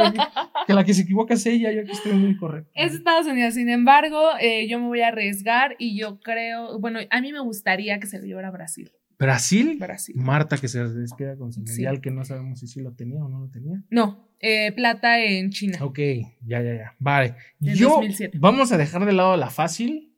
que 0.68 0.74
la 0.74 0.84
que 0.86 0.94
se 0.94 1.02
equivoca 1.02 1.34
es 1.34 1.46
ella, 1.46 1.72
yo 1.72 1.82
aquí 1.82 1.92
estoy 1.92 2.14
muy 2.14 2.38
correcto. 2.38 2.70
Es 2.76 2.94
Estados 2.94 3.26
Unidos, 3.28 3.56
sin 3.56 3.70
embargo, 3.70 4.30
eh, 4.40 4.68
yo 4.70 4.80
me 4.80 4.88
voy 4.88 5.02
a 5.02 5.08
arriesgar 5.10 5.76
y 5.80 6.00
yo 6.00 6.20
creo, 6.22 6.80
bueno, 6.80 7.00
a 7.10 7.22
mí 7.22 7.34
me 7.34 7.40
gustaría 7.42 8.00
que 8.00 8.08
se 8.08 8.20
lo 8.20 8.26
llevara 8.26 8.52
Brasil. 8.52 8.92
Brasil, 9.20 9.78
Brasil. 9.80 10.16
Marta 10.16 10.58
que 10.58 10.68
se 10.68 10.84
despida 10.88 11.36
con 11.38 11.52
su 11.52 11.62
Sí. 11.62 11.72
mundial, 11.72 12.02
que 12.02 12.12
no 12.12 12.24
sabemos 12.24 12.60
si 12.60 12.68
sí 12.68 12.82
lo 12.82 12.94
tenía 12.94 13.24
o 13.24 13.30
no 13.30 13.40
lo 13.40 13.50
tenía. 13.50 13.82
No, 13.90 14.30
eh, 14.40 14.72
plata 14.74 15.20
en 15.24 15.50
China. 15.50 15.80
Ok, 15.82 16.00
ya, 16.46 16.62
ya, 16.62 16.76
ya. 16.76 16.96
Vale. 17.00 17.36
En 17.62 17.76
Yo, 17.76 17.90
2007. 17.90 18.38
vamos 18.40 18.72
a 18.72 18.78
dejar 18.78 19.06
de 19.06 19.14
lado 19.14 19.36
la 19.38 19.50
fácil. 19.50 20.16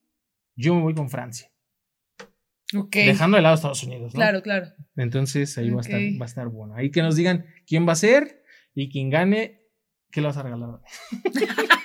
Yo 0.56 0.76
me 0.76 0.82
voy 0.82 0.94
con 0.94 1.10
Francia. 1.10 1.50
Ok. 2.76 2.94
Dejando 2.94 3.38
de 3.38 3.44
lado 3.44 3.56
Estados 3.56 3.84
Unidos, 3.84 4.14
¿no? 4.14 4.18
Claro, 4.20 4.42
claro. 4.44 4.68
Entonces 4.98 5.58
ahí 5.58 5.70
va, 5.70 5.78
a 5.78 5.82
estar, 5.82 6.00
va 6.00 6.26
a 6.26 6.28
estar 6.28 6.48
bueno. 6.50 6.76
Ahí 6.76 6.92
que 6.92 7.02
nos 7.02 7.16
digan 7.16 7.46
quién 7.66 7.88
va 7.88 7.94
a 7.94 7.96
ser 7.96 8.44
y 8.76 8.90
quien 8.90 9.10
gane, 9.10 9.62
¿qué 10.12 10.20
le 10.22 10.28
vas 10.28 10.38
a 10.38 10.44
regalar? 10.44 10.82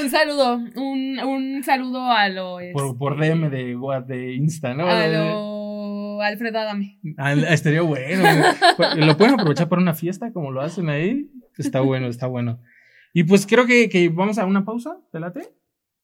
Un 0.00 0.10
saludo, 0.10 0.56
un, 0.76 1.18
un 1.18 1.64
saludo 1.64 2.10
a 2.12 2.28
lo, 2.28 2.58
Por, 2.74 2.98
por 2.98 3.24
este, 3.24 3.34
DM 3.34 3.48
de, 3.50 3.74
de 4.06 4.34
Insta, 4.34 4.74
¿no? 4.74 4.86
a 4.86 5.06
lo 5.06 5.67
Alfredo 6.22 6.58
Adame. 6.58 6.98
Ah, 7.16 7.32
estaría 7.32 7.82
bueno. 7.82 8.24
Pues, 8.76 8.96
Lo 8.96 9.16
pueden 9.16 9.34
aprovechar 9.34 9.68
para 9.68 9.82
una 9.82 9.94
fiesta 9.94 10.32
como 10.32 10.50
lo 10.50 10.60
hacen 10.60 10.88
ahí. 10.88 11.30
Está 11.56 11.80
bueno, 11.80 12.06
está 12.08 12.26
bueno. 12.26 12.60
Y 13.12 13.24
pues 13.24 13.46
creo 13.46 13.66
que, 13.66 13.88
que 13.88 14.08
vamos 14.08 14.38
a 14.38 14.46
una 14.46 14.64
pausa, 14.64 14.96
¿te 15.10 15.18
late? 15.20 15.48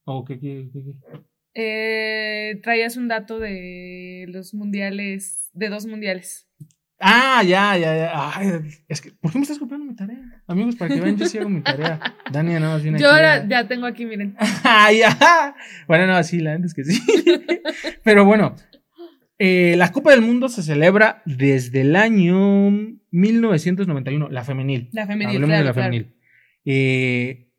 ¿O 0.04 0.24
qué, 0.24 0.38
qué, 0.38 0.68
qué, 0.72 0.84
qué? 0.84 1.20
Eh, 1.54 2.60
traías 2.62 2.96
un 2.96 3.08
dato 3.08 3.38
de 3.38 4.26
los 4.28 4.54
mundiales, 4.54 5.50
de 5.52 5.68
dos 5.68 5.86
mundiales. 5.86 6.48
Ah, 6.98 7.42
ya, 7.42 7.76
ya, 7.76 7.96
ya. 7.96 8.30
Ay, 8.34 8.60
es 8.88 9.00
que, 9.00 9.10
¿por 9.12 9.30
qué 9.30 9.38
me 9.38 9.42
estás 9.42 9.58
copiando 9.58 9.84
mi 9.84 9.94
tarea? 9.94 10.18
Amigos, 10.46 10.76
para 10.76 10.94
que 10.94 11.00
vean, 11.00 11.16
yo 11.16 11.26
sí 11.26 11.38
hago 11.38 11.48
mi 11.50 11.60
tarea. 11.60 12.00
Dani 12.32 12.54
nada 12.54 12.74
más 12.74 12.82
viene 12.82 12.98
Yo 12.98 13.08
aquí 13.08 13.16
ahora 13.16 13.46
ya 13.46 13.68
tengo 13.68 13.86
aquí, 13.86 14.06
miren. 14.06 14.36
Ah, 14.64 14.90
ya. 14.90 15.54
Bueno, 15.86 16.06
no, 16.06 16.22
sí, 16.22 16.40
la 16.40 16.52
verdad 16.52 16.66
es 16.66 16.74
que 16.74 16.84
sí. 16.84 17.00
Pero 18.04 18.24
bueno, 18.24 18.56
eh, 19.38 19.74
la 19.76 19.92
Copa 19.92 20.12
del 20.12 20.22
Mundo 20.22 20.48
se 20.48 20.62
celebra 20.62 21.22
desde 21.24 21.80
el 21.82 21.96
año 21.96 22.70
1991, 23.10 24.28
la 24.28 24.44
femenil. 24.44 24.88
La 24.92 25.06
femenil, 25.06 25.36
Hablemos 25.36 25.48
claro, 25.48 25.62
de 25.62 25.64
la 25.64 25.72
claro. 25.72 25.86
femenil. 25.92 26.14
Eh, 26.64 27.50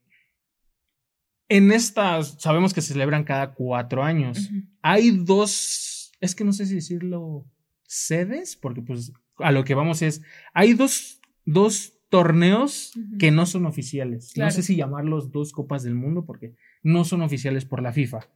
en 1.48 1.72
estas, 1.72 2.38
sabemos 2.40 2.74
que 2.74 2.82
se 2.82 2.94
celebran 2.94 3.24
cada 3.24 3.54
cuatro 3.54 4.04
años. 4.04 4.50
Hay 4.82 5.12
dos, 5.12 6.12
es 6.20 6.34
que 6.34 6.44
no 6.44 6.54
sé 6.54 6.66
si 6.66 6.76
decirlo 6.76 7.46
sedes, 7.84 8.56
porque 8.56 8.82
pues 8.82 9.14
a 9.38 9.52
lo 9.52 9.64
que 9.64 9.76
vamos 9.76 10.02
es, 10.02 10.22
hay 10.54 10.74
dos, 10.74 11.22
dos 11.46 11.94
torneos 12.10 12.94
que 13.20 13.32
no 13.32 13.46
son 13.46 13.66
oficiales. 13.66 14.34
No 14.38 14.50
sé 14.50 14.64
si 14.64 14.76
llamarlos 14.76 15.32
dos 15.32 15.52
copas 15.52 15.84
del 15.84 15.96
mundo 15.96 16.26
porque 16.26 16.56
no 16.82 17.04
son 17.04 17.22
oficiales 17.22 17.66
por 17.66 17.82
la 17.82 17.92
FIFA. 17.92 18.28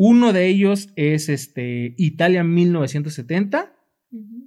Uno 0.00 0.32
de 0.32 0.46
ellos 0.46 0.90
es 0.94 1.28
este 1.28 1.96
Italia 1.98 2.44
1970 2.44 3.74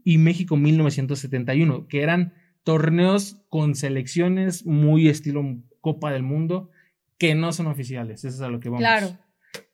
y 0.06 0.18
México 0.18 0.56
1971, 0.56 1.90
que 1.90 2.04
eran 2.04 2.34
torneos 2.64 3.44
con 3.50 3.76
selecciones 3.76 4.66
muy 4.66 5.10
estilo 5.10 5.44
Copa 5.82 6.14
del 6.14 6.24
Mundo 6.24 6.70
que 7.18 7.36
no 7.36 7.52
son 7.52 7.68
oficiales. 7.68 8.24
Eso 8.24 8.36
es 8.38 8.42
a 8.42 8.48
lo 8.48 8.62
que 8.62 8.70
vamos. 8.70 8.80
Claro. 8.80 9.18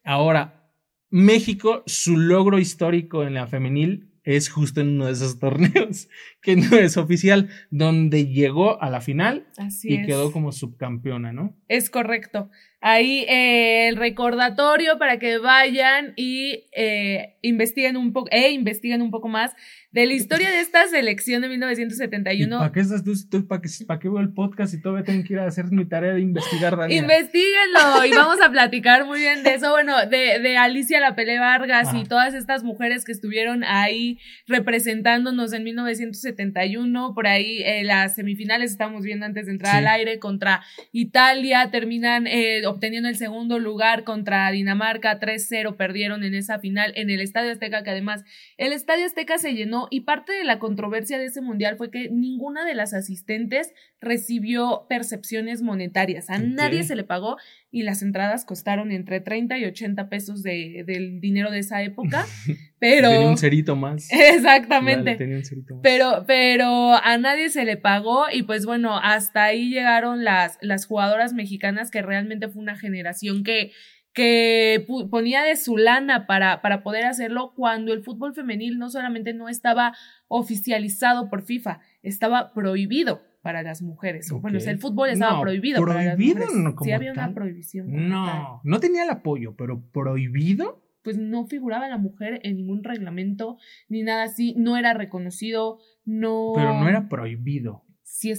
Ahora, 0.04 0.68
México, 1.12 1.84
su 1.86 2.18
logro 2.18 2.58
histórico 2.58 3.24
en 3.24 3.36
la 3.36 3.46
femenil 3.46 4.18
es 4.24 4.50
justo 4.50 4.82
en 4.82 4.90
uno 4.90 5.06
de 5.06 5.14
esos 5.14 5.38
torneos 5.40 6.10
que 6.42 6.56
no 6.56 6.76
es 6.76 6.98
oficial, 6.98 7.50
donde 7.70 8.26
llegó 8.26 8.82
a 8.82 8.90
la 8.90 9.00
final 9.00 9.48
y 9.84 10.06
quedó 10.08 10.32
como 10.32 10.52
subcampeona, 10.52 11.32
¿no? 11.34 11.56
Es 11.68 11.92
correcto. 11.92 12.50
Ahí 12.90 13.26
eh, 13.28 13.90
el 13.90 13.98
recordatorio 13.98 14.98
para 14.98 15.20
que 15.20 15.40
vayan 15.40 16.14
y 16.16 16.70
eh, 16.72 17.36
investiguen 17.42 17.98
un 17.98 18.14
poco, 18.14 18.30
e 18.32 18.52
investiguen 18.52 19.02
un 19.02 19.12
poco 19.12 19.28
más 19.28 19.52
de 19.92 20.06
la 20.06 20.14
historia 20.14 20.52
de 20.52 20.60
esta 20.60 20.88
selección 20.88 21.42
de 21.42 21.50
1971. 21.50 22.60
¿Para 22.60 22.72
qué 22.72 22.82
estás 22.82 23.04
tú? 23.04 23.48
¿Para 23.48 23.62
qué, 24.00 24.10
veo 24.10 24.20
el 24.20 24.32
podcast 24.32 24.74
y 24.74 24.82
todavía 24.82 25.04
tengo 25.04 25.24
que 25.24 25.34
ir 25.34 25.40
a 25.40 25.48
hacer 25.48 25.66
mi 25.72 25.86
tarea 25.86 26.14
de 26.14 26.22
investigar, 26.22 26.78
Daniel? 26.78 27.04
Investíguenlo 27.04 28.06
y 28.06 28.12
vamos 28.12 28.40
a 28.42 28.52
platicar 28.52 29.06
muy 29.06 29.20
bien 29.20 29.44
de 29.44 29.56
eso. 29.56 29.72
Bueno, 29.72 30.06
de, 30.06 30.40
de 30.40 30.58
Alicia 30.58 31.00
La 31.00 31.16
Pele 31.16 31.40
Vargas 31.40 31.94
y 31.96 32.04
todas 32.04 32.36
estas 32.36 32.64
mujeres 32.64 33.06
que 33.06 33.12
estuvieron 33.12 33.64
ahí 33.64 34.20
representándonos 34.46 35.52
en 35.54 35.64
1971. 35.64 37.14
Por 37.16 37.26
ahí 37.26 37.64
eh, 37.64 37.84
las 37.84 38.16
semifinales 38.16 38.72
estamos 38.72 39.04
viendo 39.04 39.26
antes 39.26 39.48
de 39.48 39.54
entrar 39.54 39.78
al 39.78 39.88
aire 39.88 40.20
contra 40.20 40.62
Italia. 40.92 41.70
Terminan 41.72 42.28
eh, 42.28 42.62
obteniendo 42.78 43.10
el 43.10 43.16
segundo 43.16 43.60
lugar 43.60 44.04
contra 44.04 44.50
Dinamarca. 44.52 45.20
3-0 45.20 45.76
perdieron 45.76 46.24
en 46.24 46.36
esa 46.36 46.60
final 46.60 46.94
en 46.96 47.10
el 47.10 47.20
Estadio 47.22 47.52
Azteca, 47.52 47.84
que 47.84 47.90
además 47.90 48.24
el 48.58 48.72
Estadio 48.72 49.06
Azteca 49.06 49.38
se 49.38 49.54
llenó 49.54 49.88
y 49.90 50.02
parte 50.02 50.34
de 50.34 50.44
la 50.44 50.60
controversia 50.60 51.18
de 51.18 51.26
ese 51.26 51.42
mundial 51.42 51.76
fue 51.78 51.92
que 51.92 52.10
ninguna 52.10 52.66
de 52.66 52.76
las 52.76 52.94
asistentes 52.94 53.74
recibió 54.00 54.86
percepciones 54.88 55.62
monetarias. 55.62 56.30
A 56.30 56.38
nadie 56.38 56.84
se 56.84 56.96
le 56.96 57.04
pagó 57.04 57.38
y 57.72 57.84
las 57.84 58.02
entradas 58.02 58.46
costaron 58.46 58.92
entre 58.92 59.20
30 59.20 59.58
y 59.58 59.66
80 59.66 60.10
pesos 60.10 60.44
de, 60.44 60.84
del 60.86 61.20
dinero 61.20 61.52
de 61.52 61.60
esa 61.60 61.82
época. 61.82 62.26
Pero. 62.80 63.10
tenía 63.10 63.28
un 63.28 63.38
cerito 63.38 63.76
más. 63.76 64.08
Exactamente. 64.12 65.16
tenía 65.16 65.38
un 65.38 65.46
cerito 65.46 65.76
más. 65.76 65.82
Pero, 65.84 66.26
pero 66.28 66.96
a 66.96 67.18
nadie 67.18 67.50
se 67.50 67.66
le 67.66 67.78
pagó 67.78 68.26
y 68.32 68.44
pues 68.44 68.66
bueno, 68.66 68.98
hasta 68.98 69.46
ahí 69.46 69.70
llegaron 69.70 70.24
las, 70.24 70.58
las 70.62 70.86
jugadoras 70.86 71.34
mexicanas 71.34 71.92
que 71.92 72.02
realmente 72.02 72.50
fue 72.50 72.62
una 72.62 72.78
generación 72.78 73.44
que 73.44 73.72
que 74.18 74.84
ponía 75.12 75.44
de 75.44 75.56
su 75.56 75.78
lana 75.78 76.26
para, 76.26 76.60
para 76.64 76.82
poder 76.82 77.06
hacerlo 77.06 77.54
cuando 77.56 77.94
el 77.94 78.02
fútbol 78.02 78.34
femenil 78.34 78.80
no 78.80 78.90
solamente 78.90 79.32
no 79.32 79.48
estaba 79.48 79.94
oficializado 80.28 81.30
por 81.30 81.44
FIFA, 81.44 81.82
estaba 82.02 82.52
prohibido 82.52 83.22
para 83.44 83.62
las 83.62 83.84
mujeres. 83.84 84.32
Bueno, 84.42 84.58
el 84.58 84.80
fútbol 84.80 85.10
estaba 85.10 85.40
prohibido, 85.40 85.86
para 85.86 86.04
las 86.04 86.18
mujeres. 86.18 86.50
No 86.56 86.76
sí 86.82 86.92
había 86.92 87.12
una 87.12 87.32
prohibición. 87.32 88.10
No, 88.10 88.60
no 88.64 88.80
tenía 88.80 89.04
el 89.04 89.10
apoyo, 89.12 89.56
pero 89.56 89.84
prohibido. 89.94 90.82
Pues 91.08 91.18
no 91.18 91.46
figuraba 91.46 91.88
la 91.88 91.98
mujer 91.98 92.42
en 92.44 92.58
ningún 92.58 92.84
reglamento 92.84 93.58
ni 93.88 94.04
nada 94.04 94.24
así, 94.24 94.54
no 94.58 94.76
era 94.76 94.94
reconocido, 94.94 95.80
no. 96.04 96.52
Pero 96.54 96.74
no 96.74 96.90
era 96.90 97.08
prohibido 97.08 97.88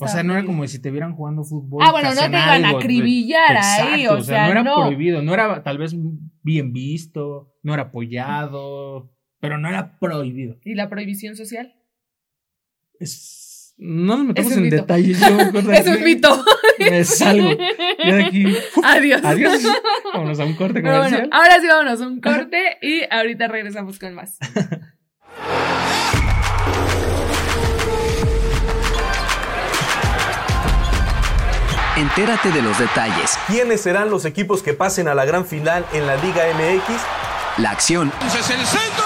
o 0.00 0.08
sea, 0.08 0.22
no 0.22 0.32
era 0.32 0.44
como 0.44 0.66
si 0.66 0.80
te 0.80 0.90
vieran 0.90 1.14
jugando 1.14 1.44
fútbol. 1.44 1.82
Ah, 1.82 1.92
bueno, 1.92 2.10
no 2.14 2.20
te 2.20 2.28
iban 2.28 2.64
a 2.64 2.70
acribillar 2.70 3.56
ahí, 3.56 4.06
o, 4.06 4.20
sea, 4.20 4.46
no 4.46 4.52
era 4.52 4.74
prohibido, 4.74 5.22
no 5.22 5.32
era 5.32 5.62
tal 5.62 5.78
vez 5.78 5.94
bien 6.42 6.72
visto, 6.72 7.54
no 7.62 7.74
era 7.74 7.84
apoyado, 7.84 9.12
pero 9.40 9.58
no 9.58 9.68
era 9.68 9.98
prohibido. 9.98 10.58
¿Y 10.64 10.74
la 10.74 10.88
prohibición 10.88 11.36
social? 11.36 11.74
Es... 12.98 13.47
No 13.80 14.16
nos 14.16 14.26
metemos 14.26 14.52
en 14.52 14.70
detalles. 14.70 15.20
es 15.22 15.86
un 15.86 16.04
mito. 16.04 16.44
Me 16.78 17.04
salgo. 17.04 17.50
aquí. 18.26 18.56
Adiós. 18.82 19.20
Adiós. 19.24 19.62
Vámonos 20.12 20.40
a 20.40 20.44
un 20.44 20.54
corte 20.54 20.82
comercial. 20.82 21.20
Bueno, 21.22 21.28
ahora 21.30 21.60
sí 21.60 21.66
vámonos 21.68 22.00
a 22.00 22.06
un 22.06 22.20
corte 22.20 22.78
y 22.82 23.02
ahorita 23.08 23.46
regresamos 23.46 23.98
con 24.00 24.14
más. 24.14 24.38
Entérate 31.96 32.52
de 32.52 32.62
los 32.62 32.78
detalles. 32.78 33.36
¿Quiénes 33.48 33.80
serán 33.80 34.08
los 34.10 34.24
equipos 34.24 34.62
que 34.62 34.72
pasen 34.72 35.08
a 35.08 35.14
la 35.14 35.24
gran 35.24 35.44
final 35.44 35.84
en 35.92 36.06
la 36.06 36.14
Liga 36.16 36.44
MX? 36.54 36.94
La 37.58 37.70
acción. 37.70 38.12
Entonces 38.20 38.50
el 38.50 38.64
centro, 38.64 39.04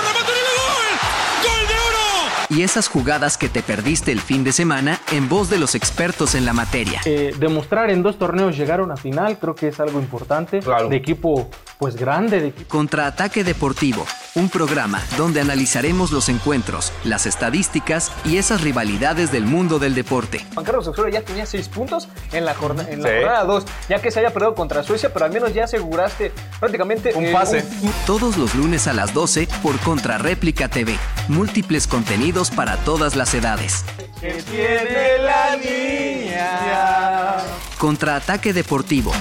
y 2.53 2.63
esas 2.63 2.89
jugadas 2.89 3.39
que 3.39 3.49
te 3.49 3.63
perdiste 3.63 4.13
el 4.13 4.21
fin 4.21 4.45
de 4.45 4.53
semana 4.53 5.01
en 5.11 5.29
voz 5.29 5.49
de 5.49 5.59
los 5.59 5.75
expertos 5.75 6.35
en 6.35 6.45
la 6.45 6.53
materia. 6.53 7.01
Eh, 7.07 7.35
demostrar 7.39 7.91
en 7.91 8.03
dos 8.03 8.19
torneos 8.19 8.57
llegar 8.57 8.81
a 8.81 8.83
una 8.83 8.97
final 8.97 9.39
creo 9.39 9.55
que 9.55 9.69
es 9.69 9.81
algo 9.81 9.99
importante. 10.01 10.61
Claro. 10.61 10.89
De 10.89 10.97
equipo 10.97 11.49
pues 11.83 11.97
grande. 11.97 12.41
De... 12.41 12.53
Contraataque 12.69 13.43
Deportivo, 13.43 14.07
un 14.37 14.49
programa 14.49 15.03
donde 15.19 15.41
analizaremos 15.41 16.13
los 16.13 16.29
encuentros, 16.29 16.93
las 17.03 17.27
estadísticas 17.27 18.13
y 18.25 18.37
esas 18.37 18.61
rivalidades 18.61 19.33
del 19.33 19.47
mundo 19.47 19.81
del 19.81 19.97
deporte. 19.97 20.47
Juan 20.55 20.65
Carlos 20.65 20.87
Osorio 20.87 21.13
ya 21.13 21.23
tenía 21.23 21.45
seis 21.45 21.69
puntos 21.69 22.09
en 22.31 22.45
la, 22.45 22.55
jornada, 22.55 22.89
en 22.89 23.03
la 23.03 23.09
jornada 23.09 23.45
2, 23.47 23.65
ya 23.89 24.01
que 24.01 24.13
se 24.13 24.21
haya 24.21 24.31
perdido 24.31 24.55
contra 24.55 24.85
Suecia, 24.85 25.13
pero 25.13 25.25
al 25.25 25.33
menos 25.33 25.55
ya 25.55 25.65
aseguraste 25.65 26.31
prácticamente 26.61 27.15
un 27.15 27.33
pase. 27.33 27.65
Todos 28.07 28.37
los 28.37 28.55
lunes 28.55 28.87
a 28.87 28.93
las 28.93 29.13
12 29.13 29.49
por 29.61 29.77
Contrarréplica 29.81 30.69
TV. 30.69 30.97
Múltiples 31.27 31.89
contenidos 31.89 32.53
para 32.53 32.77
todas 32.85 33.17
las 33.17 33.35
edades. 33.35 33.85
¿Qué 34.21 34.41
tiene 34.49 35.19
la 35.19 35.57
niña? 35.57 37.39
Contraataque 37.77 38.53
deportivo. 38.53 39.13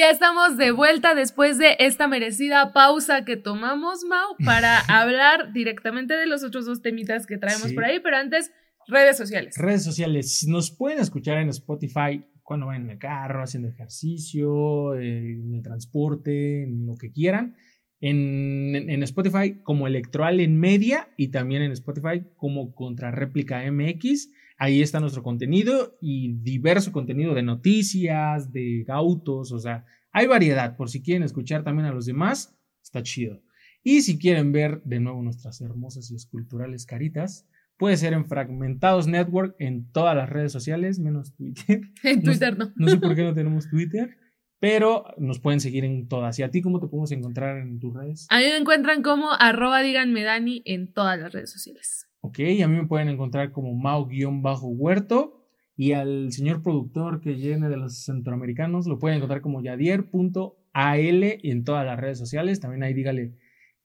Ya 0.00 0.10
estamos 0.10 0.56
de 0.56 0.72
vuelta 0.72 1.14
después 1.14 1.58
de 1.58 1.76
esta 1.78 2.08
merecida 2.08 2.72
pausa 2.72 3.24
que 3.24 3.36
tomamos, 3.36 4.04
Mau, 4.04 4.36
para 4.44 4.78
hablar 4.88 5.52
directamente 5.52 6.14
de 6.14 6.26
los 6.26 6.42
otros 6.42 6.66
dos 6.66 6.82
temitas 6.82 7.26
que 7.26 7.38
traemos 7.38 7.72
por 7.72 7.84
ahí, 7.84 8.00
pero 8.00 8.16
antes, 8.16 8.50
redes 8.88 9.16
sociales. 9.16 9.54
Redes 9.56 9.84
sociales. 9.84 10.44
Nos 10.48 10.70
pueden 10.70 10.98
escuchar 10.98 11.38
en 11.38 11.50
Spotify 11.50 12.24
cuando 12.42 12.66
van 12.66 12.82
en 12.82 12.90
el 12.90 12.98
carro, 12.98 13.42
haciendo 13.42 13.68
ejercicio, 13.68 14.94
en 14.96 15.54
el 15.54 15.62
transporte, 15.62 16.64
en 16.64 16.86
lo 16.86 16.96
que 16.96 17.12
quieran 17.12 17.54
en, 18.00 19.02
Spotify 19.02 19.60
como 19.62 19.86
Electoral 19.86 20.40
en 20.40 20.58
Media 20.58 21.08
y 21.16 21.28
también 21.28 21.62
en 21.62 21.72
Spotify 21.72 22.22
como 22.36 22.74
Contrarréplica 22.74 23.70
MX. 23.70 24.30
Ahí 24.62 24.82
está 24.82 25.00
nuestro 25.00 25.22
contenido 25.22 25.96
y 26.02 26.34
diverso 26.34 26.92
contenido 26.92 27.32
de 27.32 27.42
noticias, 27.42 28.52
de 28.52 28.84
autos, 28.88 29.52
o 29.52 29.58
sea, 29.58 29.86
hay 30.12 30.26
variedad. 30.26 30.76
Por 30.76 30.90
si 30.90 31.00
quieren 31.00 31.22
escuchar 31.22 31.64
también 31.64 31.86
a 31.86 31.94
los 31.94 32.04
demás, 32.04 32.54
está 32.82 33.02
chido. 33.02 33.40
Y 33.82 34.02
si 34.02 34.18
quieren 34.18 34.52
ver 34.52 34.82
de 34.82 35.00
nuevo 35.00 35.22
nuestras 35.22 35.62
hermosas 35.62 36.10
y 36.10 36.14
esculturales 36.14 36.84
caritas, 36.84 37.48
puede 37.78 37.96
ser 37.96 38.12
en 38.12 38.26
Fragmentados 38.26 39.06
Network 39.06 39.56
en 39.58 39.90
todas 39.92 40.14
las 40.14 40.28
redes 40.28 40.52
sociales, 40.52 40.98
menos 40.98 41.34
Twitter. 41.34 41.80
En 42.02 42.22
Twitter 42.22 42.58
no. 42.58 42.70
No 42.76 42.88
sé 42.90 42.98
por 42.98 43.16
qué 43.16 43.22
no 43.24 43.32
tenemos 43.32 43.66
Twitter. 43.70 44.18
Pero 44.58 45.06
nos 45.16 45.40
pueden 45.40 45.60
seguir 45.60 45.86
en 45.86 46.06
todas. 46.06 46.38
¿Y 46.38 46.42
a 46.42 46.50
ti 46.50 46.60
cómo 46.60 46.80
te 46.80 46.86
podemos 46.86 47.10
encontrar 47.12 47.56
en 47.56 47.80
tus 47.80 47.94
redes? 47.94 48.26
A 48.28 48.40
mí 48.40 48.44
me 48.44 48.58
encuentran 48.58 49.02
como 49.02 49.32
arroba 49.32 49.80
díganme 49.80 50.22
Dani 50.22 50.60
en 50.66 50.92
todas 50.92 51.18
las 51.18 51.32
redes 51.32 51.50
sociales. 51.50 52.09
Ok, 52.20 52.38
a 52.62 52.68
mí 52.68 52.76
me 52.76 52.86
pueden 52.86 53.08
encontrar 53.08 53.52
como 53.52 53.74
Mau-Huerto. 53.74 55.36
Y 55.76 55.92
al 55.92 56.30
señor 56.30 56.62
productor 56.62 57.20
que 57.22 57.36
llene 57.36 57.70
de 57.70 57.78
los 57.78 58.04
centroamericanos 58.04 58.86
lo 58.86 58.98
pueden 58.98 59.16
encontrar 59.16 59.40
como 59.40 59.62
yadier.al 59.62 60.58
en 60.74 61.64
todas 61.64 61.86
las 61.86 61.98
redes 61.98 62.18
sociales. 62.18 62.60
También 62.60 62.82
ahí 62.82 62.92
dígale, 62.92 63.32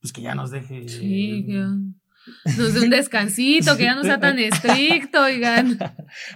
pues 0.01 0.11
que 0.11 0.21
ya 0.21 0.35
nos 0.35 0.51
deje. 0.51 0.89
Sí, 0.89 1.47
nos 2.57 2.73
dé 2.73 2.81
un 2.81 2.89
descansito, 2.89 3.77
que 3.77 3.83
ya 3.83 3.95
no 3.95 4.03
sea 4.03 4.19
tan 4.19 4.39
estricto, 4.39 5.23
oigan. 5.23 5.77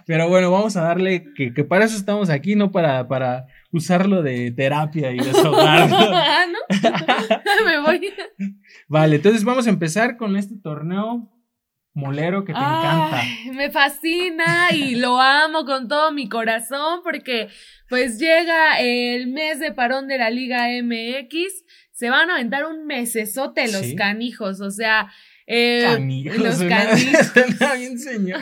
Pero 0.06 0.30
bueno, 0.30 0.52
vamos 0.52 0.78
a 0.78 0.84
darle 0.84 1.34
que, 1.36 1.54
que 1.54 1.64
para 1.64 1.86
eso 1.86 1.98
estamos 1.98 2.30
aquí, 2.30 2.56
no 2.56 2.72
para, 2.72 3.08
para 3.08 3.48
usarlo 3.72 4.22
de 4.22 4.52
terapia 4.52 5.12
y 5.12 5.18
desahogarlo. 5.18 5.98
ah, 6.00 6.46
¿no? 6.48 7.66
Me 7.66 7.82
voy. 7.82 8.14
Vale, 8.88 9.16
entonces 9.18 9.44
vamos 9.44 9.68
a 9.68 9.72
empezar 9.72 10.18
con 10.18 10.36
este 10.36 10.56
torneo 10.56 11.30
molero 11.94 12.46
que 12.46 12.54
te 12.54 12.60
encanta. 12.60 13.22
Me 13.54 13.72
fascina 13.72 14.70
y 14.72 14.96
lo 14.96 15.20
amo 15.20 15.66
con 15.66 15.88
todo 15.88 16.12
mi 16.12 16.30
corazón 16.30 17.02
porque 17.04 17.50
pues 17.90 18.20
llega 18.20 18.80
el 18.80 19.28
mes 19.28 19.60
de 19.60 19.72
parón 19.74 20.08
de 20.08 20.18
la 20.18 20.30
Liga 20.30 20.68
MX 20.82 21.64
se 21.92 22.10
van 22.10 22.30
a 22.30 22.36
aventar 22.36 22.66
un 22.66 22.86
mesesote 22.86 23.70
los 23.72 23.82
Sí. 23.82 23.96
canijos, 23.96 24.62
o 24.62 24.72
sea, 24.72 25.12
eh, 25.52 25.82
Canijos, 25.84 26.38
los 26.38 26.56
suena- 26.58 26.86
canijos. 26.86 27.28
suena 27.34 27.74
bien, 27.74 27.98
señor. 28.00 28.40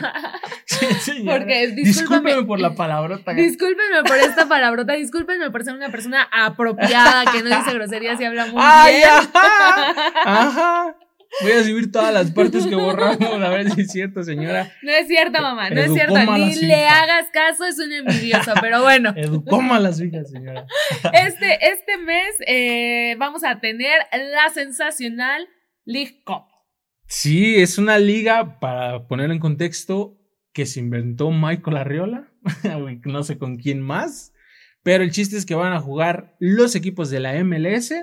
Sí, 0.66 0.86
señora. 1.00 1.38
Porque, 1.38 1.68
discúlpame, 1.68 1.82
Discúlpeme 1.88 2.42
por 2.44 2.60
la 2.60 2.74
palabrota. 2.74 3.32
Discúlpenme 3.32 4.02
por 4.06 4.18
esta 4.18 4.46
palabrota, 4.46 4.92
discúlpenme 4.92 5.50
por 5.50 5.64
ser 5.64 5.74
una 5.74 5.88
persona 5.88 6.28
apropiada, 6.30 7.24
que 7.32 7.42
no 7.42 7.48
dice 7.56 7.72
groserías 7.72 8.20
y 8.20 8.24
habla 8.26 8.44
muy 8.46 8.56
¡Ay, 8.62 8.96
bien. 8.96 9.08
ajá! 9.08 9.94
Ajá. 10.24 10.96
Voy 11.42 11.52
a 11.52 11.62
subir 11.62 11.92
todas 11.92 12.12
las 12.12 12.30
partes 12.32 12.66
que 12.66 12.74
borramos 12.74 13.42
a 13.42 13.48
ver 13.50 13.70
si 13.70 13.82
es 13.82 13.92
cierto, 13.92 14.22
señora. 14.22 14.72
No 14.82 14.90
es 14.90 15.06
cierto, 15.06 15.40
mamá, 15.40 15.70
no 15.70 15.80
es 15.80 15.92
cierto. 15.92 16.14
Ni 16.14 16.54
le 16.56 16.78
hija. 16.78 17.02
hagas 17.02 17.30
caso, 17.32 17.64
es 17.64 17.78
un 17.78 17.92
envidioso, 17.92 18.52
pero 18.60 18.82
bueno. 18.82 19.12
Educó 19.16 19.60
mal 19.60 19.84
a 19.86 19.90
las 19.90 20.00
hijas, 20.00 20.30
señora. 20.30 20.66
Este, 21.12 21.58
este 21.68 21.96
mes 21.98 22.34
eh, 22.46 23.14
vamos 23.18 23.44
a 23.44 23.60
tener 23.60 24.00
la 24.12 24.48
sensacional 24.52 25.48
League 25.84 26.22
Cup. 26.24 26.44
Sí, 27.06 27.56
es 27.56 27.78
una 27.78 27.98
liga, 27.98 28.58
para 28.58 29.06
poner 29.06 29.30
en 29.30 29.38
contexto, 29.38 30.18
que 30.52 30.66
se 30.66 30.80
inventó 30.80 31.30
Michael 31.30 31.76
Arriola. 31.76 32.32
no 33.04 33.22
sé 33.22 33.38
con 33.38 33.56
quién 33.56 33.80
más. 33.80 34.32
Pero 34.82 35.04
el 35.04 35.12
chiste 35.12 35.36
es 35.36 35.46
que 35.46 35.54
van 35.54 35.72
a 35.72 35.80
jugar 35.80 36.36
los 36.38 36.74
equipos 36.74 37.10
de 37.10 37.20
la 37.20 37.32
MLS, 37.44 37.94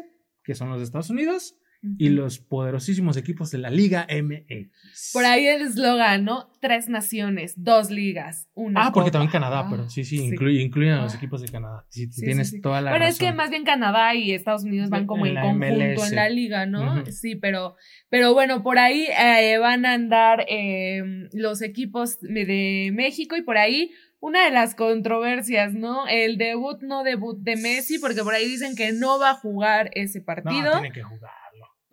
que 0.43 0.55
son 0.55 0.69
los 0.69 0.80
de 0.80 0.86
Estados 0.86 1.09
Unidos, 1.09 1.55
y 1.97 2.09
los 2.09 2.39
poderosísimos 2.39 3.17
equipos 3.17 3.51
de 3.51 3.57
la 3.59 3.69
Liga 3.69 4.07
MX. 4.09 5.11
Por 5.13 5.25
ahí 5.25 5.45
el 5.47 5.61
eslogan, 5.61 6.25
¿no? 6.25 6.49
Tres 6.61 6.89
naciones, 6.89 7.53
dos 7.57 7.89
ligas, 7.91 8.47
una 8.53 8.88
Ah, 8.88 8.91
porque 8.93 9.09
copa. 9.09 9.19
también 9.19 9.31
Canadá, 9.31 9.59
Ah, 9.59 9.67
pero 9.69 9.89
sí, 9.89 10.03
sí, 10.03 10.17
sí. 10.17 10.23
incluye- 10.25 10.61
incluyen 10.61 10.93
a 10.93 11.03
los 11.03 11.13
Ah. 11.13 11.17
equipos 11.17 11.41
de 11.41 11.47
Canadá. 11.49 11.86
Sí, 11.89 12.07
Sí, 12.11 12.21
tienes 12.23 12.49
sí, 12.49 12.61
toda 12.61 12.81
la 12.81 12.91
Bueno, 12.91 13.05
razón. 13.05 13.13
es 13.25 13.29
que 13.31 13.36
más 13.36 13.49
bien 13.49 13.63
Canadá 13.63 14.15
y 14.15 14.31
Estados 14.31 14.63
Unidos 14.63 14.89
van 14.89 15.05
como 15.07 15.25
En 15.25 15.38
en 15.38 15.41
conjunto 15.43 15.65
MLS. 15.67 16.09
en 16.09 16.15
la 16.15 16.29
liga, 16.29 16.65
¿no? 16.65 17.01
Ujú. 17.01 17.11
Sí, 17.11 17.36
pero, 17.36 17.75
pero 18.09 18.33
bueno, 18.33 18.63
por 18.63 18.79
ahí 18.79 19.05
eh, 19.19 19.57
van 19.59 19.86
a 19.86 19.93
andar 19.93 20.45
eh, 20.49 21.01
los 21.33 21.61
equipos 21.61 22.19
de- 22.21 22.91
México 22.93 23.36
y 23.36 23.41
por 23.41 23.57
ahí 23.57 23.91
una 24.19 24.45
de 24.45 24.51
las 24.51 24.73
controversias, 24.75 25.73
¿no? 25.73 26.07
El 26.07 26.38
debut, 26.38 26.81
no 26.81 27.03
debut 27.03 27.38
de 27.41 27.57
Messi, 27.57 27.99
porque 27.99 28.23
por 28.23 28.33
ahí 28.33 28.47
dicen 28.47 28.75
que 28.75 28.91
no 28.91 29.19
va 29.19 29.31
a 29.31 29.36
jugar 29.36 29.91
ese 29.93 30.19
No, 30.19 30.25
partido. 30.25 30.71
tiene 30.73 30.91
que 30.91 31.03
jugarlo. 31.03 31.44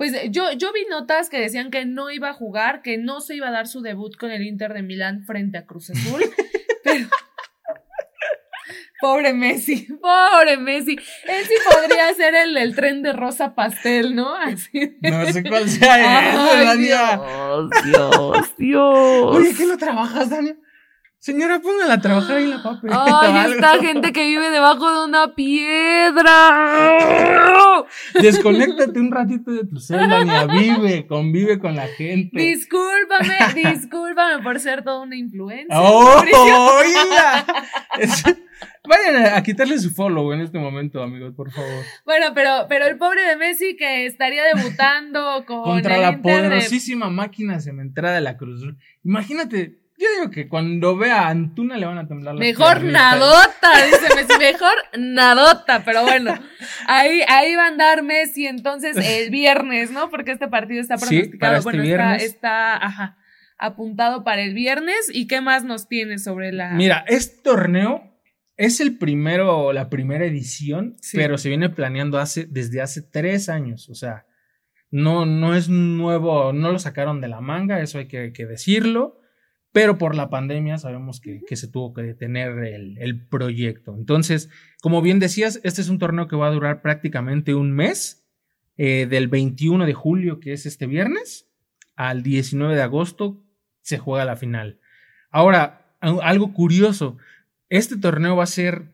Pues 0.03 0.15
yo, 0.31 0.51
yo 0.51 0.73
vi 0.73 0.85
notas 0.91 1.31
que 1.31 1.39
decían 1.39 1.71
que 1.71 1.85
no 1.85 2.11
iba 2.11 2.31
a 2.31 2.33
jugar, 2.33 2.83
que 2.83 2.99
no 2.99 3.21
se 3.21 3.37
iba 3.37 3.47
a 3.47 3.53
dar 3.53 3.69
su 3.69 3.83
debut 3.83 4.17
con 4.17 4.33
el 4.33 4.43
Inter 4.43 4.75
de 4.75 4.83
Milán 4.83 5.23
frente 5.23 5.59
a 5.59 5.65
Cruz 5.65 5.91
Azul, 5.91 6.21
pero... 6.83 7.07
Pobre 9.01 9.33
Messi, 9.33 9.87
pobre 10.01 10.57
Messi. 10.57 10.97
Él 11.25 11.45
sí 11.45 11.55
podría 11.73 12.13
ser 12.15 12.35
el 12.35 12.55
del 12.55 12.75
tren 12.75 13.03
de 13.03 13.13
rosa 13.13 13.55
pastel, 13.55 14.17
¿no? 14.17 14.35
Así. 14.35 14.97
No 15.03 15.27
sé 15.27 15.45
cuál 15.45 15.69
sea 15.69 16.31
eso, 16.31 16.41
Ay, 16.53 16.67
Dania. 16.67 17.17
Dios, 17.17 17.71
Dios, 17.85 18.57
Dios. 18.59 19.37
Oye, 19.37 19.55
¿qué 19.55 19.67
no 19.67 19.79
trabajas, 19.79 20.31
Dania? 20.31 20.57
Señora, 21.23 21.61
póngala 21.61 21.95
a 21.95 22.01
trabajar 22.01 22.39
ahí 22.39 22.43
en 22.45 22.51
la 22.51 22.63
papel. 22.65 22.91
Ay, 22.93 23.53
esta 23.53 23.79
gente 23.79 24.13
que 24.13 24.27
vive 24.27 24.51
debajo 24.51 24.91
de 24.93 25.05
una 25.09 25.37
piedra. 25.37 26.33
Desconéctate 28.21 28.99
un 28.99 29.13
ratito 29.13 29.53
de 29.53 29.65
tu 29.65 29.79
celda. 29.79 30.47
Vive, 30.47 31.07
convive 31.07 31.61
con 31.61 31.77
la 31.77 31.87
gente. 31.87 32.41
Discúlpame, 32.41 33.37
discúlpame 33.71 34.43
por 34.43 34.59
ser 34.59 34.83
toda 34.83 35.03
una 35.03 35.15
influencia. 35.17 35.81
¡Oh, 35.81 36.23
oiga! 36.81 37.47
Es- 38.01 38.25
Vayan 38.89 39.17
a, 39.27 39.37
a 39.37 39.43
quitarle 39.45 39.79
su 39.79 39.91
follow 39.91 40.33
en 40.33 40.41
este 40.41 40.59
momento, 40.59 41.03
amigos, 41.03 41.35
por 41.37 41.53
favor. 41.53 41.85
Bueno, 42.05 42.27
pero, 42.35 42.67
pero 42.69 42.87
el 42.87 42.97
pobre 42.99 43.23
de 43.23 43.37
Messi 43.37 43.77
que 43.77 44.07
estaría 44.07 44.43
debutando 44.55 45.45
con 45.47 45.63
Contra 45.63 45.99
la 45.99 46.11
Inter 46.11 46.17
de- 46.43 46.49
poderosísima 46.49 47.09
máquina 47.11 47.61
cementera 47.61 48.11
de 48.13 48.21
la 48.21 48.37
Cruz. 48.37 48.63
Imagínate, 49.05 49.79
yo 50.03 50.09
digo 50.21 50.31
que 50.31 50.49
cuando 50.49 50.97
vea 50.97 51.23
a 51.23 51.29
Antuna 51.31 51.77
le 51.77 51.87
van 51.87 51.99
a 51.99 52.07
temblar 52.09 52.35
las 52.35 52.41
Mejor 52.41 52.81
piernitas. 52.81 53.03
nadota, 53.19 53.85
dice 53.87 54.15
Messi, 54.15 54.39
mejor 54.39 54.75
nadota, 54.99 55.83
pero 55.85 56.03
bueno, 56.03 56.35
ahí, 56.87 57.21
ahí 57.29 57.55
va 57.55 57.65
a 57.65 57.69
andar 57.69 58.03
Messi 58.03 58.47
entonces 58.47 58.97
el 58.97 59.31
viernes, 59.31 59.91
¿no? 59.91 60.11
Porque 60.11 60.33
este 60.33 60.49
partido 60.49 60.81
está 60.81 60.99
Sí, 60.99 61.07
pronosticado, 61.07 61.39
para 61.41 61.59
este 61.59 61.65
bueno, 61.65 61.83
está, 61.83 61.97
viernes. 62.07 62.23
está, 62.25 62.77
ajá, 62.77 63.17
apuntado 63.59 64.25
para 64.25 64.43
el 64.43 64.55
viernes. 64.55 65.11
¿Y 65.13 65.27
qué 65.27 65.41
más 65.41 65.65
nos 65.65 65.89
tiene 65.89 66.19
sobre 66.19 66.53
la... 66.53 66.71
Mira, 66.73 67.05
este 67.09 67.43
torneo 67.43 68.03
es 68.57 68.81
el 68.81 68.99
primero, 68.99 69.73
la 69.73 69.89
primera 69.89 70.25
edición, 70.25 70.97
Sí. 71.01 71.17
pero 71.17 71.39
se 71.39 71.49
viene 71.49 71.69
planeando 71.71 72.19
hace, 72.19 72.47
desde 72.49 72.81
hace 72.83 73.03
tres 73.03 73.49
años. 73.49 73.89
O 73.89 73.95
sea, 73.95 74.27
no, 74.91 75.25
no 75.27 75.55
es 75.55 75.69
nuevo, 75.69 76.53
no 76.53 76.71
lo 76.73 76.79
sacaron 76.79 77.21
de 77.21 77.29
la 77.29 77.41
manga, 77.41 77.81
eso 77.81 77.99
hay 77.99 78.09
que, 78.09 78.33
que 78.33 78.47
decirlo. 78.47 79.19
Pero 79.73 79.97
por 79.97 80.15
la 80.15 80.29
pandemia 80.29 80.77
sabemos 80.79 81.21
que, 81.21 81.41
que 81.49 81.57
se 81.57 81.67
tuvo 81.67 81.95
que 81.95 82.03
detener 82.03 82.59
el, 82.65 82.99
el 82.99 83.27
proyecto. 83.27 83.95
Entonces, 83.97 84.51
como 84.83 85.01
bien 85.01 85.19
decías, 85.19 85.61
este 85.65 85.81
es 85.81 85.89
un 85.89 85.99
torneo 85.99 86.29
que 86.29 86.37
va 86.37 86.49
a 86.49 86.53
durar 86.53 86.83
prácticamente 86.83 87.55
un 87.55 87.73
mes, 87.73 88.19
eh, 88.77 89.07
del 89.09 89.29
21 89.29 89.87
de 89.87 89.95
julio, 89.95 90.41
que 90.41 90.53
es 90.53 90.67
este 90.67 90.87
viernes, 90.87 91.49
al 91.97 92.23
19 92.23 92.75
de 92.75 92.83
agosto 92.83 93.43
se 93.81 93.99
juega 93.99 94.25
la 94.25 94.37
final. 94.37 94.79
Ahora, 95.31 95.97
al- 96.01 96.21
algo 96.23 96.53
curioso, 96.53 97.17
este 97.69 97.97
torneo 97.97 98.37
va 98.37 98.45
a 98.45 98.47
ser 98.47 98.93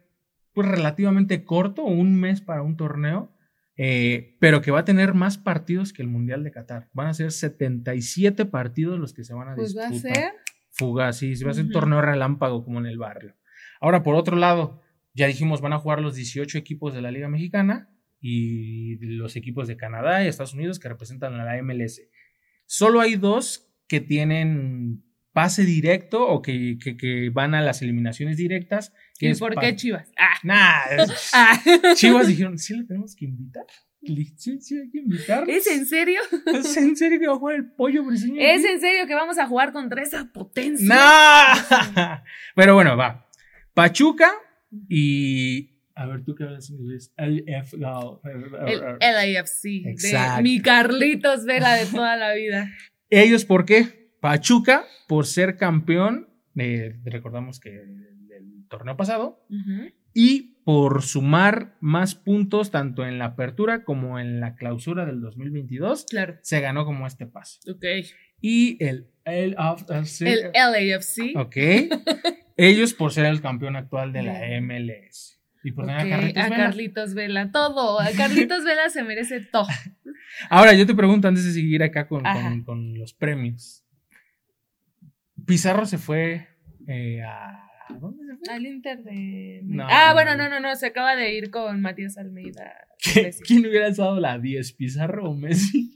pues, 0.53 0.69
relativamente 0.69 1.45
corto, 1.45 1.83
un 1.83 2.15
mes 2.21 2.41
para 2.41 2.63
un 2.63 2.77
torneo, 2.77 3.33
eh, 3.77 4.37
pero 4.41 4.61
que 4.61 4.71
va 4.73 4.81
a 4.81 4.85
tener 4.85 5.15
más 5.15 5.39
partidos 5.39 5.93
que 5.93 6.03
el 6.03 6.09
Mundial 6.09 6.43
de 6.45 6.51
Qatar. 6.51 6.89
Van 6.93 7.07
a 7.09 7.15
ser 7.15 7.31
77 7.33 8.45
partidos 8.47 8.99
los 8.99 9.13
que 9.13 9.25
se 9.25 9.35
van 9.35 9.49
a 9.49 9.55
Pues 9.55 9.77
va 9.77 9.87
a 9.87 9.91
disputar. 9.91 10.15
ser... 10.17 10.33
Fugaz, 10.79 11.19
sí, 11.19 11.35
sí, 11.37 11.45
va 11.45 11.51
a 11.51 11.55
ser 11.55 11.65
un 11.65 11.73
torneo 11.73 12.01
relámpago 12.01 12.65
como 12.65 12.79
en 12.79 12.87
el 12.87 12.99
barrio. 12.99 13.35
Ahora, 13.81 14.03
por 14.03 14.15
otro 14.15 14.37
lado, 14.37 14.81
ya 15.15 15.27
dijimos, 15.27 15.61
van 15.61 15.73
a 15.73 15.79
jugar 15.79 16.01
los 16.01 16.15
18 16.15 16.57
equipos 16.59 16.95
de 16.95 17.03
la 17.03 17.11
Liga 17.11 17.29
Mexicana 17.29 17.91
y 18.21 18.97
los 19.17 19.37
equipos 19.37 19.67
de 19.69 19.77
Canadá 19.77 20.25
y 20.25 20.29
Estados 20.29 20.55
Unidos 20.55 20.79
que 20.79 20.89
representan 20.89 21.35
a 21.35 21.45
la 21.45 21.57
MLS. 21.63 22.01
Solo 22.67 23.01
hay 23.01 23.17
dos 23.17 23.69
que 23.89 24.01
tienen 24.01 25.03
pase 25.33 25.65
directo 25.65 26.27
o 26.27 26.43
que, 26.43 26.79
que- 26.83 26.97
que 26.97 27.31
van 27.31 27.55
a 27.55 27.63
las 27.63 27.81
eliminaciones 27.83 28.37
directas. 28.37 28.93
que 29.19 29.27
¿Y 29.27 29.31
es 29.31 29.39
por 29.39 29.55
qué 29.59 29.75
Chivas? 29.77 30.11
Ah, 30.19 30.35
Nah, 30.43 31.03
es- 31.05 31.31
ah. 31.33 31.61
Chivas 31.95 32.27
dijeron, 32.29 32.59
sí 32.59 32.75
lo 32.77 32.87
tenemos 32.87 33.15
que 33.17 33.25
invitar. 33.25 33.65
Sí, 34.37 34.79
hay 34.79 34.91
que 34.91 34.99
invitar. 34.99 35.49
¿Es 35.51 35.67
en 35.67 35.85
serio? 35.85 36.21
¿Es 36.47 36.77
en 36.77 36.97
serio 36.97 37.19
que 37.19 37.27
va 37.27 37.35
a 37.35 37.39
jugar 37.39 37.57
el 37.57 37.71
pollo 37.73 38.05
briseño? 38.05 38.41
¿Es 38.41 38.65
en 38.65 38.81
serio 38.81 39.07
que 39.07 39.15
vamos 39.15 39.39
a 39.39 39.47
jugar 39.47 39.73
contra 39.73 40.03
esa 40.03 40.31
potencia? 40.33 40.95
¡No! 40.95 42.23
Pero 42.55 42.75
bueno, 42.75 42.97
va. 42.97 43.29
Pachuca 43.75 44.31
y. 44.89 45.75
A 45.95 46.07
ver, 46.07 46.25
tú 46.25 46.37
qué 46.37 46.45
hablas 46.45 46.71
inglés. 46.71 47.13
LF. 47.17 47.75
no, 47.75 48.21
El 48.67 48.81
LAFC, 49.01 49.63
de 49.83 50.43
mi 50.43 50.63
Carlitos 50.63 51.45
Vela 51.45 51.75
de 51.75 51.87
toda 51.87 52.17
la 52.17 52.35
vida. 52.35 52.71
Ellos, 53.11 53.45
¿por 53.45 53.65
qué? 53.65 54.13
Pachuca, 54.21 54.85
por 55.09 55.27
ser 55.27 55.57
campeón, 55.57 56.29
eh, 56.57 56.97
recordamos 57.05 57.59
que 57.59 57.71
del, 57.71 58.29
del 58.29 58.69
torneo 58.69 58.97
pasado, 58.97 59.45
y 60.15 60.58
por 60.69 61.03
sumar 61.03 61.79
más 61.81 62.15
puntos 62.15 62.71
tanto 62.71 63.07
en 63.07 63.19
la 63.19 63.25
apertura 63.25 63.85
como 63.85 64.19
en 64.21 64.39
la 64.39 64.55
clausura 64.55 65.07
del 65.07 65.23
2022, 65.23 66.05
Claro, 66.11 66.37
se 66.43 66.61
ganó 66.61 66.85
como 66.85 67.07
este 67.07 67.25
pase. 67.27 67.59
ok. 67.71 67.85
Y 68.43 68.77
el 68.85 69.07
LFC. 69.25 70.21
El 70.27 70.53
LAFC. 70.53 71.37
Ok. 71.37 71.57
Ellos 72.59 72.93
por 72.93 73.13
ser 73.15 73.25
el 73.25 73.41
campeón 73.41 73.77
actual 73.77 74.13
de 74.13 74.23
la. 74.25 74.41
MLS. 74.61 75.41
Y 75.65 75.73
por 75.73 75.87
tener 75.87 76.03
a 76.03 76.09
Carlitos 76.11 76.43
a 76.45 76.49
Vela. 76.51 76.57
Carlitos 76.67 77.15
Vela, 77.15 77.51
todo. 77.51 77.99
A 78.01 78.11
Carlitos 78.13 78.63
Vela 78.65 78.91
se 78.91 79.03
merece 79.05 79.41
todo. 79.41 79.69
Ahora, 80.51 80.75
yo 80.75 80.85
te 80.87 80.95
pregunto 80.95 81.29
antes 81.29 81.47
de 81.47 81.53
seguir 81.53 81.83
acá 81.83 82.07
con- 82.09 82.23
con 82.67 82.99
los 82.99 83.15
premios. 83.15 83.87
Pizarro 85.47 85.87
se 85.87 85.97
fue 85.97 86.47
eh, 86.87 87.23
a. 87.23 87.68
¿a 87.89 87.95
¿Dónde 87.99 88.25
se 88.27 88.37
fue? 88.37 88.55
Al 88.55 88.67
Inter 88.67 89.03
de. 89.03 89.61
No, 89.65 89.87
ah, 89.89 90.09
no, 90.09 90.15
bueno, 90.15 90.37
no. 90.37 90.49
no, 90.49 90.61
no. 90.61 90.75
Se 90.77 90.87
acaba 90.87 91.17
de 91.17 91.35
ir 91.35 91.51
con 91.51 91.81
Matías 91.81 92.17
Almeida. 92.19 92.73
¿Qué- 93.03 93.23
Messi. 93.25 93.43
¿Quién 93.45 93.67
hubiera 93.67 93.91
dado 93.91 94.19
la 94.21 94.39
10? 94.39 94.73
¿Pizarro 94.75 95.31
o 95.31 95.35
Messi? 95.35 95.95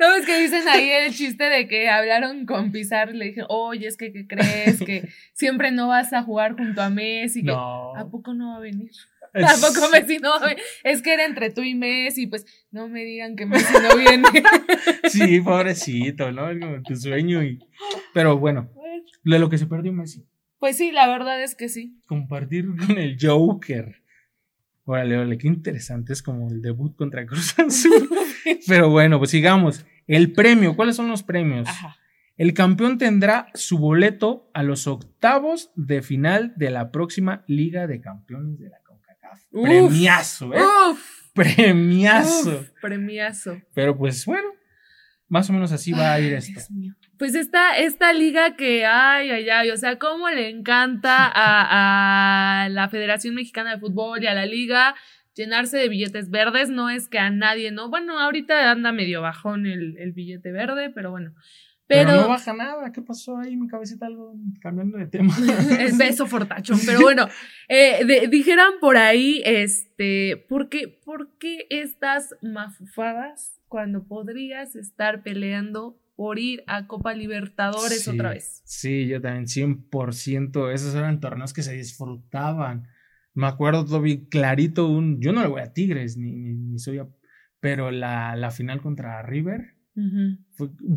No, 0.00 0.14
es 0.14 0.24
que 0.24 0.40
dicen 0.40 0.66
ahí 0.66 0.88
el 0.88 1.12
chiste 1.12 1.44
de 1.44 1.68
que 1.68 1.90
hablaron 1.90 2.46
con 2.46 2.72
Pizarro 2.72 3.12
y 3.12 3.18
le 3.18 3.24
dije, 3.26 3.42
oye, 3.50 3.86
es 3.86 3.98
que, 3.98 4.12
¿qué 4.12 4.26
crees? 4.26 4.78
Que 4.82 5.08
siempre 5.34 5.72
no 5.72 5.88
vas 5.88 6.12
a 6.14 6.22
jugar 6.22 6.56
junto 6.56 6.80
a 6.80 6.88
Messi. 6.88 7.42
que- 7.42 7.48
No. 7.52 7.94
¿A 7.94 8.08
poco 8.10 8.32
no 8.32 8.52
va 8.52 8.56
a 8.56 8.60
venir? 8.60 8.90
Es- 9.34 9.44
¿A 9.62 9.68
poco 9.68 9.90
Messi 9.92 10.16
no 10.18 10.30
va 10.30 10.36
a 10.36 10.48
venir? 10.48 10.62
Es 10.84 11.02
que 11.02 11.12
era 11.12 11.26
entre 11.26 11.50
tú 11.50 11.62
y 11.62 11.74
Messi, 11.74 12.26
pues 12.28 12.46
no 12.70 12.88
me 12.88 13.04
digan 13.04 13.36
que 13.36 13.44
Messi 13.44 13.74
no 13.74 13.96
viene. 13.96 14.24
Sí, 15.10 15.40
pobrecito, 15.40 16.32
¿no? 16.32 16.50
Es 16.50 16.58
como 16.60 16.82
tu 16.82 16.96
sueño 16.96 17.42
y. 17.44 17.58
Pero 18.14 18.38
bueno, 18.38 18.70
de 19.24 19.38
lo 19.38 19.48
que 19.50 19.58
se 19.58 19.66
perdió 19.66 19.92
Messi. 19.92 20.24
Pues 20.58 20.76
sí, 20.76 20.90
la 20.92 21.06
verdad 21.08 21.42
es 21.42 21.54
que 21.54 21.68
sí. 21.68 22.00
Compartir 22.06 22.66
con 22.86 22.98
el 22.98 23.16
Joker. 23.20 24.02
Órale, 24.84 25.16
órale, 25.16 25.38
qué 25.38 25.46
interesante. 25.48 26.12
Es 26.12 26.22
como 26.22 26.48
el 26.48 26.62
debut 26.62 26.96
contra 26.96 27.26
Cruz 27.26 27.58
Azul. 27.58 28.08
Pero 28.66 28.90
bueno, 28.90 29.18
pues 29.18 29.30
sigamos. 29.30 29.84
El 30.06 30.32
premio, 30.32 30.74
¿cuáles 30.74 30.96
son 30.96 31.08
los 31.08 31.22
premios? 31.22 31.68
Ajá. 31.68 31.96
El 32.38 32.54
campeón 32.54 32.98
tendrá 32.98 33.48
su 33.54 33.78
boleto 33.78 34.48
a 34.54 34.62
los 34.62 34.86
octavos 34.86 35.72
de 35.74 36.02
final 36.02 36.52
de 36.56 36.70
la 36.70 36.90
próxima 36.92 37.44
Liga 37.48 37.86
de 37.88 38.00
Campeones 38.00 38.58
de 38.60 38.68
la 38.70 38.78
CONCACAF. 38.84 39.40
Uf. 39.50 39.64
Premiazo, 39.64 40.54
¿eh? 40.54 40.60
Uf, 40.90 41.32
Premiazo. 41.34 42.60
uf, 42.60 42.70
premiazo. 42.80 43.60
Pero 43.74 43.98
pues 43.98 44.24
bueno, 44.24 44.48
más 45.28 45.48
o 45.50 45.52
menos 45.52 45.72
así 45.72 45.92
va 45.92 46.12
a 46.12 46.20
ir 46.20 46.32
esto. 46.32 46.52
Dios 46.52 46.70
mío. 46.70 46.94
Pues 47.18 47.34
esta, 47.34 47.76
esta 47.76 48.12
liga 48.12 48.56
que, 48.56 48.86
ay, 48.86 49.30
ay, 49.30 49.48
ay, 49.50 49.70
o 49.70 49.76
sea, 49.76 49.98
cómo 49.98 50.28
le 50.30 50.48
encanta 50.48 51.30
a, 51.34 52.64
a 52.64 52.68
la 52.68 52.88
Federación 52.88 53.34
Mexicana 53.34 53.74
de 53.74 53.80
Fútbol 53.80 54.22
y 54.22 54.26
a 54.26 54.34
la 54.34 54.46
liga 54.46 54.94
llenarse 55.34 55.78
de 55.78 55.88
billetes 55.88 56.30
verdes, 56.30 56.68
no 56.68 56.90
es 56.90 57.08
que 57.08 57.18
a 57.18 57.30
nadie, 57.30 57.70
no, 57.70 57.88
bueno, 57.88 58.18
ahorita 58.18 58.70
anda 58.70 58.92
medio 58.92 59.22
bajón 59.22 59.66
el, 59.66 59.96
el 59.98 60.12
billete 60.12 60.52
verde, 60.52 60.90
pero 60.90 61.10
bueno. 61.10 61.32
Pero, 61.88 62.10
Pero, 62.10 62.20
no 62.20 62.28
baja 62.28 62.52
nada. 62.52 62.92
¿Qué 62.92 63.00
pasó 63.00 63.38
ahí? 63.38 63.56
Mi 63.56 63.66
cabecita 63.66 64.04
algo 64.06 64.34
cambiando 64.60 64.98
de 64.98 65.06
tema. 65.06 65.34
es 65.80 65.96
beso 65.96 66.26
fortachón, 66.26 66.78
pero 66.84 67.00
bueno, 67.00 67.26
eh, 67.68 68.04
de- 68.04 68.28
dijeran 68.28 68.72
por 68.78 68.98
ahí, 68.98 69.40
este, 69.44 70.36
¿por 70.48 70.68
qué, 70.68 70.86
¿por 70.88 71.38
qué 71.38 71.66
estas 71.70 72.36
mafufadas 72.42 73.58
cuando 73.68 74.04
podrías 74.06 74.76
estar 74.76 75.22
peleando 75.22 75.98
por 76.14 76.38
ir 76.38 76.62
a 76.66 76.86
Copa 76.86 77.14
Libertadores 77.14 78.04
Sí, 78.04 78.10
otra 78.10 78.30
vez? 78.30 78.60
Sí, 78.66 79.06
yo 79.06 79.20
también, 79.22 79.46
100%. 79.46 80.70
Esos 80.72 80.94
eran 80.94 81.20
torneos 81.20 81.54
que 81.54 81.62
se 81.62 81.72
disfrutaban. 81.72 82.86
Me 83.32 83.46
acuerdo 83.46 83.86
todavía 83.86 84.18
clarito 84.28 84.88
un... 84.88 85.20
Yo 85.22 85.32
no 85.32 85.40
le 85.42 85.48
voy 85.48 85.62
a 85.62 85.72
Tigres, 85.72 86.16
ni, 86.18 86.32
ni, 86.32 86.54
ni 86.54 86.78
soy 86.78 86.98
a... 86.98 87.08
Pero 87.60 87.90
la, 87.90 88.36
la 88.36 88.50
final 88.50 88.82
contra 88.82 89.22
River... 89.22 89.77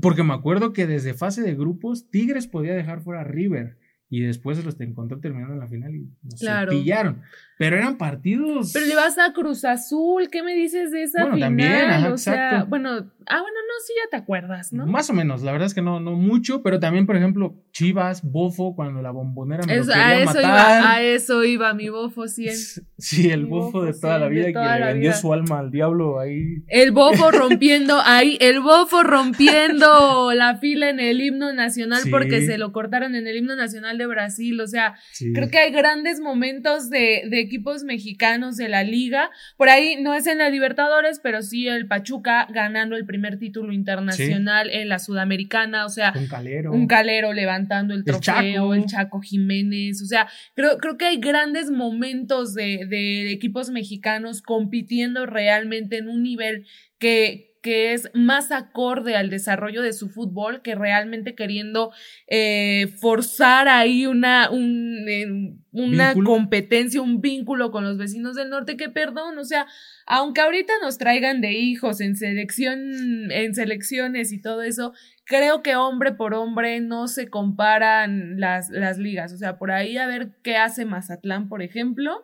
Porque 0.01 0.23
me 0.23 0.33
acuerdo 0.33 0.73
que 0.73 0.87
desde 0.87 1.13
fase 1.13 1.41
de 1.41 1.55
grupos, 1.55 2.09
Tigres 2.09 2.47
podía 2.47 2.73
dejar 2.73 3.01
fuera 3.01 3.21
a 3.21 3.25
River. 3.25 3.77
Y 4.13 4.19
después 4.19 4.57
se 4.57 4.63
los 4.63 4.77
encontró 4.81 5.19
terminando 5.21 5.53
en 5.53 5.59
la 5.61 5.67
final 5.69 5.95
y 5.95 6.09
nos 6.23 6.39
Claro. 6.39 6.71
pillaron. 6.71 7.21
Pero 7.61 7.77
eran 7.77 7.97
partidos... 7.99 8.71
Pero 8.73 8.87
le 8.87 8.95
vas 8.95 9.19
a 9.19 9.33
Cruz 9.33 9.65
Azul, 9.65 10.29
¿qué 10.31 10.41
me 10.41 10.55
dices 10.55 10.89
de 10.89 11.03
esa 11.03 11.19
Bueno, 11.21 11.35
final? 11.35 11.49
también, 11.49 11.89
ajá, 11.91 12.11
o 12.13 12.17
sea, 12.17 12.33
exacto. 12.33 12.65
bueno, 12.69 12.89
ah, 12.89 13.39
bueno, 13.41 13.45
no, 13.67 13.85
sí 13.85 13.93
ya 14.03 14.09
te 14.09 14.17
acuerdas, 14.17 14.73
¿no? 14.73 14.87
Más 14.87 15.09
o 15.11 15.13
menos, 15.13 15.43
la 15.43 15.51
verdad 15.51 15.67
es 15.67 15.75
que 15.75 15.83
no, 15.83 15.99
no 15.99 16.13
mucho, 16.13 16.63
pero 16.63 16.79
también, 16.79 17.05
por 17.05 17.15
ejemplo, 17.17 17.53
Chivas, 17.71 18.23
Bofo, 18.23 18.75
cuando 18.75 19.01
la 19.03 19.11
bombonera 19.11 19.63
me 19.67 19.77
Es- 19.77 19.85
lo 19.85 19.93
a 19.93 20.15
eso 20.15 20.25
matar. 20.33 20.43
iba, 20.43 20.91
a 20.93 21.01
eso 21.03 21.43
iba 21.43 21.73
mi 21.75 21.89
bofo 21.89 22.27
100. 22.27 22.53
Sí, 22.97 23.29
el 23.29 23.45
bofo 23.45 23.65
bofo, 23.79 23.85
de 23.85 23.93
toda 23.93 24.15
sí, 24.15 24.21
la 24.21 24.27
vida 24.27 24.51
toda 24.53 24.73
que 24.73 24.79
le 24.79 24.85
vendió 24.93 25.13
su 25.13 25.31
alma 25.31 25.59
al 25.59 25.69
diablo 25.69 26.19
ahí. 26.19 26.63
El 26.67 26.91
bofo 26.91 27.29
rompiendo 27.31 28.01
ahí, 28.03 28.37
el 28.41 28.59
bofo 28.59 29.03
rompiendo 29.03 30.31
la 30.35 30.57
fila 30.57 30.89
en 30.89 30.99
el 30.99 31.21
himno 31.21 31.53
nacional 31.53 32.01
Sí. 32.01 32.09
porque 32.09 32.41
se 32.45 32.57
lo 32.57 32.71
cortaron 32.71 33.15
en 33.15 33.27
el 33.27 33.37
himno 33.37 33.55
nacional 33.55 33.97
de 33.97 34.07
Brasil. 34.07 34.59
O 34.61 34.67
sea, 34.67 34.95
Sí. 35.11 35.31
creo 35.33 35.49
que 35.49 35.59
hay 35.59 35.71
grandes 35.71 36.19
momentos 36.19 36.89
de, 36.89 37.23
de 37.29 37.47
equipos 37.51 37.83
mexicanos 37.83 38.55
de 38.55 38.69
la 38.69 38.83
liga. 38.83 39.29
Por 39.57 39.67
ahí 39.67 39.97
no 40.01 40.13
es 40.13 40.25
en 40.25 40.37
la 40.37 40.49
Libertadores, 40.49 41.19
pero 41.21 41.41
sí 41.41 41.67
el 41.67 41.85
Pachuca 41.85 42.47
ganando 42.49 42.95
el 42.95 43.05
primer 43.05 43.37
título 43.37 43.73
internacional 43.73 44.69
en 44.69 44.87
la 44.87 44.99
Sudamericana. 44.99 45.85
O 45.85 45.89
sea, 45.89 46.13
Un 46.15 46.27
calero. 46.27 46.71
un 46.71 46.87
calero 46.87 47.33
levantando 47.33 47.93
el 47.93 47.99
El 47.99 48.05
trofeo, 48.05 48.21
Chaco. 48.21 48.73
el 48.73 48.85
Chaco 48.85 49.19
Jiménez, 49.21 50.01
o 50.01 50.05
sea, 50.05 50.27
creo, 50.55 50.77
creo 50.77 50.97
que 50.97 51.05
hay 51.05 51.17
grandes 51.17 51.69
momentos 51.71 52.53
de, 52.53 52.85
de 52.87 53.31
equipos 53.31 53.69
mexicanos 53.69 54.41
compitiendo 54.41 55.25
realmente 55.25 55.97
en 55.97 56.07
un 56.07 56.23
nivel 56.23 56.65
que, 56.99 57.50
que 57.61 57.93
es 57.93 58.09
más 58.13 58.51
acorde 58.51 59.15
al 59.15 59.29
desarrollo 59.29 59.81
de 59.81 59.93
su 59.93 60.09
fútbol 60.09 60.61
que 60.61 60.75
realmente 60.75 61.35
queriendo 61.35 61.91
eh, 62.27 62.87
forzar 62.99 63.67
ahí 63.67 64.07
una, 64.07 64.49
un, 64.49 65.05
eh, 65.07 65.55
una 65.71 66.07
¿Vínculo? 66.09 66.29
competencia, 66.31 67.01
un 67.01 67.21
vínculo 67.21 67.71
con 67.71 67.83
los 67.83 67.97
vecinos 67.97 68.35
del 68.35 68.49
norte, 68.49 68.77
que 68.77 68.89
perdón, 68.89 69.37
o 69.37 69.43
sea, 69.43 69.67
aunque 70.07 70.41
ahorita 70.41 70.73
nos 70.81 70.97
traigan 70.97 71.39
de 71.39 71.53
hijos 71.53 72.01
en 72.01 72.15
selección, 72.15 73.31
en 73.31 73.53
selecciones 73.53 74.31
y 74.31 74.41
todo 74.41 74.63
eso, 74.63 74.93
creo 75.25 75.61
que 75.61 75.75
hombre 75.75 76.11
por 76.11 76.33
hombre 76.33 76.81
no 76.81 77.07
se 77.07 77.29
comparan 77.29 78.39
las, 78.39 78.69
las 78.69 78.97
ligas. 78.97 79.31
O 79.33 79.37
sea, 79.37 79.57
por 79.57 79.71
ahí 79.71 79.97
a 79.97 80.07
ver 80.07 80.31
qué 80.43 80.57
hace 80.57 80.85
Mazatlán, 80.85 81.47
por 81.47 81.61
ejemplo. 81.61 82.21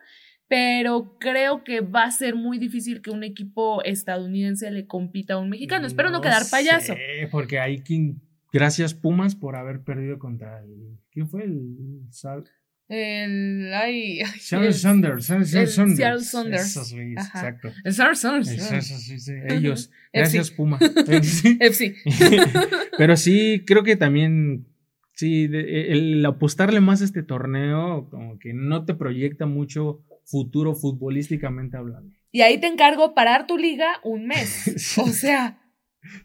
Pero 0.50 1.18
creo 1.20 1.64
que 1.64 1.82
va 1.82 2.04
a 2.06 2.12
ser 2.12 2.36
muy 2.36 2.58
difícil 2.58 3.02
que 3.02 3.10
un 3.12 3.24
equipo 3.24 3.84
estadounidense 3.84 4.72
le 4.72 4.88
compita 4.88 5.34
a 5.34 5.38
un 5.40 5.50
mexicano. 5.50 5.86
Espero 5.88 6.10
no 6.10 6.22
quedar 6.22 6.44
payaso. 6.50 6.96
porque 7.32 7.60
hay 7.60 7.80
quien. 7.80 8.22
Gracias, 8.54 8.94
Pumas, 8.94 9.36
por 9.36 9.56
haber 9.58 9.82
perdido 9.82 10.20
contra 10.20 10.64
el. 10.64 10.98
¿Quién 11.12 11.28
fue? 11.28 11.44
El. 11.44 12.00
Sal- 12.12 12.46
El, 12.88 13.74
ay, 13.74 14.22
Seattle 14.40 14.68
el- 14.70 14.74
Saunders. 14.74 15.30
El 15.30 15.44
Saunders. 15.68 15.98
Seattle 15.98 16.22
Saunders. 16.24 16.62
Esos 16.66 16.94
exacto. 16.94 17.72
el 17.84 17.94
Sounders. 17.94 18.48
Eso, 18.50 18.76
eso, 18.76 18.98
sí, 18.98 19.20
sí, 19.20 19.34
ellos. 19.50 19.92
Gracias, 20.14 20.52
Puma. 20.52 20.80
FC. 21.08 21.96
Pero 22.98 23.18
sí, 23.18 23.64
creo 23.68 23.84
que 23.84 23.98
también, 23.98 24.66
sí, 25.14 25.50
el 25.52 26.26
apostarle 26.26 26.80
más 26.80 27.02
a 27.02 27.06
este 27.06 27.24
torneo, 27.24 28.08
como 28.10 28.40
que 28.40 28.54
no 28.54 28.86
te 28.86 28.94
proyecta 28.94 29.46
mucho 29.46 30.02
futuro 30.28 30.76
futbolísticamente 30.76 31.78
hablando. 31.78 32.14
Y 32.32 32.42
ahí 32.42 32.60
te 32.60 32.68
encargo 32.68 33.16
parar 33.16 33.48
tu 33.48 33.58
liga 33.58 33.88
un 34.04 34.28
mes. 34.28 34.96
O 35.02 35.08
sea, 35.08 35.60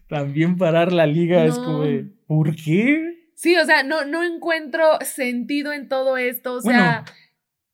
También 0.07 0.57
parar 0.57 0.91
la 0.93 1.05
liga 1.07 1.45
es 1.45 1.57
No. 1.57 1.63
como 1.65 1.83
de, 1.83 2.05
¿por 2.27 2.55
qué? 2.55 3.09
sí, 3.35 3.55
o 3.57 3.65
sea, 3.65 3.83
no, 3.83 4.05
no 4.05 4.23
encuentro 4.23 4.83
sentido 5.01 5.73
en 5.73 5.87
todo 5.89 6.17
esto. 6.17 6.53
O 6.55 6.61
sea. 6.61 7.03
Bueno, 7.03 7.05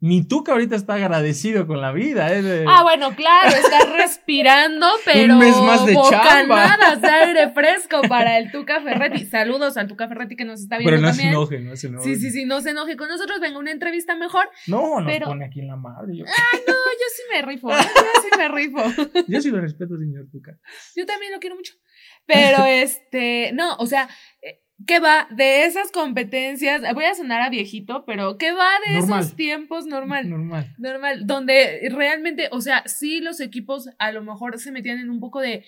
mi 0.01 0.25
Tuca 0.25 0.53
ahorita 0.53 0.77
está 0.77 0.93
agradecido 0.93 1.67
con 1.67 1.81
la 1.81 1.91
vida, 1.91 2.33
¿eh? 2.33 2.41
De- 2.41 2.65
Ah, 2.67 2.83
bueno, 2.83 3.13
claro, 3.15 3.49
está 3.49 3.79
respirando, 3.97 4.87
pero 5.03 5.35
mes 5.35 5.57
más 5.57 5.85
de 5.85 5.93
chamba. 5.93 6.63
bocanadas 6.63 7.01
de 7.01 7.07
aire 7.09 7.49
fresco 7.49 8.01
para 8.07 8.37
el 8.37 8.49
Tuca 8.51 8.81
Ferretti. 8.81 9.25
Saludos 9.25 9.75
al 9.75 9.87
Tuca 9.87 10.07
Ferretti 10.07 10.37
que 10.37 10.45
nos 10.45 10.61
está 10.61 10.77
viendo 10.77 10.91
pero 10.95 11.01
no 11.01 11.13
se 11.13 11.23
enoje, 11.27 11.59
no 11.59 11.75
se 11.75 11.87
enoje. 11.87 12.15
Sí, 12.15 12.21
sí, 12.21 12.31
sí, 12.31 12.45
no 12.45 12.61
se 12.61 12.69
enoje 12.69 12.95
con 12.95 13.09
nosotros, 13.09 13.39
venga 13.41 13.59
una 13.59 13.71
entrevista 13.71 14.15
mejor. 14.15 14.49
No, 14.67 15.01
nos 15.01 15.11
Pero- 15.11 15.25
pone 15.27 15.45
aquí 15.45 15.59
en 15.59 15.67
la 15.67 15.75
madre. 15.75 16.15
Yo, 16.17 16.23
No, 16.23 16.31
yo 16.31 17.05
sí 17.15 17.21
me 17.33 17.41
rifo, 17.41 17.69
yo 17.69 17.75
sí 18.21 18.29
me 18.37 18.47
rifo. 18.47 18.81
yo 19.27 19.41
sí 19.41 19.49
lo 19.51 19.59
respeto, 19.59 19.97
señor 19.97 20.27
Tuca. 20.31 20.57
Yo 20.95 21.05
también 21.05 21.33
lo 21.33 21.39
quiero 21.39 21.55
mucho. 21.57 21.73
Pero 22.25 22.63
este, 22.67 23.51
no, 23.53 23.75
o 23.75 23.85
sea, 23.85 24.07
eh, 24.41 24.61
¿qué 24.87 24.99
va 24.99 25.27
de 25.31 25.65
esas 25.65 25.91
competencias? 25.91 26.81
Voy 26.93 27.05
a 27.05 27.13
sonar 27.15 27.41
a 27.41 27.49
viejito, 27.49 28.05
pero 28.05 28.37
¿qué 28.37 28.51
va 28.51 28.69
de 28.87 28.99
Normal. 28.99 29.19
esos 29.21 29.35
tiempos 29.35 29.85
normal? 29.85 30.29
Normal. 30.29 30.73
Normal, 30.77 31.27
donde 31.27 31.89
realmente, 31.91 32.49
o 32.51 32.61
sea, 32.61 32.83
sí 32.87 33.19
los 33.21 33.39
equipos 33.39 33.89
a 33.99 34.11
lo 34.11 34.23
mejor 34.23 34.59
se 34.59 34.71
metían 34.71 34.99
en 34.99 35.09
un 35.09 35.19
poco 35.19 35.41
de 35.41 35.63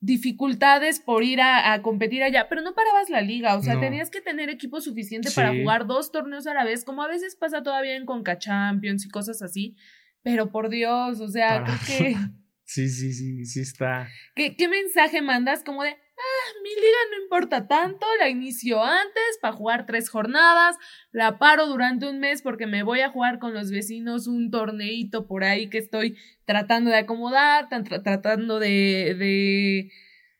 dificultades 0.00 0.98
por 0.98 1.22
ir 1.22 1.40
a, 1.40 1.72
a 1.72 1.82
competir 1.82 2.22
allá, 2.24 2.48
pero 2.48 2.60
no 2.60 2.74
parabas 2.74 3.08
la 3.08 3.20
liga, 3.20 3.54
o 3.56 3.62
sea, 3.62 3.74
No. 3.74 3.80
tenías 3.80 4.10
que 4.10 4.20
tener 4.20 4.48
equipo 4.50 4.80
suficiente 4.80 5.30
para 5.30 5.54
jugar 5.54 5.86
dos 5.86 6.10
torneos 6.10 6.46
a 6.48 6.54
la 6.54 6.64
vez, 6.64 6.84
como 6.84 7.02
a 7.04 7.08
veces 7.08 7.36
pasa 7.36 7.62
todavía 7.62 7.94
en 7.96 8.04
Conca 8.04 8.36
Champions 8.36 9.04
y 9.06 9.08
cosas 9.10 9.42
así, 9.42 9.76
pero 10.22 10.50
por 10.50 10.70
Dios, 10.70 11.20
o 11.20 11.28
sea, 11.28 11.62
Para- 11.64 11.78
creo 11.86 11.98
que... 11.98 12.16
Sí, 12.64 12.88
sí, 12.88 13.12
sí, 13.12 13.44
sí 13.44 13.60
está. 13.60 14.08
¿Qué, 14.34 14.56
qué 14.56 14.66
mensaje 14.66 15.20
mandas? 15.20 15.62
Como 15.62 15.82
de, 15.82 15.94
ah, 16.22 16.60
mi 16.62 16.70
liga 16.70 16.98
no 17.10 17.22
importa 17.24 17.66
tanto, 17.66 18.06
la 18.18 18.28
inicio 18.28 18.82
antes 18.82 19.38
para 19.40 19.54
jugar 19.54 19.86
tres 19.86 20.08
jornadas, 20.10 20.76
la 21.12 21.38
paro 21.38 21.66
durante 21.66 22.08
un 22.08 22.20
mes 22.20 22.42
porque 22.42 22.66
me 22.66 22.82
voy 22.82 23.00
a 23.00 23.10
jugar 23.10 23.38
con 23.38 23.54
los 23.54 23.70
vecinos 23.70 24.26
un 24.26 24.50
torneito 24.50 25.26
por 25.26 25.44
ahí 25.44 25.68
que 25.68 25.78
estoy 25.78 26.16
tratando 26.44 26.90
de 26.90 26.98
acomodar, 26.98 27.68
tan- 27.68 27.84
tra- 27.84 28.02
tratando 28.02 28.58
de, 28.58 29.14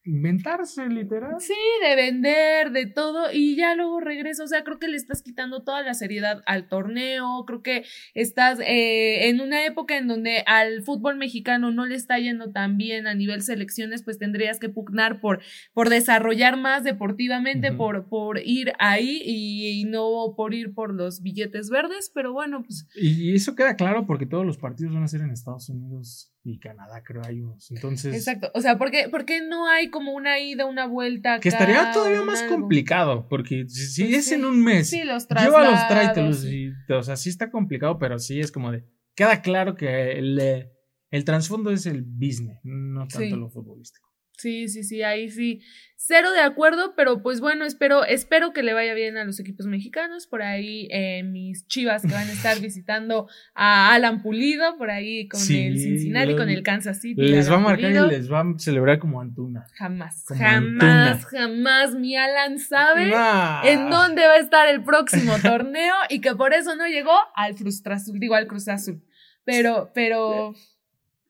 Inventarse, 0.04 0.88
literal. 0.88 1.36
sí, 1.38 1.54
de 1.86 1.94
vender, 1.94 2.72
de 2.72 2.86
todo, 2.86 3.32
y 3.32 3.54
ya 3.54 3.76
luego 3.76 4.00
regreso. 4.00 4.44
O 4.44 4.48
sea, 4.48 4.64
creo 4.64 4.80
que 4.80 4.88
le 4.88 4.96
estás 4.96 5.22
quitando 5.22 5.62
toda 5.62 5.82
la 5.82 5.94
seriedad 5.94 6.42
al 6.46 6.68
torneo, 6.68 7.44
creo 7.46 7.62
que 7.62 7.84
estás 8.14 8.58
eh, 8.60 9.28
en 9.28 9.40
una 9.40 9.64
época 9.64 9.96
en 9.96 10.08
donde 10.08 10.42
al 10.46 10.82
fútbol 10.82 11.16
mexicano 11.16 11.70
no 11.70 11.86
le 11.86 11.94
está 11.94 12.18
yendo 12.18 12.50
tan 12.50 12.76
bien 12.76 13.06
a 13.06 13.14
nivel 13.14 13.42
selecciones, 13.42 14.02
pues 14.02 14.18
tendrías 14.18 14.58
que 14.58 14.68
pugnar 14.68 15.20
por, 15.20 15.40
por 15.72 15.88
desarrollar 15.88 16.56
más 16.56 16.82
deportivamente, 16.82 17.72
por, 17.72 18.08
por 18.08 18.40
ir 18.44 18.72
ahí 18.80 19.22
y, 19.24 19.80
y 19.80 19.84
no 19.84 20.34
por 20.36 20.54
ir 20.54 20.74
por 20.74 20.92
los 20.92 21.22
billetes 21.22 21.70
verdes, 21.70 22.10
pero 22.12 22.32
bueno, 22.32 22.62
pues 22.62 22.88
Y, 22.96 23.30
y 23.30 23.34
eso 23.34 23.54
queda 23.54 23.76
claro 23.76 24.04
porque 24.06 24.26
todos 24.26 24.44
los 24.44 24.58
partidos 24.58 24.94
van 24.94 25.04
a 25.04 25.08
ser 25.08 25.20
en 25.20 25.30
Estados 25.30 25.68
Unidos 25.68 26.31
y 26.44 26.58
Canadá, 26.58 27.02
creo, 27.04 27.22
hay 27.24 27.40
unos. 27.40 27.70
Entonces, 27.70 28.14
exacto. 28.14 28.50
O 28.54 28.60
sea, 28.60 28.76
¿por 28.78 28.90
qué, 28.90 29.08
por 29.08 29.24
qué 29.24 29.40
no 29.46 29.68
hay 29.68 29.90
como 29.90 30.12
una 30.12 30.40
ida, 30.40 30.66
una 30.66 30.86
vuelta? 30.86 31.38
que 31.40 31.48
estaría 31.48 31.92
todavía 31.92 32.22
más 32.22 32.42
algo? 32.42 32.56
complicado, 32.56 33.28
porque 33.28 33.64
si, 33.68 33.86
si 33.86 34.02
Pues 34.04 34.16
es 34.16 34.24
sí. 34.26 34.34
en 34.34 34.44
un 34.44 34.62
mes, 34.62 34.88
Sí, 34.90 35.04
los 35.04 35.28
llévalos, 35.28 35.86
tráetelos. 35.88 36.44
Y, 36.44 36.72
o 36.90 37.02
sea, 37.02 37.16
sí 37.16 37.28
está 37.30 37.50
complicado, 37.50 37.98
pero 37.98 38.18
sí 38.18 38.40
es 38.40 38.50
como 38.50 38.72
de, 38.72 38.84
queda 39.14 39.40
claro 39.42 39.76
que 39.76 40.12
el, 40.18 40.68
el 41.10 41.24
trasfondo 41.24 41.70
es 41.70 41.86
el 41.86 42.02
business, 42.02 42.58
no 42.64 43.00
tanto 43.06 43.18
Sí. 43.20 43.30
lo 43.30 43.48
futbolístico. 43.48 44.11
Sí, 44.42 44.68
sí, 44.68 44.82
sí, 44.82 45.02
ahí 45.02 45.28
sí. 45.30 45.60
Cero 46.04 46.32
de 46.32 46.40
acuerdo, 46.40 46.94
pero 46.96 47.22
pues 47.22 47.40
bueno, 47.40 47.64
espero, 47.64 48.04
espero 48.04 48.52
que 48.52 48.64
le 48.64 48.72
vaya 48.72 48.92
bien 48.92 49.16
a 49.16 49.24
los 49.24 49.38
equipos 49.38 49.66
mexicanos. 49.66 50.26
Por 50.26 50.42
ahí 50.42 50.88
eh, 50.90 51.22
mis 51.22 51.68
chivas 51.68 52.02
que 52.02 52.12
van 52.12 52.26
a 52.28 52.32
estar 52.32 52.58
visitando 52.60 53.28
a 53.54 53.94
Alan 53.94 54.20
Pulido, 54.20 54.76
por 54.78 54.90
ahí 54.90 55.28
con 55.28 55.38
Sí, 55.38 55.60
el 55.64 55.78
Cincinnati, 55.78 56.34
con 56.34 56.48
el 56.50 56.64
Kansas 56.64 57.00
City. 57.00 57.22
Les 57.22 57.48
va 57.48 57.54
a 57.54 57.60
marcar 57.60 57.84
Pulido. 57.90 58.06
y 58.08 58.10
les 58.10 58.32
va 58.32 58.40
a 58.40 58.58
celebrar 58.58 58.98
como 58.98 59.20
Antuna. 59.20 59.64
Jamás, 59.74 60.24
como 60.26 60.40
jamás, 60.40 61.24
Antuna. 61.24 61.28
jamás 61.30 61.94
mi 61.94 62.16
Alan 62.16 62.58
sabe 62.58 63.06
Nah. 63.06 63.62
en 63.64 63.88
dónde 63.88 64.26
va 64.26 64.32
a 64.34 64.38
estar 64.38 64.68
el 64.68 64.82
próximo 64.82 65.34
torneo 65.40 65.94
y 66.10 66.20
que 66.20 66.34
por 66.34 66.52
eso 66.52 66.74
no 66.74 66.88
llegó 66.88 67.14
al 67.36 67.54
Frustra 67.54 67.94
Azul, 67.94 68.18
digo 68.18 68.34
al 68.34 68.48
Cruz 68.48 68.66
Azul. 68.66 69.00
Pero, 69.44 69.92
pero, 69.94 70.52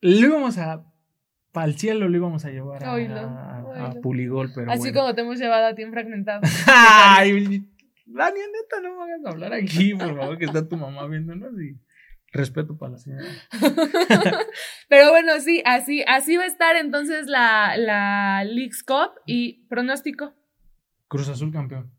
Lo 0.01 0.11
íbamos 0.11 0.57
a. 0.57 0.83
Para 1.53 1.67
el 1.67 1.77
cielo 1.77 2.09
lo 2.09 2.17
íbamos 2.17 2.45
a 2.47 2.51
llevar 2.51 2.83
a. 2.85 3.93
Puligol, 4.03 4.51
pero. 4.55 4.71
así 4.71 4.81
bueno. 4.81 5.01
como 5.01 5.15
te 5.15 5.21
hemos 5.21 5.39
llevado 5.39 5.67
a 5.67 5.75
ti 5.75 5.83
en 5.83 5.93
fragmentado. 5.93 6.41
Ay, 6.67 7.63
Dani, 8.07 8.41
neta, 8.41 8.81
no 8.83 8.97
me 8.97 9.03
hagas 9.05 9.25
hablar 9.27 9.53
aquí, 9.53 9.95
por 9.95 10.17
favor, 10.17 10.39
que 10.39 10.47
está 10.47 10.67
tu 10.67 10.77
mamá 10.77 11.07
viéndonos 11.07 11.53
y 11.61 11.77
respeto 12.33 12.77
para 12.77 12.93
la 12.93 12.99
señora. 12.99 13.27
Pero 14.89 15.11
bueno, 15.11 15.39
sí, 15.41 15.63
así, 15.67 16.03
así 16.07 16.37
va 16.37 16.45
a 16.45 16.47
estar 16.47 16.77
entonces 16.77 17.27
la, 17.27 17.77
la 17.77 18.45
Leagues 18.45 18.83
Cup 18.83 19.13
y 19.27 19.67
pronóstico. 19.67 20.35
Cruz 21.09 21.29
Azul 21.29 21.53
campeón. 21.53 21.91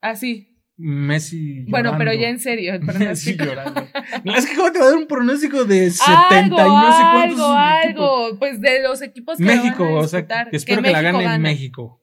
Así. 0.00 0.51
Messi. 0.76 1.64
Bueno, 1.68 1.92
pero 1.98 2.12
llorando. 2.12 2.22
ya 2.22 2.28
en 2.28 2.38
serio, 2.40 2.74
el 2.74 2.82
Messi 2.98 3.36
llorando. 3.36 3.86
No, 4.24 4.34
es 4.34 4.46
que 4.46 4.56
cómo 4.56 4.72
te 4.72 4.78
va 4.78 4.86
a 4.86 4.88
dar 4.88 4.98
un 4.98 5.06
pronóstico 5.06 5.64
de 5.64 5.90
70 5.90 6.38
algo, 6.38 6.56
y 6.56 6.70
no 6.70 6.96
sé 6.96 7.02
cuántos 7.12 7.40
algo, 7.40 7.84
equipos? 7.84 8.20
algo. 8.26 8.38
Pues 8.38 8.60
de 8.60 8.82
los 8.82 9.02
equipos 9.02 9.38
que 9.38 9.44
México, 9.44 9.84
van 9.84 9.94
a 9.94 9.98
o 9.98 10.08
sea, 10.08 10.26
que 10.26 10.56
espero 10.56 10.82
que, 10.82 10.90
la 10.90 11.02
gane 11.02 11.22
gana. 11.22 11.38
México. 11.38 12.00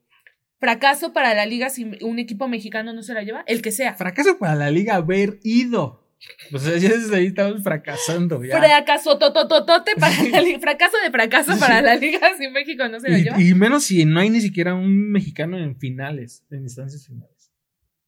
Fracaso 0.58 1.12
para 1.12 1.34
la 1.34 1.46
liga 1.46 1.70
si 1.70 1.90
un 2.02 2.18
equipo 2.18 2.46
mexicano 2.46 2.92
no 2.92 3.02
se 3.02 3.14
la 3.14 3.22
lleva, 3.22 3.44
el 3.46 3.62
que 3.62 3.72
sea. 3.72 3.94
Fracaso 3.94 4.38
para 4.38 4.54
la 4.54 4.70
liga 4.70 4.96
haber 4.96 5.40
ido. 5.42 6.06
O 6.52 6.58
sea, 6.58 6.76
ya 6.76 6.90
desde 6.90 7.16
ahí 7.16 7.26
estamos 7.28 7.62
fracasando. 7.62 8.44
Ya. 8.44 8.58
Fracaso 8.58 9.18
totototote 9.18 9.92
para 9.98 10.22
la 10.30 10.42
liga. 10.42 10.58
Fracaso 10.58 10.96
de 11.02 11.10
fracaso 11.10 11.58
para 11.58 11.80
la 11.80 11.96
liga 11.96 12.20
si 12.38 12.46
México 12.48 12.86
no 12.88 13.00
se 13.00 13.08
la 13.08 13.18
lleva. 13.18 13.40
y, 13.40 13.48
y 13.48 13.54
menos 13.54 13.84
si 13.84 14.04
no 14.04 14.20
hay 14.20 14.28
ni 14.28 14.42
siquiera 14.42 14.74
un 14.74 15.10
mexicano 15.10 15.58
en 15.58 15.78
finales, 15.78 16.44
en 16.50 16.62
instancias 16.62 17.06
finales. 17.06 17.29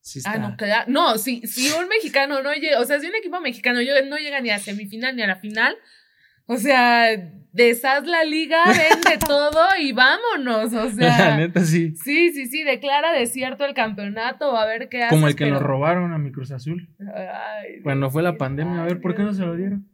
Sí 0.03 0.19
Ah, 0.25 0.37
no, 0.37 0.57
claro. 0.57 0.83
No, 0.91 1.17
si, 1.17 1.47
si 1.47 1.71
un 1.71 1.87
mexicano 1.87 2.43
no 2.43 2.53
llega, 2.53 2.79
o 2.81 2.85
sea, 2.85 2.99
si 2.99 3.07
un 3.07 3.15
equipo 3.15 3.39
mexicano 3.39 3.79
no 3.79 4.17
llega 4.17 4.41
ni 4.41 4.49
a 4.49 4.59
semifinal 4.59 5.15
ni 5.15 5.21
a 5.21 5.27
la 5.27 5.37
final, 5.37 5.77
o 6.45 6.57
sea, 6.57 7.07
deshaz 7.53 8.05
la 8.05 8.25
liga, 8.25 8.61
vende 8.65 9.17
todo 9.25 9.61
y 9.79 9.93
vámonos. 9.93 10.73
O 10.73 10.83
la 10.85 10.91
sea, 10.91 11.37
neta, 11.37 11.61
sí. 11.61 11.95
sí, 11.95 12.33
sí, 12.33 12.47
sí, 12.47 12.63
declara 12.63 13.13
desierto 13.13 13.63
el 13.63 13.73
campeonato, 13.73 14.57
a 14.57 14.65
ver 14.65 14.89
qué 14.89 15.03
hace. 15.03 15.15
Como 15.15 15.29
el 15.29 15.37
que 15.37 15.45
nos 15.45 15.61
robaron 15.61 16.11
a 16.11 16.17
mi 16.17 16.33
Cruz 16.33 16.51
Azul. 16.51 16.89
Ay, 16.99 17.81
Cuando 17.81 18.09
fue 18.11 18.23
la 18.23 18.37
pandemia, 18.37 18.81
a 18.81 18.85
ver, 18.85 18.99
¿por 18.99 19.15
qué 19.15 19.23
no 19.23 19.33
se 19.33 19.45
lo 19.45 19.55
dieron? 19.55 19.87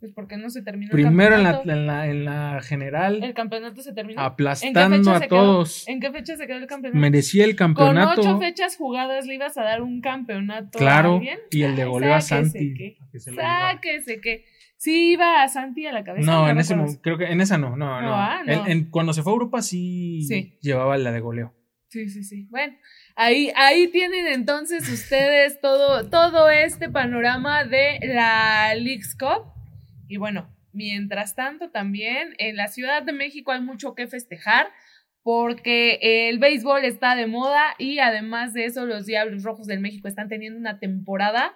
Pues 0.00 0.12
porque 0.14 0.38
no 0.38 0.48
se 0.48 0.62
terminó 0.62 0.90
Primero 0.92 1.34
el 1.34 1.40
en 1.40 1.44
la, 1.44 1.52
campeonato. 1.52 1.78
en 1.80 1.86
la, 1.86 2.06
en 2.06 2.24
la 2.24 2.62
general, 2.62 3.22
El 3.22 3.34
campeonato 3.34 3.82
se 3.82 3.92
terminó. 3.92 4.18
¿En 4.20 4.24
qué 4.24 4.32
aplastando 4.32 5.10
a 5.12 5.20
quedó? 5.20 5.28
todos. 5.28 5.86
¿En 5.88 6.00
qué 6.00 6.10
fecha 6.10 6.36
se 6.36 6.46
quedó 6.46 6.56
el 6.56 6.66
campeonato? 6.66 6.98
Merecía 6.98 7.44
el 7.44 7.50
Con 7.54 7.74
campeonato. 7.74 8.20
ocho 8.22 8.38
fechas 8.38 8.76
jugadas 8.78 9.26
le 9.26 9.34
ibas 9.34 9.58
a 9.58 9.62
dar 9.62 9.82
un 9.82 10.00
campeonato 10.00 10.78
a 10.78 10.80
Claro, 10.80 11.16
alguien. 11.16 11.38
y 11.50 11.62
el 11.64 11.76
de 11.76 11.84
goleo 11.84 12.14
a 12.14 12.22
Santi. 12.22 12.72
que- 12.72 12.96
que 13.12 13.20
se. 13.20 13.34
Sáquese 13.34 14.20
que. 14.22 14.46
Sí, 14.78 15.12
iba 15.12 15.42
a 15.42 15.48
Santi 15.48 15.84
a 15.86 15.92
la 15.92 16.02
cabeza. 16.02 16.24
No, 16.32 16.48
en 16.48 16.56
ese 16.58 16.74
momento, 16.74 17.02
creo 17.02 17.18
que 17.18 17.26
en 17.26 17.42
esa 17.42 17.58
no, 17.58 17.76
no, 17.76 18.00
No, 18.00 18.00
no. 18.00 18.14
ah, 18.14 18.40
no. 18.46 18.52
En- 18.52 18.70
en- 18.70 18.90
cuando 18.90 19.12
se 19.12 19.22
fue 19.22 19.32
a 19.32 19.34
Europa 19.34 19.60
sí, 19.60 20.22
Sí. 20.26 20.56
llevaba 20.62 20.96
la 20.96 21.12
de 21.12 21.20
goleo. 21.20 21.52
Sí, 21.88 22.08
sí, 22.08 22.24
sí. 22.24 22.46
Bueno, 22.50 22.72
ahí, 23.16 23.52
ahí 23.54 23.88
tienen 23.88 24.26
entonces 24.28 24.88
ustedes 24.88 25.60
todo, 25.60 26.08
todo 26.08 26.48
este 26.48 26.88
panorama 26.88 27.64
de 27.64 27.98
la 28.04 28.74
Leagues 28.76 29.14
Cup. 29.18 29.52
Y 30.10 30.16
bueno, 30.16 30.54
mientras 30.72 31.36
tanto 31.36 31.70
también 31.70 32.34
en 32.38 32.56
la 32.56 32.66
Ciudad 32.66 33.02
de 33.04 33.12
México 33.12 33.52
hay 33.52 33.60
mucho 33.60 33.94
que 33.94 34.08
festejar 34.08 34.66
porque 35.22 36.28
el 36.28 36.38
béisbol 36.38 36.84
está 36.84 37.14
de 37.14 37.26
moda 37.26 37.74
y 37.78 38.00
además 38.00 38.52
de 38.52 38.64
eso 38.64 38.86
los 38.86 39.06
Diablos 39.06 39.44
Rojos 39.44 39.66
del 39.68 39.80
México 39.80 40.08
están 40.08 40.28
teniendo 40.28 40.58
una 40.58 40.78
temporada 40.80 41.54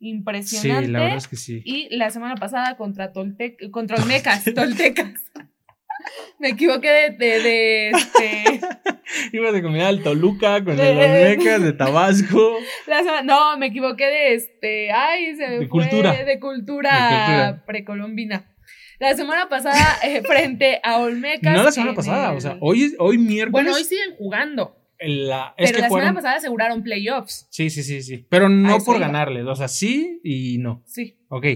Sí, 0.00 0.08
impresionante. 0.10 0.88
la 0.88 0.98
verdad 1.00 1.16
es 1.16 1.28
que 1.28 1.36
sí. 1.36 1.62
Y 1.64 1.96
la 1.96 2.10
semana 2.10 2.34
pasada 2.34 2.76
contra 2.76 3.12
Toltec, 3.12 3.70
contra 3.70 3.96
Olmecas, 3.96 4.44
Toltecas. 4.54 5.30
Me 6.38 6.50
equivoqué 6.50 6.88
de, 6.88 7.10
de, 7.10 7.42
de, 7.42 7.90
este, 7.90 8.60
Iba 9.32 9.52
de 9.52 9.62
comida 9.62 9.88
al 9.88 10.02
Toluca 10.02 10.62
con 10.64 10.76
De- 10.76 10.90
el 10.90 10.98
Olmecas 11.34 11.62
de 11.62 11.72
Tabasco. 11.72 12.58
no, 13.24 13.56
me 13.56 13.66
equivoqué 13.66 14.04
de 14.06 14.34
este, 14.34 14.90
ay, 14.92 15.36
se 15.36 15.46
me 15.46 15.52
De 15.52 15.58
fue 15.58 15.68
cultura. 15.68 16.12
de 16.12 16.40
cultura, 16.40 17.62
precolombina. 17.66 18.50
La 18.98 19.14
semana 19.14 19.48
pasada 19.48 19.98
eh, 20.04 20.22
frente 20.26 20.80
a 20.82 20.98
Olmecas. 20.98 21.54
No 21.56 21.62
la 21.62 21.72
semana 21.72 21.94
pasada, 21.94 22.30
el- 22.32 22.36
o 22.36 22.40
sea, 22.40 22.56
hoy, 22.60 22.94
hoy 22.98 23.18
miércoles. 23.18 23.52
Bueno, 23.52 23.74
hoy 23.76 23.84
siguen 23.84 24.14
jugando, 24.16 24.76
la, 25.00 25.54
es 25.56 25.70
pero 25.70 25.76
que 25.76 25.82
la 25.82 25.88
jugaron- 25.88 26.06
semana 26.08 26.14
pasada 26.14 26.36
aseguraron 26.36 26.82
playoffs. 26.82 27.46
Sí, 27.50 27.70
sí, 27.70 27.82
sí, 27.82 28.02
sí. 28.02 28.26
Pero 28.28 28.48
no 28.48 28.76
eso 28.76 28.84
por 28.84 28.98
ganarles. 28.98 29.44
O 29.46 29.54
sea, 29.56 29.68
sí 29.68 30.20
y 30.22 30.58
no. 30.58 30.82
Sí. 30.86 31.18
Ok. 31.28 31.46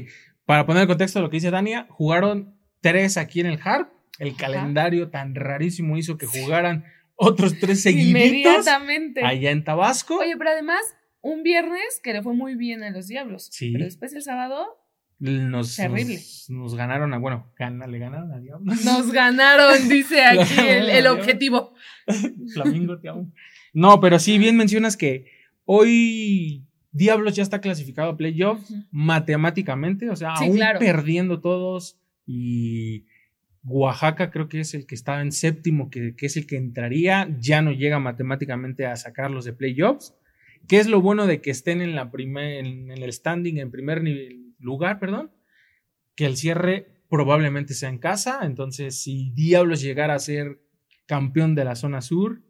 Para 0.47 0.65
poner 0.67 0.83
el 0.83 0.89
contexto 0.89 1.19
de 1.19 1.25
lo 1.25 1.31
que 1.31 1.37
dice 1.37 1.51
Dania, 1.51 1.87
jugaron 1.91 2.57
tres 2.81 3.17
aquí 3.17 3.41
en 3.41 3.47
el 3.47 3.61
Harp. 3.63 3.91
El 4.19 4.35
calendario 4.37 5.11
tan 5.11 5.35
rarísimo 5.35 5.97
hizo 5.97 6.19
que 6.19 6.27
jugaran 6.27 6.85
otros 7.15 7.59
tres 7.59 7.83
seguiditos 7.83 8.23
Inmediatamente. 8.23 9.25
allá 9.25 9.51
en 9.51 9.65
Tabasco. 9.65 10.19
Oye, 10.19 10.37
pero 10.37 10.51
además, 10.51 10.81
un 11.21 11.43
viernes 11.43 12.01
que 12.03 12.13
le 12.13 12.23
fue 12.23 12.35
muy 12.35 12.55
bien 12.57 12.83
a 12.83 12.91
los 12.91 13.09
Diablos. 13.09 13.49
Sí. 13.51 13.73
Pero 13.73 13.85
después 13.85 14.13
el 14.15 14.23
sábado 14.23 14.67
nos, 15.19 15.75
Terrible. 15.77 16.15
Nos, 16.15 16.47
nos 16.51 16.75
ganaron 16.77 17.13
a, 17.13 17.19
bueno, 17.19 17.53
gana, 17.59 17.87
le 17.89 17.99
ganaron 17.99 18.31
a 18.33 18.39
Diablos. 18.39 18.85
nos 18.85 19.11
ganaron, 19.13 19.89
dice 19.89 20.23
aquí 20.25 20.61
el, 20.61 20.91
el 20.91 21.07
objetivo. 21.09 21.75
Flamingo, 22.55 22.99
te 23.01 23.09
amo. 23.09 23.33
No, 23.73 24.01
pero 24.01 24.19
sí, 24.19 24.39
bien 24.39 24.57
mencionas 24.57 24.97
que 24.97 25.27
hoy 25.65 26.65
Diablos 26.93 27.35
ya 27.37 27.43
está 27.43 27.61
clasificado 27.61 28.11
a 28.11 28.17
playoff 28.17 28.61
matemáticamente, 28.91 30.09
o 30.09 30.17
sea, 30.17 30.37
Sí, 30.37 30.45
aún 30.45 30.57
claro. 30.57 30.79
perdiendo 30.79 31.41
todos 31.41 31.99
y 32.27 33.05
Oaxaca 33.69 34.31
creo 34.31 34.49
que 34.49 34.61
es 34.61 34.75
el 34.75 34.87
que 34.87 34.95
estaba 34.95 35.21
en 35.21 35.33
séptimo, 35.33 35.91
que, 35.91 36.15
es 36.19 36.37
el 36.37 36.47
que 36.47 36.57
entraría, 36.57 37.29
ya 37.39 37.63
no 37.63 37.73
llega 37.73 37.99
matemáticamente 37.99 38.87
a 38.87 38.97
sacarlos 38.97 39.45
de 39.45 39.53
playoffs. 39.53 40.15
¿Qué 40.67 40.79
es 40.79 40.87
lo 40.87 41.01
bueno 41.01 41.27
de 41.27 41.41
que 41.41 41.51
estén 41.51 41.81
en, 41.81 41.95
la 41.95 42.11
en, 42.15 42.91
el 42.91 43.13
standing, 43.13 43.59
en 43.59 43.71
primer 43.71 44.03
lugar, 44.59 44.99
perdón? 44.99 45.31
Que 46.15 46.27
el 46.27 46.37
cierre 46.37 46.87
probablemente 47.09 47.75
sea 47.75 47.89
en 47.89 47.99
casa, 47.99 48.41
entonces 48.43 49.01
si 49.01 49.31
Diablos 49.31 49.81
llegara 49.81 50.15
a 50.15 50.19
ser 50.19 50.61
campeón 51.07 51.55
de 51.55 51.65
la 51.65 51.75
zona 51.75 52.03
sur, 52.03 52.43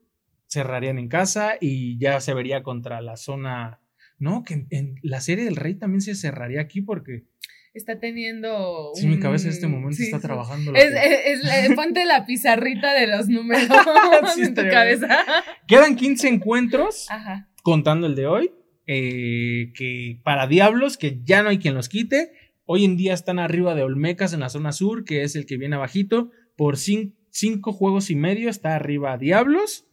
cerrarían 0.46 0.98
en 0.98 1.08
casa 1.08 1.56
y 1.60 1.98
ya 1.98 2.20
se 2.20 2.34
vería 2.34 2.62
contra 2.62 3.00
la 3.00 3.16
zona... 3.16 3.80
No, 4.20 4.42
que 4.42 4.66
en 4.70 4.96
la 5.02 5.20
serie 5.20 5.44
del 5.44 5.54
Rey 5.54 5.76
también 5.76 6.00
se 6.00 6.16
cerraría 6.16 6.60
aquí 6.60 6.82
porque 6.82 7.26
Está 7.74 8.00
teniendo. 8.00 8.92
sí, 8.94 9.06
mi 9.06 9.14
un- 9.14 9.20
cabeza 9.20 9.46
en 9.48 9.52
este 9.52 9.66
momento 9.68 9.96
sí, 9.96 10.04
está 10.04 10.20
trabajando. 10.20 10.74
Es, 10.74 10.86
es- 10.86 11.40
es- 11.44 11.74
ponte 11.74 12.04
la 12.04 12.26
pizarrita 12.26 12.92
de 12.94 13.06
los 13.06 13.28
números 13.28 13.68
Sí, 14.34 14.42
en 14.46 14.54
tu 14.54 14.62
cabeza. 14.62 15.18
Quedan 15.66 15.94
15 15.96 16.28
encuentros, 16.28 17.06
Ajá. 17.10 17.48
contando 17.62 18.06
el 18.06 18.14
de 18.14 18.26
hoy, 18.26 18.50
eh, 18.86 19.72
que 19.74 20.20
para 20.24 20.46
Diablos, 20.46 20.96
que 20.96 21.20
ya 21.24 21.42
no 21.42 21.50
hay 21.50 21.58
quien 21.58 21.74
los 21.74 21.88
quite. 21.88 22.32
Hoy 22.64 22.84
en 22.84 22.96
día 22.96 23.14
están 23.14 23.38
arriba 23.38 23.74
de 23.74 23.82
Olmecas 23.82 24.32
en 24.32 24.40
la 24.40 24.48
zona 24.48 24.72
sur, 24.72 25.04
que 25.04 25.22
es 25.22 25.36
el 25.36 25.46
que 25.46 25.56
viene 25.56 25.76
abajito. 25.76 26.30
Por 26.56 26.76
cin- 26.76 27.14
cinco 27.30 27.72
juegos 27.72 28.10
y 28.10 28.16
medio 28.16 28.50
está 28.50 28.74
arriba 28.74 29.16
Diablos. 29.18 29.86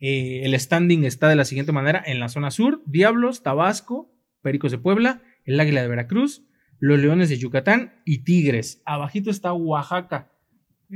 Eh, 0.00 0.42
el 0.44 0.58
standing 0.58 1.04
está 1.04 1.28
de 1.28 1.36
la 1.36 1.44
siguiente 1.44 1.72
manera 1.72 2.02
en 2.04 2.20
la 2.20 2.28
zona 2.28 2.50
sur. 2.50 2.82
Diablos, 2.86 3.42
Tabasco, 3.42 4.12
Pericos 4.42 4.70
de 4.72 4.78
Puebla, 4.78 5.22
el 5.44 5.58
Águila 5.58 5.82
de 5.82 5.88
Veracruz, 5.88 6.44
los 6.78 6.98
Leones 6.98 7.28
de 7.28 7.38
Yucatán 7.38 8.00
y 8.04 8.18
Tigres. 8.18 8.82
Abajito 8.84 9.30
está 9.30 9.52
Oaxaca. 9.52 10.32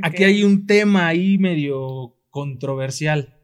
Aquí 0.03 0.25
hay 0.25 0.43
un 0.43 0.67
tema 0.67 1.07
ahí 1.07 1.39
medio 1.39 2.17
controversial. 2.31 3.39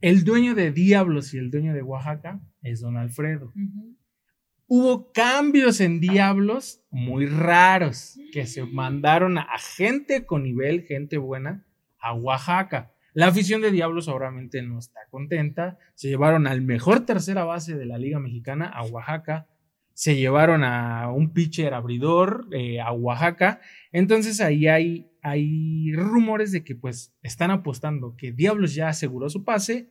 El 0.00 0.24
dueño 0.24 0.54
de 0.54 0.72
Diablos 0.72 1.34
y 1.34 1.38
el 1.38 1.50
dueño 1.50 1.74
de 1.74 1.82
Oaxaca 1.82 2.40
es 2.62 2.80
don 2.80 2.96
Alfredo. 2.96 3.52
Hubo 4.66 5.12
cambios 5.12 5.80
en 5.80 6.00
Diablos 6.00 6.80
muy 6.90 7.26
raros 7.26 8.18
que 8.32 8.46
se 8.46 8.64
mandaron 8.64 9.36
a 9.36 9.58
gente 9.58 10.24
con 10.24 10.44
nivel, 10.44 10.82
gente 10.82 11.18
buena, 11.18 11.66
a 11.98 12.14
Oaxaca. 12.14 12.94
La 13.12 13.26
afición 13.26 13.60
de 13.60 13.72
Diablos 13.72 14.08
obviamente 14.08 14.62
no 14.62 14.78
está 14.78 15.00
contenta. 15.10 15.78
Se 15.94 16.08
llevaron 16.08 16.46
al 16.46 16.62
mejor 16.62 17.04
tercera 17.04 17.44
base 17.44 17.76
de 17.76 17.84
la 17.84 17.98
Liga 17.98 18.20
Mexicana 18.20 18.66
a 18.66 18.84
Oaxaca. 18.84 19.48
Se 19.94 20.16
llevaron 20.16 20.64
a 20.64 21.10
un 21.12 21.32
pitcher 21.32 21.74
abridor 21.74 22.46
eh, 22.52 22.80
a 22.80 22.92
Oaxaca. 22.92 23.60
Entonces 23.92 24.40
ahí 24.40 24.66
hay, 24.66 25.10
hay 25.22 25.92
rumores 25.94 26.52
de 26.52 26.64
que 26.64 26.74
pues 26.74 27.14
están 27.22 27.50
apostando 27.50 28.16
que 28.16 28.32
Diablos 28.32 28.74
ya 28.74 28.88
aseguró 28.88 29.28
su 29.28 29.44
pase. 29.44 29.90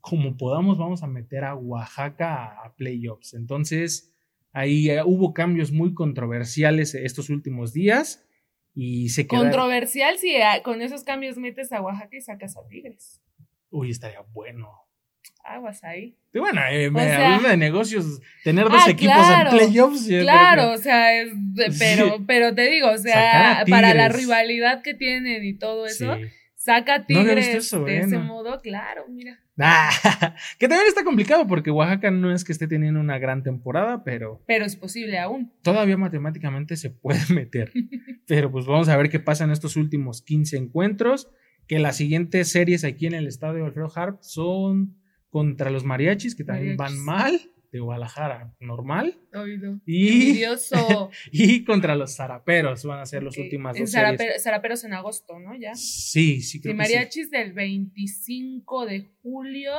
Como 0.00 0.36
podamos, 0.36 0.78
vamos 0.78 1.02
a 1.02 1.06
meter 1.06 1.44
a 1.44 1.54
Oaxaca 1.54 2.44
a 2.64 2.74
playoffs. 2.76 3.34
Entonces 3.34 4.12
ahí 4.52 4.90
eh, 4.90 5.02
hubo 5.04 5.32
cambios 5.34 5.72
muy 5.72 5.94
controversiales 5.94 6.94
estos 6.94 7.30
últimos 7.30 7.72
días. 7.72 8.22
Y 8.74 9.08
se 9.08 9.26
quedaron- 9.26 9.48
Controversial 9.50 10.18
si 10.18 10.36
ah, 10.36 10.62
con 10.62 10.82
esos 10.82 11.02
cambios 11.02 11.38
metes 11.38 11.72
a 11.72 11.80
Oaxaca 11.80 12.14
y 12.16 12.20
sacas 12.20 12.56
a 12.58 12.68
Tigres. 12.68 13.22
Uy, 13.70 13.90
estaría 13.90 14.20
bueno. 14.32 14.68
Aguas 15.44 15.82
ahí. 15.84 16.16
Y 16.34 16.38
bueno, 16.38 16.60
eh, 16.70 16.90
me- 16.90 17.04
sea- 17.04 17.38
de 17.38 17.56
negocios, 17.56 18.20
tener 18.44 18.64
dos 18.68 18.82
Ah, 18.86 18.90
equipos 18.90 19.14
claro, 19.16 19.50
en 19.50 19.56
playoffs. 19.56 20.06
Claro, 20.08 20.62
que- 20.70 20.74
o 20.74 20.78
sea, 20.78 21.20
es 21.20 21.30
de- 21.34 21.72
pero, 21.78 22.16
Sí. 22.18 22.24
pero 22.26 22.54
te 22.54 22.68
digo, 22.68 22.90
o 22.90 22.98
sea, 22.98 23.64
para 23.68 23.94
la 23.94 24.08
rivalidad 24.08 24.82
que 24.82 24.94
tienen 24.94 25.44
y 25.44 25.54
todo 25.54 25.86
eso, 25.86 26.16
Sí. 26.16 26.22
saca 26.56 26.94
a 26.96 27.06
Tigres 27.06 27.46
eso, 27.48 27.84
de 27.84 27.96
eh, 27.96 28.00
ese 28.00 28.16
no. 28.16 28.24
modo, 28.24 28.60
claro, 28.60 29.06
mira. 29.08 29.38
Ah, 29.58 29.88
que 30.58 30.68
también 30.68 30.86
está 30.88 31.02
complicado 31.04 31.46
porque 31.46 31.70
Oaxaca 31.70 32.10
no 32.10 32.30
es 32.30 32.44
que 32.44 32.52
esté 32.52 32.66
teniendo 32.68 33.00
una 33.00 33.18
gran 33.18 33.42
temporada, 33.42 34.04
pero 34.04 34.42
Pero 34.46 34.66
es 34.66 34.76
posible 34.76 35.18
aún. 35.18 35.50
todavía 35.62 35.96
matemáticamente 35.96 36.76
se 36.76 36.90
puede 36.90 37.20
meter. 37.46 37.72
Pero 38.26 38.50
pues 38.50 38.66
vamos 38.66 38.88
a 38.90 38.96
ver 38.98 39.08
qué 39.08 39.18
pasa 39.20 39.44
en 39.44 39.52
estos 39.52 39.76
últimos 39.76 40.20
15 40.22 40.56
encuentros. 40.58 41.30
Que 41.68 41.78
las 41.80 41.96
siguientes 41.96 42.52
series 42.52 42.84
aquí 42.84 43.06
en 43.06 43.14
el 43.14 43.26
estadio 43.26 43.64
Alfredo 43.64 43.90
Harp 43.96 44.18
son 44.22 44.94
contra 45.36 45.70
los 45.70 45.84
mariachis, 45.84 46.34
que 46.34 46.44
también 46.44 46.76
Mariachis. 46.76 47.04
van 47.04 47.04
mal, 47.04 47.40
de 47.72 47.80
Guadalajara, 47.80 48.54
normal. 48.58 49.18
Oído. 49.34 49.78
Y, 49.84 50.40
y 51.32 51.64
contra 51.64 51.94
los 51.94 52.16
zaraperos 52.16 52.84
van 52.84 53.00
a 53.00 53.06
ser 53.06 53.22
las 53.22 53.36
Ok. 53.36 53.44
últimas 53.44 53.76
En 53.76 53.82
dos 53.82 53.90
series. 53.90 54.18
Zarape- 54.20 54.38
Zaraperos 54.40 54.84
en 54.84 54.94
agosto, 54.94 55.38
¿no? 55.38 55.54
Ya. 55.54 55.74
Sí, 55.74 56.40
sí, 56.40 56.42
Sí, 56.42 56.60
creo 56.62 56.74
que 56.74 56.84
sí. 56.86 56.92
mariachis 56.94 57.30
del 57.30 57.52
25 57.52 58.86
de 58.86 59.04
julio. 59.22 59.72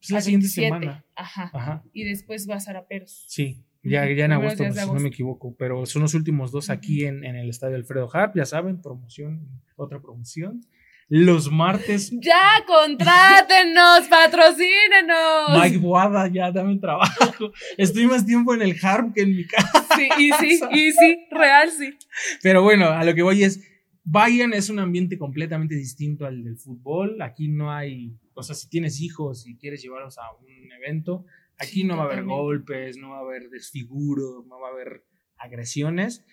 Es 0.00 0.10
la 0.10 0.20
siguiente 0.20 0.44
27. 0.46 0.66
semana. 0.68 1.04
Ajá. 1.16 1.50
Ajá. 1.52 1.82
Y 1.92 2.04
después 2.04 2.48
va 2.48 2.56
a 2.56 2.60
Zaraperos. 2.60 3.24
Sí, 3.28 3.64
ya, 3.82 4.08
ya 4.12 4.26
en 4.26 4.32
agosto, 4.32 4.62
días 4.62 4.68
pues, 4.68 4.74
de 4.74 4.80
si 4.80 4.86
no 4.86 4.90
agosto. 4.92 5.02
me 5.02 5.08
equivoco. 5.08 5.56
Pero 5.58 5.86
son 5.86 6.02
los 6.02 6.14
últimos 6.14 6.52
dos 6.52 6.70
aquí 6.70 7.04
en, 7.06 7.24
en 7.24 7.34
el 7.36 7.50
estadio 7.50 7.74
Alfredo 7.76 8.08
Harp, 8.14 8.36
ya 8.36 8.44
saben, 8.46 8.80
promoción, 8.80 9.48
otra 9.76 10.00
promoción. 10.00 10.60
Los 11.08 11.50
martes, 11.50 12.10
Ya, 12.20 12.64
contrátenos, 12.66 14.06
patrocínenos. 14.10 15.60
Mike 15.60 15.78
Wada, 15.78 16.28
ya 16.28 16.50
dame 16.50 16.78
trabajo. 16.78 17.52
Estoy 17.76 18.06
más 18.06 18.24
tiempo 18.24 18.54
en 18.54 18.62
el 18.62 18.76
Harp 18.82 19.14
que 19.14 19.22
en 19.22 19.36
mi 19.36 19.46
casa. 19.46 19.86
Sí, 19.96 20.08
y 20.18 20.32
sí, 20.32 20.60
y 20.72 20.92
sí, 20.92 21.26
real 21.30 21.70
sí. 21.70 21.94
Pero 22.42 22.62
bueno, 22.62 22.86
a 22.86 23.04
lo 23.04 23.14
que 23.14 23.22
voy 23.22 23.44
es, 23.44 23.60
Bayern 24.02 24.54
es 24.54 24.70
un 24.70 24.78
ambiente 24.78 25.18
completamente 25.18 25.74
distinto 25.74 26.26
al 26.26 26.42
del 26.42 26.56
fútbol. 26.56 27.20
Aquí 27.22 27.48
no 27.48 27.72
hay, 27.72 28.12
o 28.34 28.42
sea, 28.42 28.54
si 28.54 28.68
tienes 28.68 29.00
hijos 29.00 29.46
y 29.46 29.56
quieres 29.56 29.82
llevarlos 29.82 30.18
a 30.18 30.32
un 30.32 30.72
evento, 30.72 31.24
aquí 31.58 31.82
Sí, 31.82 31.84
no 31.84 31.96
va 31.96 32.04
a 32.04 32.06
haber 32.06 32.24
golpes, 32.24 32.96
no 32.96 33.10
va 33.10 33.18
a 33.18 33.20
haber 33.20 33.50
desfiguros, 33.50 34.46
no 34.46 34.58
va 34.58 34.68
a 34.68 34.72
haber 34.72 35.04
agresiones. 35.36 36.24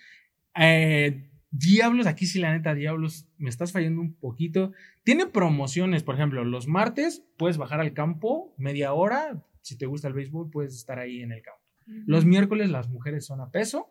Eh, 0.56 1.31
Diablos, 1.52 2.08
aquí 2.08 2.26
sí 2.26 2.40
la 2.40 2.54
neta, 2.54 2.74
Diablos, 2.74 3.28
me 3.38 3.50
estás 3.50 3.74
fallando 3.74 4.02
un 4.02 4.14
poquito. 4.16 4.72
Tiene 5.04 5.28
promociones, 5.28 6.02
por 6.02 6.16
ejemplo, 6.16 6.46
los 6.46 6.68
martes 6.68 7.24
puedes 7.38 7.58
bajar 7.58 7.82
al 7.82 7.94
campo 7.94 8.56
media 8.58 8.94
hora. 8.94 9.44
Si 9.62 9.78
te 9.78 9.86
gusta 9.86 10.08
el 10.08 10.14
béisbol, 10.14 10.50
puedes 10.50 10.76
estar 10.76 10.98
ahí 10.98 11.22
en 11.22 11.34
el 11.34 11.42
campo. 11.42 11.62
Los 12.06 12.26
miércoles 12.26 12.70
las 12.70 12.88
mujeres 12.88 13.26
son 13.26 13.42
a 13.42 13.52
peso, 13.52 13.90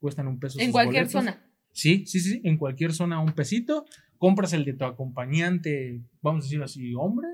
cuestan 0.00 0.26
un 0.26 0.40
peso. 0.40 0.58
En 0.58 0.66
sus 0.66 0.72
cualquier 0.72 1.04
boletos. 1.04 1.12
zona. 1.24 1.46
Sí, 1.72 2.06
sí, 2.06 2.20
sí, 2.20 2.40
en 2.42 2.56
cualquier 2.56 2.92
zona 2.92 3.20
un 3.20 3.32
pesito. 3.32 3.84
Compras 4.18 4.52
el 4.52 4.64
de 4.64 4.72
tu 4.72 4.84
acompañante, 4.84 6.00
vamos 6.22 6.44
a 6.44 6.46
decir 6.46 6.62
así, 6.62 6.94
hombre. 6.94 7.28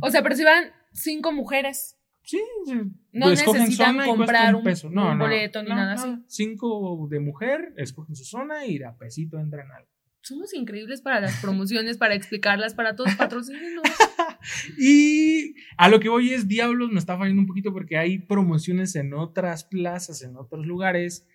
O 0.00 0.10
sea, 0.10 0.22
pero 0.22 0.36
si 0.36 0.44
van 0.44 0.66
cinco 0.92 1.32
mujeres, 1.32 1.97
Sí, 2.28 2.42
sí. 2.66 2.74
no 3.12 3.26
Pues 3.26 3.38
escogen 3.40 3.62
necesitan 3.62 3.92
zona 3.94 4.04
comprar 4.04 4.54
un, 4.54 4.62
peso. 4.62 4.90
No, 4.90 5.12
un 5.12 5.16
no, 5.18 5.24
boleto 5.24 5.62
ni 5.62 5.70
no, 5.70 5.76
nada 5.76 5.94
no. 5.94 6.00
así. 6.02 6.22
Cinco 6.26 7.08
de 7.10 7.20
mujer, 7.20 7.72
escogen 7.78 8.14
su 8.14 8.24
zona 8.24 8.66
y 8.66 8.82
a 8.82 8.94
pesito 8.98 9.38
entran 9.38 9.70
al. 9.72 9.86
Somos 10.20 10.52
increíbles 10.52 11.00
para 11.00 11.20
las 11.20 11.40
promociones, 11.40 11.96
para 11.96 12.14
explicarlas, 12.14 12.74
para 12.74 12.94
todos 12.96 13.14
patrocínenos. 13.14 13.82
Y 14.78 15.54
a 15.76 15.88
lo 15.88 16.00
que 16.00 16.08
voy 16.08 16.32
es, 16.32 16.46
Diablos 16.48 16.90
me 16.90 16.98
está 16.98 17.16
fallando 17.18 17.40
un 17.42 17.46
poquito 17.48 17.72
porque 17.72 17.96
hay 17.96 18.18
promociones 18.18 18.94
en 18.96 19.12
otras 19.14 19.64
plazas, 19.64 20.22
en 20.22 20.36
otros 20.36 20.66
lugares 20.66 21.26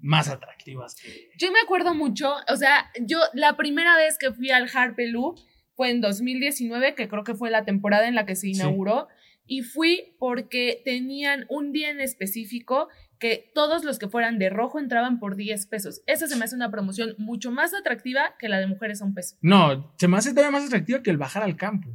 más 0.00 0.28
atractivas. 0.28 0.94
que- 0.96 1.30
Yo 1.38 1.52
me 1.52 1.60
acuerdo 1.60 1.94
mucho, 1.94 2.34
o 2.48 2.56
sea, 2.56 2.90
yo 3.00 3.18
la 3.34 3.56
primera 3.56 3.96
vez 3.96 4.18
que 4.18 4.32
fui 4.32 4.50
al 4.50 4.68
Harpelú 4.72 5.34
fue 5.74 5.90
en 5.90 6.00
2019, 6.00 6.94
que 6.94 7.08
creo 7.08 7.24
que 7.24 7.34
fue 7.34 7.50
la 7.50 7.64
temporada 7.64 8.08
en 8.08 8.14
la 8.14 8.26
que 8.26 8.36
se 8.36 8.48
inauguró, 8.48 9.08
y 9.50 9.62
fui 9.62 10.14
porque 10.20 10.80
tenían 10.84 11.44
un 11.48 11.72
día 11.72 11.90
en 11.90 12.00
específico 12.00 12.88
que 13.18 13.50
todos 13.52 13.82
los 13.84 13.98
que 13.98 14.08
fueran 14.08 14.38
de 14.38 14.48
rojo 14.48 14.78
entraban 14.78 15.18
por 15.18 15.34
10 15.34 15.66
pesos. 15.66 16.02
Esa 16.06 16.28
se 16.28 16.36
me 16.36 16.44
hace 16.44 16.54
una 16.54 16.70
promoción 16.70 17.16
mucho 17.18 17.50
más 17.50 17.74
atractiva 17.74 18.36
que 18.38 18.48
la 18.48 18.60
de 18.60 18.68
mujeres 18.68 19.02
a 19.02 19.04
un 19.04 19.12
peso. 19.12 19.36
No, 19.42 19.92
se 19.98 20.06
me 20.06 20.16
hace 20.16 20.30
todavía 20.30 20.52
más 20.52 20.66
atractiva 20.66 21.02
que 21.02 21.10
el 21.10 21.16
bajar 21.18 21.42
al 21.42 21.56
campo. 21.56 21.90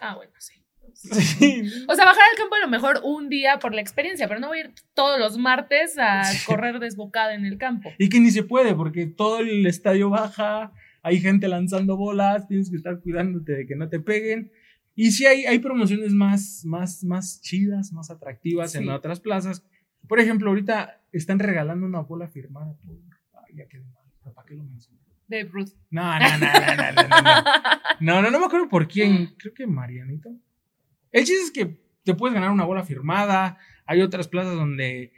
Ah, 0.00 0.16
bueno, 0.16 0.32
sí. 0.38 0.54
Sí. 0.94 1.62
O 1.88 1.94
sea, 1.94 2.06
bajar 2.06 2.24
al 2.32 2.38
campo 2.38 2.54
a 2.56 2.60
lo 2.60 2.68
mejor 2.68 3.00
un 3.04 3.28
día 3.28 3.58
por 3.60 3.74
la 3.74 3.82
experiencia, 3.82 4.26
pero 4.26 4.40
no 4.40 4.48
voy 4.48 4.58
a 4.58 4.60
ir 4.62 4.74
todos 4.94 5.18
los 5.20 5.36
martes 5.36 5.96
a 5.98 6.24
Sí. 6.32 6.46
correr 6.46 6.80
desbocada 6.80 7.34
en 7.34 7.44
el 7.44 7.58
campo. 7.58 7.92
Y 7.98 8.08
que 8.08 8.18
ni 8.18 8.30
se 8.30 8.42
puede, 8.44 8.74
porque 8.74 9.06
todo 9.06 9.40
el 9.40 9.66
estadio 9.66 10.08
baja, 10.10 10.72
hay 11.02 11.20
gente 11.20 11.46
lanzando 11.48 11.96
bolas, 11.98 12.48
tienes 12.48 12.70
que 12.70 12.76
estar 12.76 12.98
cuidándote 13.00 13.52
de 13.52 13.66
que 13.66 13.76
no 13.76 13.88
te 13.90 14.00
peguen. 14.00 14.50
Y 15.00 15.12
sí 15.12 15.26
hay, 15.26 15.46
hay 15.46 15.60
promociones 15.60 16.12
más, 16.12 16.64
más, 16.64 17.04
más 17.04 17.40
chidas, 17.40 17.92
más 17.92 18.10
atractivas 18.10 18.74
en 18.74 18.88
otras 18.88 19.20
plazas. 19.20 19.64
Por 20.08 20.18
ejemplo, 20.18 20.48
ahorita 20.48 21.04
están 21.12 21.38
regalando 21.38 21.86
una 21.86 22.00
bola 22.00 22.26
firmada 22.26 22.74
por... 22.84 22.96
Ay, 23.46 23.58
ya 23.58 23.68
quedé 23.68 23.84
mal, 23.84 24.34
¿para 24.34 24.48
qué 24.48 24.56
lo 24.56 24.64
menciono? 24.64 24.98
De. 25.28 25.44
No, 25.44 26.18
no, 26.18 26.18
no, 26.18 26.38
no, 26.38 26.76
no, 26.76 26.92
no, 26.92 27.08
no, 27.08 27.22
no. 27.22 27.42
No, 28.00 28.22
no, 28.22 28.30
no 28.32 28.40
me 28.40 28.46
acuerdo 28.46 28.68
por 28.68 28.88
quién. 28.88 29.36
Creo 29.38 29.54
que 29.54 29.68
Marianito. 29.68 30.30
El 31.12 31.24
chiste 31.24 31.44
es 31.44 31.50
que 31.52 31.80
te 32.02 32.14
puedes 32.14 32.34
ganar 32.34 32.50
una 32.50 32.64
bola 32.64 32.82
firmada. 32.82 33.56
Hay 33.86 34.02
otras 34.02 34.26
plazas 34.26 34.56
donde 34.56 35.12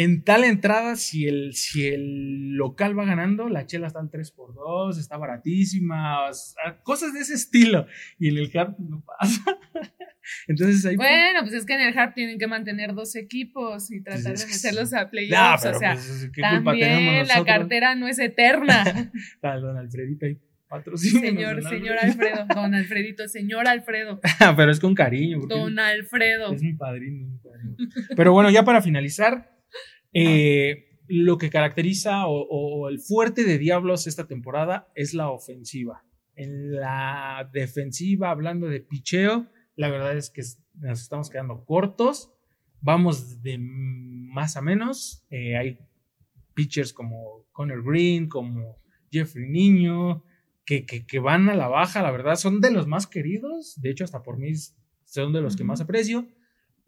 en 0.00 0.22
tal 0.22 0.44
entrada, 0.44 0.94
si 0.94 1.26
el, 1.26 1.54
si 1.54 1.88
el 1.88 2.52
local 2.52 2.96
va 2.96 3.04
ganando, 3.04 3.48
la 3.48 3.66
chela 3.66 3.88
está 3.88 3.98
al 3.98 4.08
3x2, 4.08 4.96
está 4.96 5.16
baratísima, 5.16 6.28
o 6.28 6.32
sea, 6.32 6.80
cosas 6.84 7.12
de 7.12 7.18
ese 7.18 7.34
estilo. 7.34 7.84
Y 8.16 8.28
en 8.28 8.36
el 8.38 8.56
Harp 8.56 8.78
no 8.78 9.02
pasa. 9.04 9.42
Entonces 10.46 10.86
ahí. 10.86 10.94
Bueno, 10.94 11.40
pues 11.40 11.52
es 11.52 11.66
que 11.66 11.74
en 11.74 11.80
el 11.80 11.98
Harp 11.98 12.14
tienen 12.14 12.38
que 12.38 12.46
mantener 12.46 12.94
dos 12.94 13.16
equipos 13.16 13.90
y 13.90 14.00
tratar 14.00 14.38
de 14.38 14.46
meterlos 14.46 14.92
a 14.94 15.02
Nah, 15.02 15.10
playoffs. 15.10 15.62
pero 15.64 15.76
o 15.76 15.80
sea, 15.80 15.94
pues, 15.94 16.30
¿qué 16.32 16.42
culpa 16.42 16.72
tenemos 16.74 17.04
también 17.04 17.26
la 17.26 17.44
cartera 17.44 17.94
no 17.96 18.06
es 18.06 18.20
eterna. 18.20 18.84
Don 19.42 19.76
Alfredito 19.78 20.26
ahí. 20.26 20.38
señor, 20.94 21.60
señor 21.64 21.96
Alfredo. 22.00 22.46
Don 22.54 22.72
Alfredito, 22.72 23.26
señor 23.26 23.66
Alfredo. 23.66 24.20
pero 24.56 24.70
es 24.70 24.78
con 24.78 24.94
cariño. 24.94 25.40
Don 25.48 25.76
Alfredo. 25.76 26.52
Es 26.52 26.62
mi 26.62 26.74
padrino, 26.74 27.26
mi 27.26 27.38
padrino. 27.38 27.76
Pero 28.14 28.32
bueno, 28.32 28.48
ya 28.48 28.64
para 28.64 28.80
finalizar, 28.80 29.57
eh, 30.12 31.00
lo 31.08 31.38
que 31.38 31.50
caracteriza 31.50 32.26
o, 32.26 32.88
el 32.88 33.00
fuerte 33.00 33.44
de 33.44 33.58
Diablos 33.58 34.06
esta 34.06 34.26
temporada 34.26 34.90
es 34.94 35.14
la 35.14 35.30
ofensiva. 35.30 36.04
En 36.34 36.76
la 36.76 37.48
defensiva, 37.52 38.30
hablando 38.30 38.68
de 38.68 38.80
picheo, 38.80 39.48
la 39.74 39.90
verdad 39.90 40.16
es 40.16 40.30
que 40.30 40.42
nos 40.74 41.00
estamos 41.00 41.30
quedando 41.30 41.64
cortos. 41.64 42.32
Vamos 42.80 43.42
de 43.42 43.58
más 43.58 44.56
a 44.56 44.60
menos. 44.60 45.26
Eh, 45.30 45.56
hay 45.56 45.78
pitchers 46.54 46.92
como 46.92 47.46
Connor 47.52 47.82
Green, 47.84 48.28
como 48.28 48.76
Jeffrey 49.10 49.48
Niño, 49.48 50.22
que, 50.64 50.84
que, 50.84 51.06
que 51.06 51.18
van 51.18 51.48
a 51.48 51.56
la 51.56 51.68
baja, 51.68 52.02
la 52.02 52.10
verdad, 52.10 52.36
son 52.36 52.60
de 52.60 52.70
los 52.70 52.86
más 52.86 53.06
queridos. 53.06 53.80
De 53.80 53.90
hecho, 53.90 54.04
hasta 54.04 54.22
por 54.22 54.38
mí 54.38 54.52
son 55.04 55.32
de 55.32 55.40
los 55.40 55.56
que 55.56 55.64
más 55.64 55.80
aprecio 55.80 56.28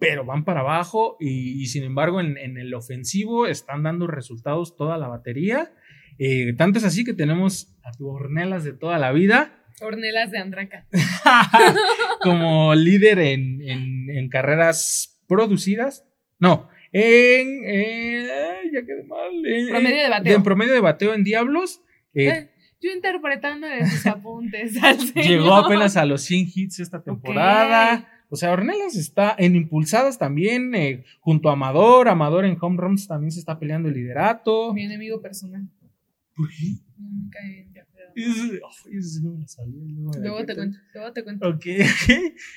pero 0.01 0.25
van 0.25 0.45
para 0.45 0.61
abajo 0.61 1.17
y, 1.21 1.63
y 1.63 1.67
sin 1.67 1.85
embargo 1.85 2.21
en, 2.21 2.37
en 2.39 2.59
el 2.59 2.75
ofensivo 2.75 3.47
están 3.47 3.85
dando 3.85 4.09
resultados 4.09 4.77
toda 4.77 4.99
la 4.99 5.07
batería. 5.07 5.73
Eh, 6.19 6.55
tanto 6.57 6.79
es 6.81 6.85
así 6.85 7.05
que 7.05 7.15
tenemos 7.15 7.77
a 7.85 7.93
tu 7.93 8.09
Ornelas 8.09 8.65
de 8.65 8.73
toda 8.73 8.99
la 8.99 9.13
vida 9.13 9.57
Hornelas 9.81 10.31
de 10.31 10.39
Andraca. 10.39 10.87
como 12.23 12.75
líder 12.75 13.19
en, 13.19 13.61
en- 13.63 14.11
en 14.11 14.29
carreras 14.29 15.23
producidas. 15.29 16.05
No, 16.39 16.69
en... 16.93 17.63
eh, 17.65 18.27
ya 18.73 18.83
quedé 18.85 19.05
mal. 19.05 19.31
en- 19.47 19.69
Promedio 19.69 20.03
de 20.03 20.09
bateo. 20.11 20.37
En 20.37 20.43
promedio 20.43 20.73
de 20.75 20.81
bateo 20.81 21.15
en 21.15 21.25
Diablos. 21.25 21.83
eh, 22.15 22.29
Eh, 22.29 22.51
yo 22.83 22.91
interpretando 22.93 23.67
de 23.67 23.87
sus 23.87 24.07
apuntes 24.07 24.77
al 24.83 24.99
señor. 24.99 25.25
Llegó 25.27 25.55
apenas 25.55 25.97
a 25.97 26.07
los 26.07 26.23
100 26.23 26.49
hits 26.55 26.81
esta 26.81 27.03
temporada. 27.03 28.09
O 28.33 28.37
sea, 28.37 28.53
Ornelas 28.53 28.95
está 28.95 29.35
en 29.37 29.57
impulsadas 29.57 30.17
también, 30.17 30.73
eh, 30.77 31.05
junto 31.19 31.51
a 31.51 31.55
Amador. 31.55 32.09
Amador 32.09 32.45
en 32.45 32.57
home 32.61 32.77
runs 32.81 33.09
también 33.09 33.33
se 33.33 33.41
está 33.41 33.59
peleando 33.59 33.89
el 33.89 33.95
liderato. 33.95 34.73
Mi 34.73 34.85
enemigo 34.85 35.21
personal. 35.21 35.69
¿Por 36.35 36.49
qué? 36.49 36.77
Me 36.97 37.11
la 40.15 40.21
Luego 40.21 40.47
te 40.47 40.55
cuento. 40.55 40.79
luego 40.95 41.13
te 41.13 41.25
cuento. 41.25 41.49
Ok, 41.49 41.55
ok. 41.81 42.15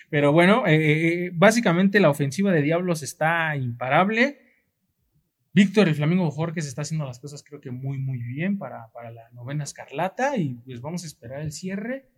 Pero 0.09 0.31
bueno, 0.31 0.67
eh, 0.67 1.25
eh, 1.25 1.31
básicamente 1.33 1.99
la 1.99 2.09
ofensiva 2.09 2.51
de 2.51 2.61
Diablos 2.61 3.01
está 3.01 3.55
imparable. 3.55 4.39
Víctor, 5.53 5.87
el 5.87 5.95
Flamingo 5.95 6.29
Jorge, 6.31 6.61
se 6.61 6.69
está 6.69 6.81
haciendo 6.81 7.05
las 7.05 7.19
cosas 7.19 7.43
creo 7.43 7.61
que 7.61 7.71
muy, 7.71 7.97
muy 7.99 8.21
bien 8.23 8.57
para, 8.57 8.91
para 8.91 9.11
la 9.11 9.29
novena 9.31 9.63
escarlata 9.63 10.37
y 10.37 10.55
pues 10.55 10.81
vamos 10.81 11.03
a 11.03 11.07
esperar 11.07 11.41
el 11.41 11.51
cierre. 11.51 12.12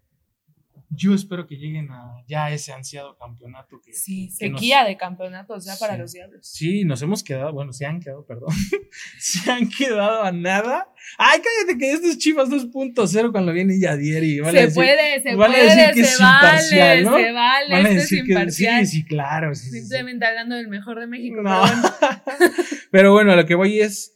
Yo 0.89 1.13
espero 1.13 1.47
que 1.47 1.55
lleguen 1.55 1.89
a 1.91 2.23
ya 2.27 2.51
ese 2.51 2.71
ansiado 2.73 3.17
campeonato 3.17 3.81
que, 3.83 3.93
Sí, 3.93 4.27
nos- 4.27 4.37
sequía 4.37 4.83
de 4.85 4.95
campeonatos 4.97 5.65
ya 5.65 5.75
para 5.77 5.93
Sí. 5.95 5.99
los 6.01 6.13
diablos. 6.13 6.47
Sí, 6.47 6.85
nos 6.85 7.01
hemos 7.01 7.23
quedado, 7.23 7.51
bueno, 7.53 7.73
se 7.73 7.85
han 7.85 7.99
quedado, 7.99 8.25
perdón, 8.25 8.49
se 9.19 9.51
han 9.51 9.69
quedado 9.69 10.23
a 10.23 10.31
nada. 10.31 10.87
Ay, 11.17 11.39
cállate 11.41 11.77
que 11.79 11.91
esto 11.91 12.07
es 12.07 12.17
Chivas 12.17 12.49
2.0 12.49 13.31
cuando 13.31 13.51
viene 13.53 13.79
Yadier 13.79 14.23
y 14.23 14.39
van 14.39 14.49
a 14.55 14.59
Se 14.59 14.65
decir- 14.67 14.75
puede, 14.75 15.21
se 15.21 15.35
van 15.35 15.51
a 15.51 15.53
puede, 15.53 15.65
decir 15.75 15.93
que 15.93 16.03
se 16.03 16.11
es 16.13 16.19
vale, 16.19 16.47
imparcial, 16.47 17.03
¿no? 17.03 17.17
se 17.17 17.31
vale, 17.31 17.69
van 17.71 17.73
a 17.73 17.89
esto 17.89 17.89
es 17.89 17.95
decir 18.09 18.23
que 18.25 18.31
imparcial. 18.31 18.87
sí, 18.87 18.97
sí, 18.97 19.05
claro. 19.05 19.55
sí, 19.55 19.63
sí, 19.65 19.69
sí. 19.71 19.79
Simplemente 19.81 20.25
hablando 20.25 20.55
del 20.55 20.67
mejor 20.67 20.99
de 20.99 21.07
México. 21.07 21.41
No. 21.41 21.61
pero 21.63 21.81
bueno. 21.81 22.53
Pero 22.91 23.11
bueno, 23.11 23.31
a 23.33 23.35
lo 23.35 23.45
que 23.45 23.55
voy 23.55 23.81
es. 23.81 24.13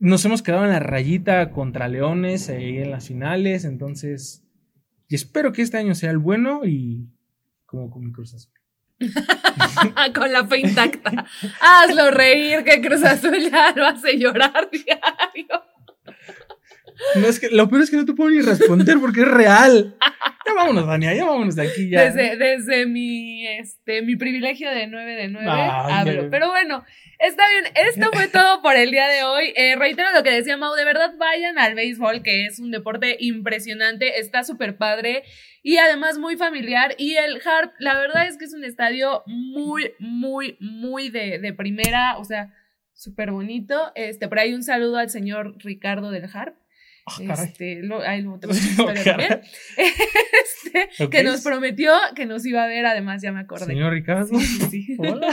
Nos 0.00 0.24
hemos 0.24 0.42
quedado 0.42 0.64
en 0.64 0.70
la 0.70 0.78
rayita 0.80 1.50
contra 1.50 1.88
Leones 1.88 2.48
ahí 2.50 2.78
en 2.78 2.90
las 2.90 3.08
finales. 3.08 3.64
Entonces. 3.64 4.44
Y 5.08 5.14
espero 5.14 5.52
que 5.52 5.62
este 5.62 5.78
año 5.78 5.94
sea 5.94 6.10
el 6.10 6.18
bueno 6.18 6.64
y. 6.64 7.08
Como 7.66 7.90
con 7.90 8.04
mi 8.04 8.12
Cruz 8.12 8.34
Azul. 8.34 8.52
Con 10.14 10.32
la 10.32 10.46
fe 10.46 10.58
intacta. 10.60 11.26
Hazlo 11.60 12.10
reír, 12.10 12.64
que 12.64 12.80
Cruz 12.80 13.04
Azul 13.04 13.38
ya 13.50 13.72
lo 13.76 13.86
hace 13.86 14.18
llorar 14.18 14.68
diario. 14.72 15.62
No, 17.14 17.26
es 17.26 17.40
que, 17.40 17.48
lo 17.50 17.68
peor 17.68 17.82
es 17.82 17.90
que 17.90 17.96
no 17.96 18.04
te 18.04 18.12
puedo 18.12 18.30
ni 18.30 18.40
responder 18.40 18.98
porque 19.00 19.20
es 19.20 19.28
real. 19.28 19.96
Ya 20.46 20.54
vámonos, 20.54 20.86
Dania, 20.86 21.14
ya 21.14 21.26
vámonos 21.26 21.56
de 21.56 21.62
aquí 21.62 21.90
ya. 21.90 22.10
Desde, 22.10 22.36
desde 22.36 22.86
mi, 22.86 23.46
este, 23.46 24.02
mi 24.02 24.16
privilegio 24.16 24.70
de 24.70 24.86
9 24.86 25.14
de 25.14 25.28
9 25.28 25.46
Ay, 25.50 25.92
hablo. 25.92 26.30
Pero 26.30 26.48
bueno, 26.48 26.84
está 27.18 27.44
bien. 27.50 27.64
Esto 27.74 28.10
fue 28.12 28.28
todo 28.32 28.62
por 28.62 28.74
el 28.76 28.90
día 28.90 29.08
de 29.08 29.24
hoy. 29.24 29.52
Eh, 29.56 29.76
reitero 29.76 30.08
lo 30.14 30.22
que 30.22 30.30
decía 30.30 30.56
Mau. 30.56 30.74
De 30.74 30.84
verdad, 30.84 31.14
vayan 31.18 31.58
al 31.58 31.74
béisbol, 31.74 32.22
que 32.22 32.46
es 32.46 32.58
un 32.60 32.70
deporte 32.70 33.16
impresionante. 33.20 34.20
Está 34.20 34.42
súper 34.42 34.76
padre 34.76 35.22
y 35.62 35.76
además 35.76 36.18
muy 36.18 36.36
familiar. 36.36 36.94
Y 36.96 37.16
el 37.16 37.40
Harp, 37.44 37.72
la 37.78 37.98
verdad 37.98 38.26
es 38.26 38.38
que 38.38 38.46
es 38.46 38.54
un 38.54 38.64
estadio 38.64 39.22
muy, 39.26 39.92
muy, 39.98 40.56
muy 40.60 41.10
de, 41.10 41.38
de 41.38 41.52
primera. 41.52 42.16
O 42.18 42.24
sea, 42.24 42.54
súper 42.94 43.30
bonito. 43.30 43.92
Este, 43.94 44.28
por 44.28 44.38
ahí 44.38 44.54
un 44.54 44.62
saludo 44.62 44.96
al 44.96 45.10
señor 45.10 45.54
Ricardo 45.58 46.10
del 46.10 46.28
Harp. 46.32 46.56
Ah. 47.08 47.44
Este, 47.44 47.82
lo, 47.82 48.00
ahí 48.00 48.22
lo 48.22 48.38
tengo 48.38 48.54
Oh, 48.78 48.92
también. 48.92 49.40
Este, 49.76 51.08
que 51.08 51.22
nos 51.22 51.42
prometió 51.42 51.92
que 52.14 52.26
nos 52.26 52.44
iba 52.44 52.64
a 52.64 52.66
ver, 52.66 52.84
además 52.86 53.22
ya 53.22 53.32
me 53.32 53.40
acordé. 53.40 53.66
Señor 53.66 53.92
Ricardo. 53.92 54.26
Sí, 54.26 54.44
sí, 54.44 54.70
sí. 54.70 54.96
Hola. 54.98 55.28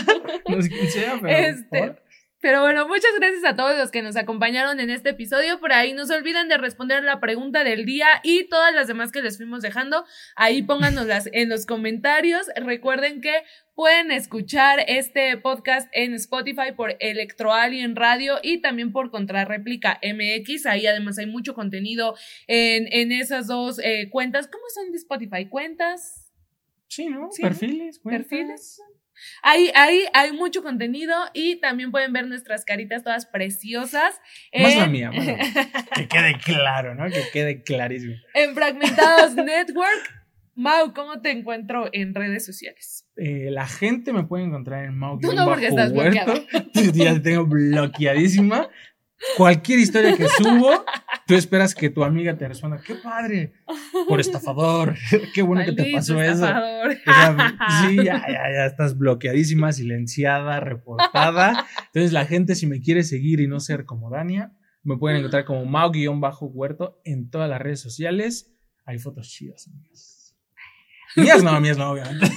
No 0.47 0.61
sé 0.61 0.69
quién 0.69 0.89
sea, 0.89 1.19
pero. 1.21 1.37
Este, 1.37 1.81
hola. 1.81 1.99
Pero 2.45 2.61
bueno, 2.61 2.87
muchas 2.87 3.09
gracias 3.17 3.43
a 3.43 3.55
todos 3.55 3.75
los 3.75 3.89
que 3.89 4.03
nos 4.03 4.15
acompañaron 4.15 4.79
en 4.79 4.91
este 4.91 5.09
episodio. 5.09 5.59
Por 5.59 5.73
ahí 5.73 5.93
no 5.93 6.05
se 6.05 6.13
olviden 6.13 6.47
de 6.47 6.59
responder 6.59 7.03
la 7.03 7.19
pregunta 7.19 7.63
del 7.63 7.85
día 7.85 8.05
y 8.21 8.47
todas 8.49 8.71
las 8.71 8.87
demás 8.87 9.11
que 9.11 9.23
les 9.23 9.37
fuimos 9.37 9.63
dejando. 9.63 10.05
Ahí 10.35 10.61
pónganoslas 10.61 11.27
en 11.33 11.49
los 11.49 11.65
comentarios. 11.65 12.45
Recuerden 12.55 13.19
que 13.19 13.33
pueden 13.75 14.09
escuchar 14.11 14.79
este 14.87 15.37
podcast 15.37 15.87
en 15.93 16.13
Spotify 16.13 16.71
por 16.75 16.95
Electro 16.99 17.53
Alien 17.53 17.95
Radio 17.95 18.39
y 18.41 18.61
también 18.61 18.91
por 18.91 19.11
Contrarréplica 19.11 19.99
MX. 20.01 20.65
Ahí 20.65 20.87
además 20.87 21.17
hay 21.19 21.25
mucho 21.27 21.53
contenido 21.53 22.15
en, 22.47 22.87
en 22.91 23.11
esas 23.11 23.47
dos 23.47 23.79
eh, 23.83 24.09
cuentas. 24.09 24.47
¿Cómo 24.47 24.63
son 24.73 24.91
de 24.91 24.97
Spotify? 24.97 25.47
¿Cuentas? 25.47 26.31
Sí, 26.87 27.07
¿no? 27.07 27.29
Perfiles, 27.39 27.99
cuentas. 27.99 28.27
perfiles. 28.27 28.81
Ahí, 29.41 29.71
ahí 29.75 30.01
hay 30.13 30.33
mucho 30.33 30.61
contenido 30.61 31.13
y 31.33 31.55
también 31.61 31.89
pueden 31.91 32.11
ver 32.11 32.27
nuestras 32.27 32.65
caritas 32.65 33.03
todas 33.03 33.25
preciosas. 33.25 34.19
Más 34.57 34.73
en- 34.73 34.79
la 34.79 34.87
mía, 34.87 35.09
mía. 35.09 35.37
Que 35.95 36.07
quede 36.07 36.35
claro, 36.43 36.95
¿no? 36.95 37.05
Que 37.09 37.23
quede 37.31 37.63
clarísimo. 37.63 38.15
en 38.33 38.53
Fragmentados 38.53 39.35
Network. 39.35 40.24
Mau, 40.55 40.93
¿cómo 40.93 41.21
te 41.21 41.31
encuentro 41.31 41.89
en 41.91 42.15
redes 42.15 42.45
sociales? 42.45 43.05
Eh, 43.17 43.49
la 43.51 43.67
gente 43.67 44.13
me 44.13 44.23
puede 44.23 44.45
encontrar 44.45 44.85
en 44.85 44.97
Mau. 44.97 45.19
Tú 45.19 45.33
no, 45.33 45.45
porque 45.45 45.67
estás 45.67 45.91
ya 46.93 47.13
te 47.13 47.19
tengo 47.19 47.45
bloqueadísima. 47.45 48.69
Cualquier 49.37 49.79
historia 49.79 50.15
que 50.15 50.27
subo, 50.27 50.85
tú 51.25 51.35
esperas 51.35 51.73
que 51.73 51.89
tu 51.89 52.03
amiga 52.03 52.37
te 52.37 52.47
responda, 52.47 52.79
qué 52.85 52.95
padre, 52.95 53.53
por 54.07 54.19
estafador, 54.19 54.95
qué 55.33 55.41
bueno 55.41 55.63
que 55.63 55.71
te 55.71 55.81
Maldito 55.81 55.97
pasó 55.97 56.21
eso. 56.21 56.45
estafador. 56.45 56.91
O 56.91 57.13
sea, 57.13 57.57
sí, 57.81 57.95
ya, 57.97 58.25
ya, 58.27 58.43
ya 58.53 58.65
estás 58.65 58.97
bloqueadísima, 58.97 59.71
silenciada, 59.71 60.59
reportada. 60.59 61.65
Entonces 61.87 62.11
la 62.13 62.25
gente 62.25 62.55
si 62.55 62.67
me 62.67 62.81
quiere 62.81 63.03
seguir 63.03 63.39
y 63.39 63.47
no 63.47 63.59
ser 63.59 63.85
como 63.85 64.09
Dania, 64.09 64.53
me 64.83 64.97
pueden 64.97 65.17
encontrar 65.17 65.45
como 65.45 65.65
Mau-Huerto 65.65 67.01
en 67.03 67.29
todas 67.29 67.49
las 67.49 67.61
redes 67.61 67.79
sociales. 67.79 68.53
Hay 68.85 68.99
fotos 68.99 69.29
chidas, 69.29 69.67
amigas. 69.67 70.14
Mías 71.15 71.43
no, 71.43 71.59
mías 71.61 71.77
no, 71.77 71.91
obviamente. 71.91 72.27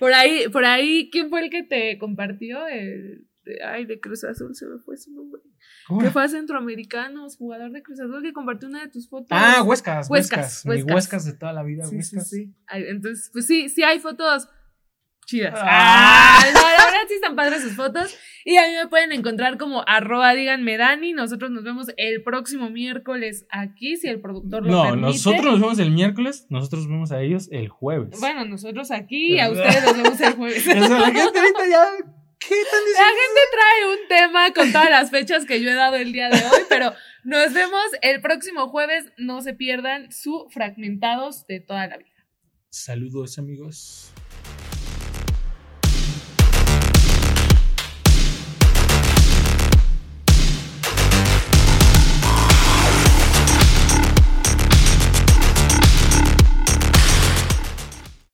Por 0.00 0.12
ahí, 0.12 0.48
por 0.52 0.64
ahí, 0.64 1.08
¿quién 1.10 1.30
fue 1.30 1.44
el 1.44 1.50
que 1.50 1.62
te 1.62 1.96
compartió? 1.98 2.66
El, 2.66 3.26
de- 3.44 3.62
ay, 3.64 3.84
de 3.86 4.00
Cruz 4.00 4.24
Azul, 4.24 4.54
se 4.54 4.66
me 4.66 4.78
fue 4.78 4.96
su 4.96 5.12
nombre. 5.12 5.40
¿Cómo 5.86 6.00
Que 6.00 6.10
fue 6.10 6.24
a 6.24 6.28
Centroamericanos, 6.28 7.36
jugador 7.36 7.70
de 7.70 7.82
Cruz 7.82 8.00
Azul, 8.00 8.22
que 8.22 8.32
compartió 8.32 8.68
una 8.68 8.80
de 8.82 8.88
tus 8.88 9.08
fotos. 9.08 9.28
Ah, 9.30 9.62
Huescas, 9.62 10.08
Huescas, 10.10 10.64
Huescas. 10.64 10.66
Mi 10.66 10.70
Huescas. 10.82 10.94
Huescas 10.94 11.24
de 11.26 11.32
toda 11.34 11.52
la 11.52 11.62
vida, 11.62 11.84
Sí, 11.84 11.90
sí, 11.90 11.96
Huescas. 11.96 12.28
sí. 12.30 12.54
Ay, 12.66 12.84
entonces, 12.88 13.30
pues 13.32 13.46
sí, 13.46 13.68
sí 13.68 13.82
hay 13.82 14.00
fotos 14.00 14.48
chidas. 15.26 15.54
Ah. 15.56 16.38
Ah, 16.42 16.44
no, 16.54 16.60
la 16.60 16.84
verdad 16.84 17.00
sí 17.08 17.14
están 17.14 17.36
padres 17.36 17.62
sus 17.62 17.74
fotos. 17.76 18.16
Y 18.44 18.56
a 18.56 18.66
mí 18.66 18.74
me 18.74 18.88
pueden 18.88 19.12
encontrar 19.12 19.56
como 19.58 19.82
arroba 19.86 20.34
díganme 20.34 20.76
Dani. 20.76 21.12
Nosotros 21.12 21.50
nos 21.50 21.64
vemos 21.64 21.86
el 21.96 22.22
próximo 22.22 22.68
miércoles 22.70 23.46
aquí, 23.50 23.96
si 23.96 24.08
el 24.08 24.20
productor 24.20 24.64
lo 24.64 24.70
No, 24.70 24.82
permite. 24.84 25.06
nosotros 25.06 25.44
nos 25.44 25.60
vemos 25.60 25.78
el 25.78 25.90
miércoles, 25.92 26.46
nosotros 26.50 26.82
nos 26.82 26.90
vemos 26.90 27.12
a 27.12 27.20
ellos 27.22 27.48
el 27.52 27.68
jueves. 27.68 28.20
Bueno, 28.20 28.44
nosotros 28.44 28.90
aquí 28.90 29.34
y 29.34 29.40
a 29.40 29.50
ustedes 29.50 29.82
nos 29.84 29.96
vemos 29.96 30.20
el 30.20 30.32
jueves. 30.34 30.66
La 30.66 31.06
gente 31.06 31.38
ahorita 31.38 31.66
ya. 31.70 31.84
¿Qué 32.46 32.54
están 32.60 32.80
La 32.80 32.86
diciendo? 32.86 33.20
gente 33.22 33.40
trae 33.52 33.90
un 33.90 34.08
tema 34.08 34.52
con 34.52 34.72
todas 34.72 34.90
las 34.90 35.10
fechas 35.10 35.46
que 35.46 35.62
yo 35.62 35.70
he 35.70 35.74
dado 35.74 35.96
el 35.96 36.12
día 36.12 36.28
de 36.28 36.36
hoy, 36.36 36.60
pero 36.68 36.92
nos 37.22 37.54
vemos 37.54 37.80
el 38.02 38.20
próximo 38.20 38.68
jueves. 38.68 39.06
No 39.16 39.40
se 39.40 39.54
pierdan 39.54 40.12
su 40.12 40.46
fragmentados 40.50 41.46
de 41.46 41.60
toda 41.60 41.86
la 41.86 41.96
vida. 41.96 42.10
Saludos, 42.68 43.38
amigos. 43.38 44.12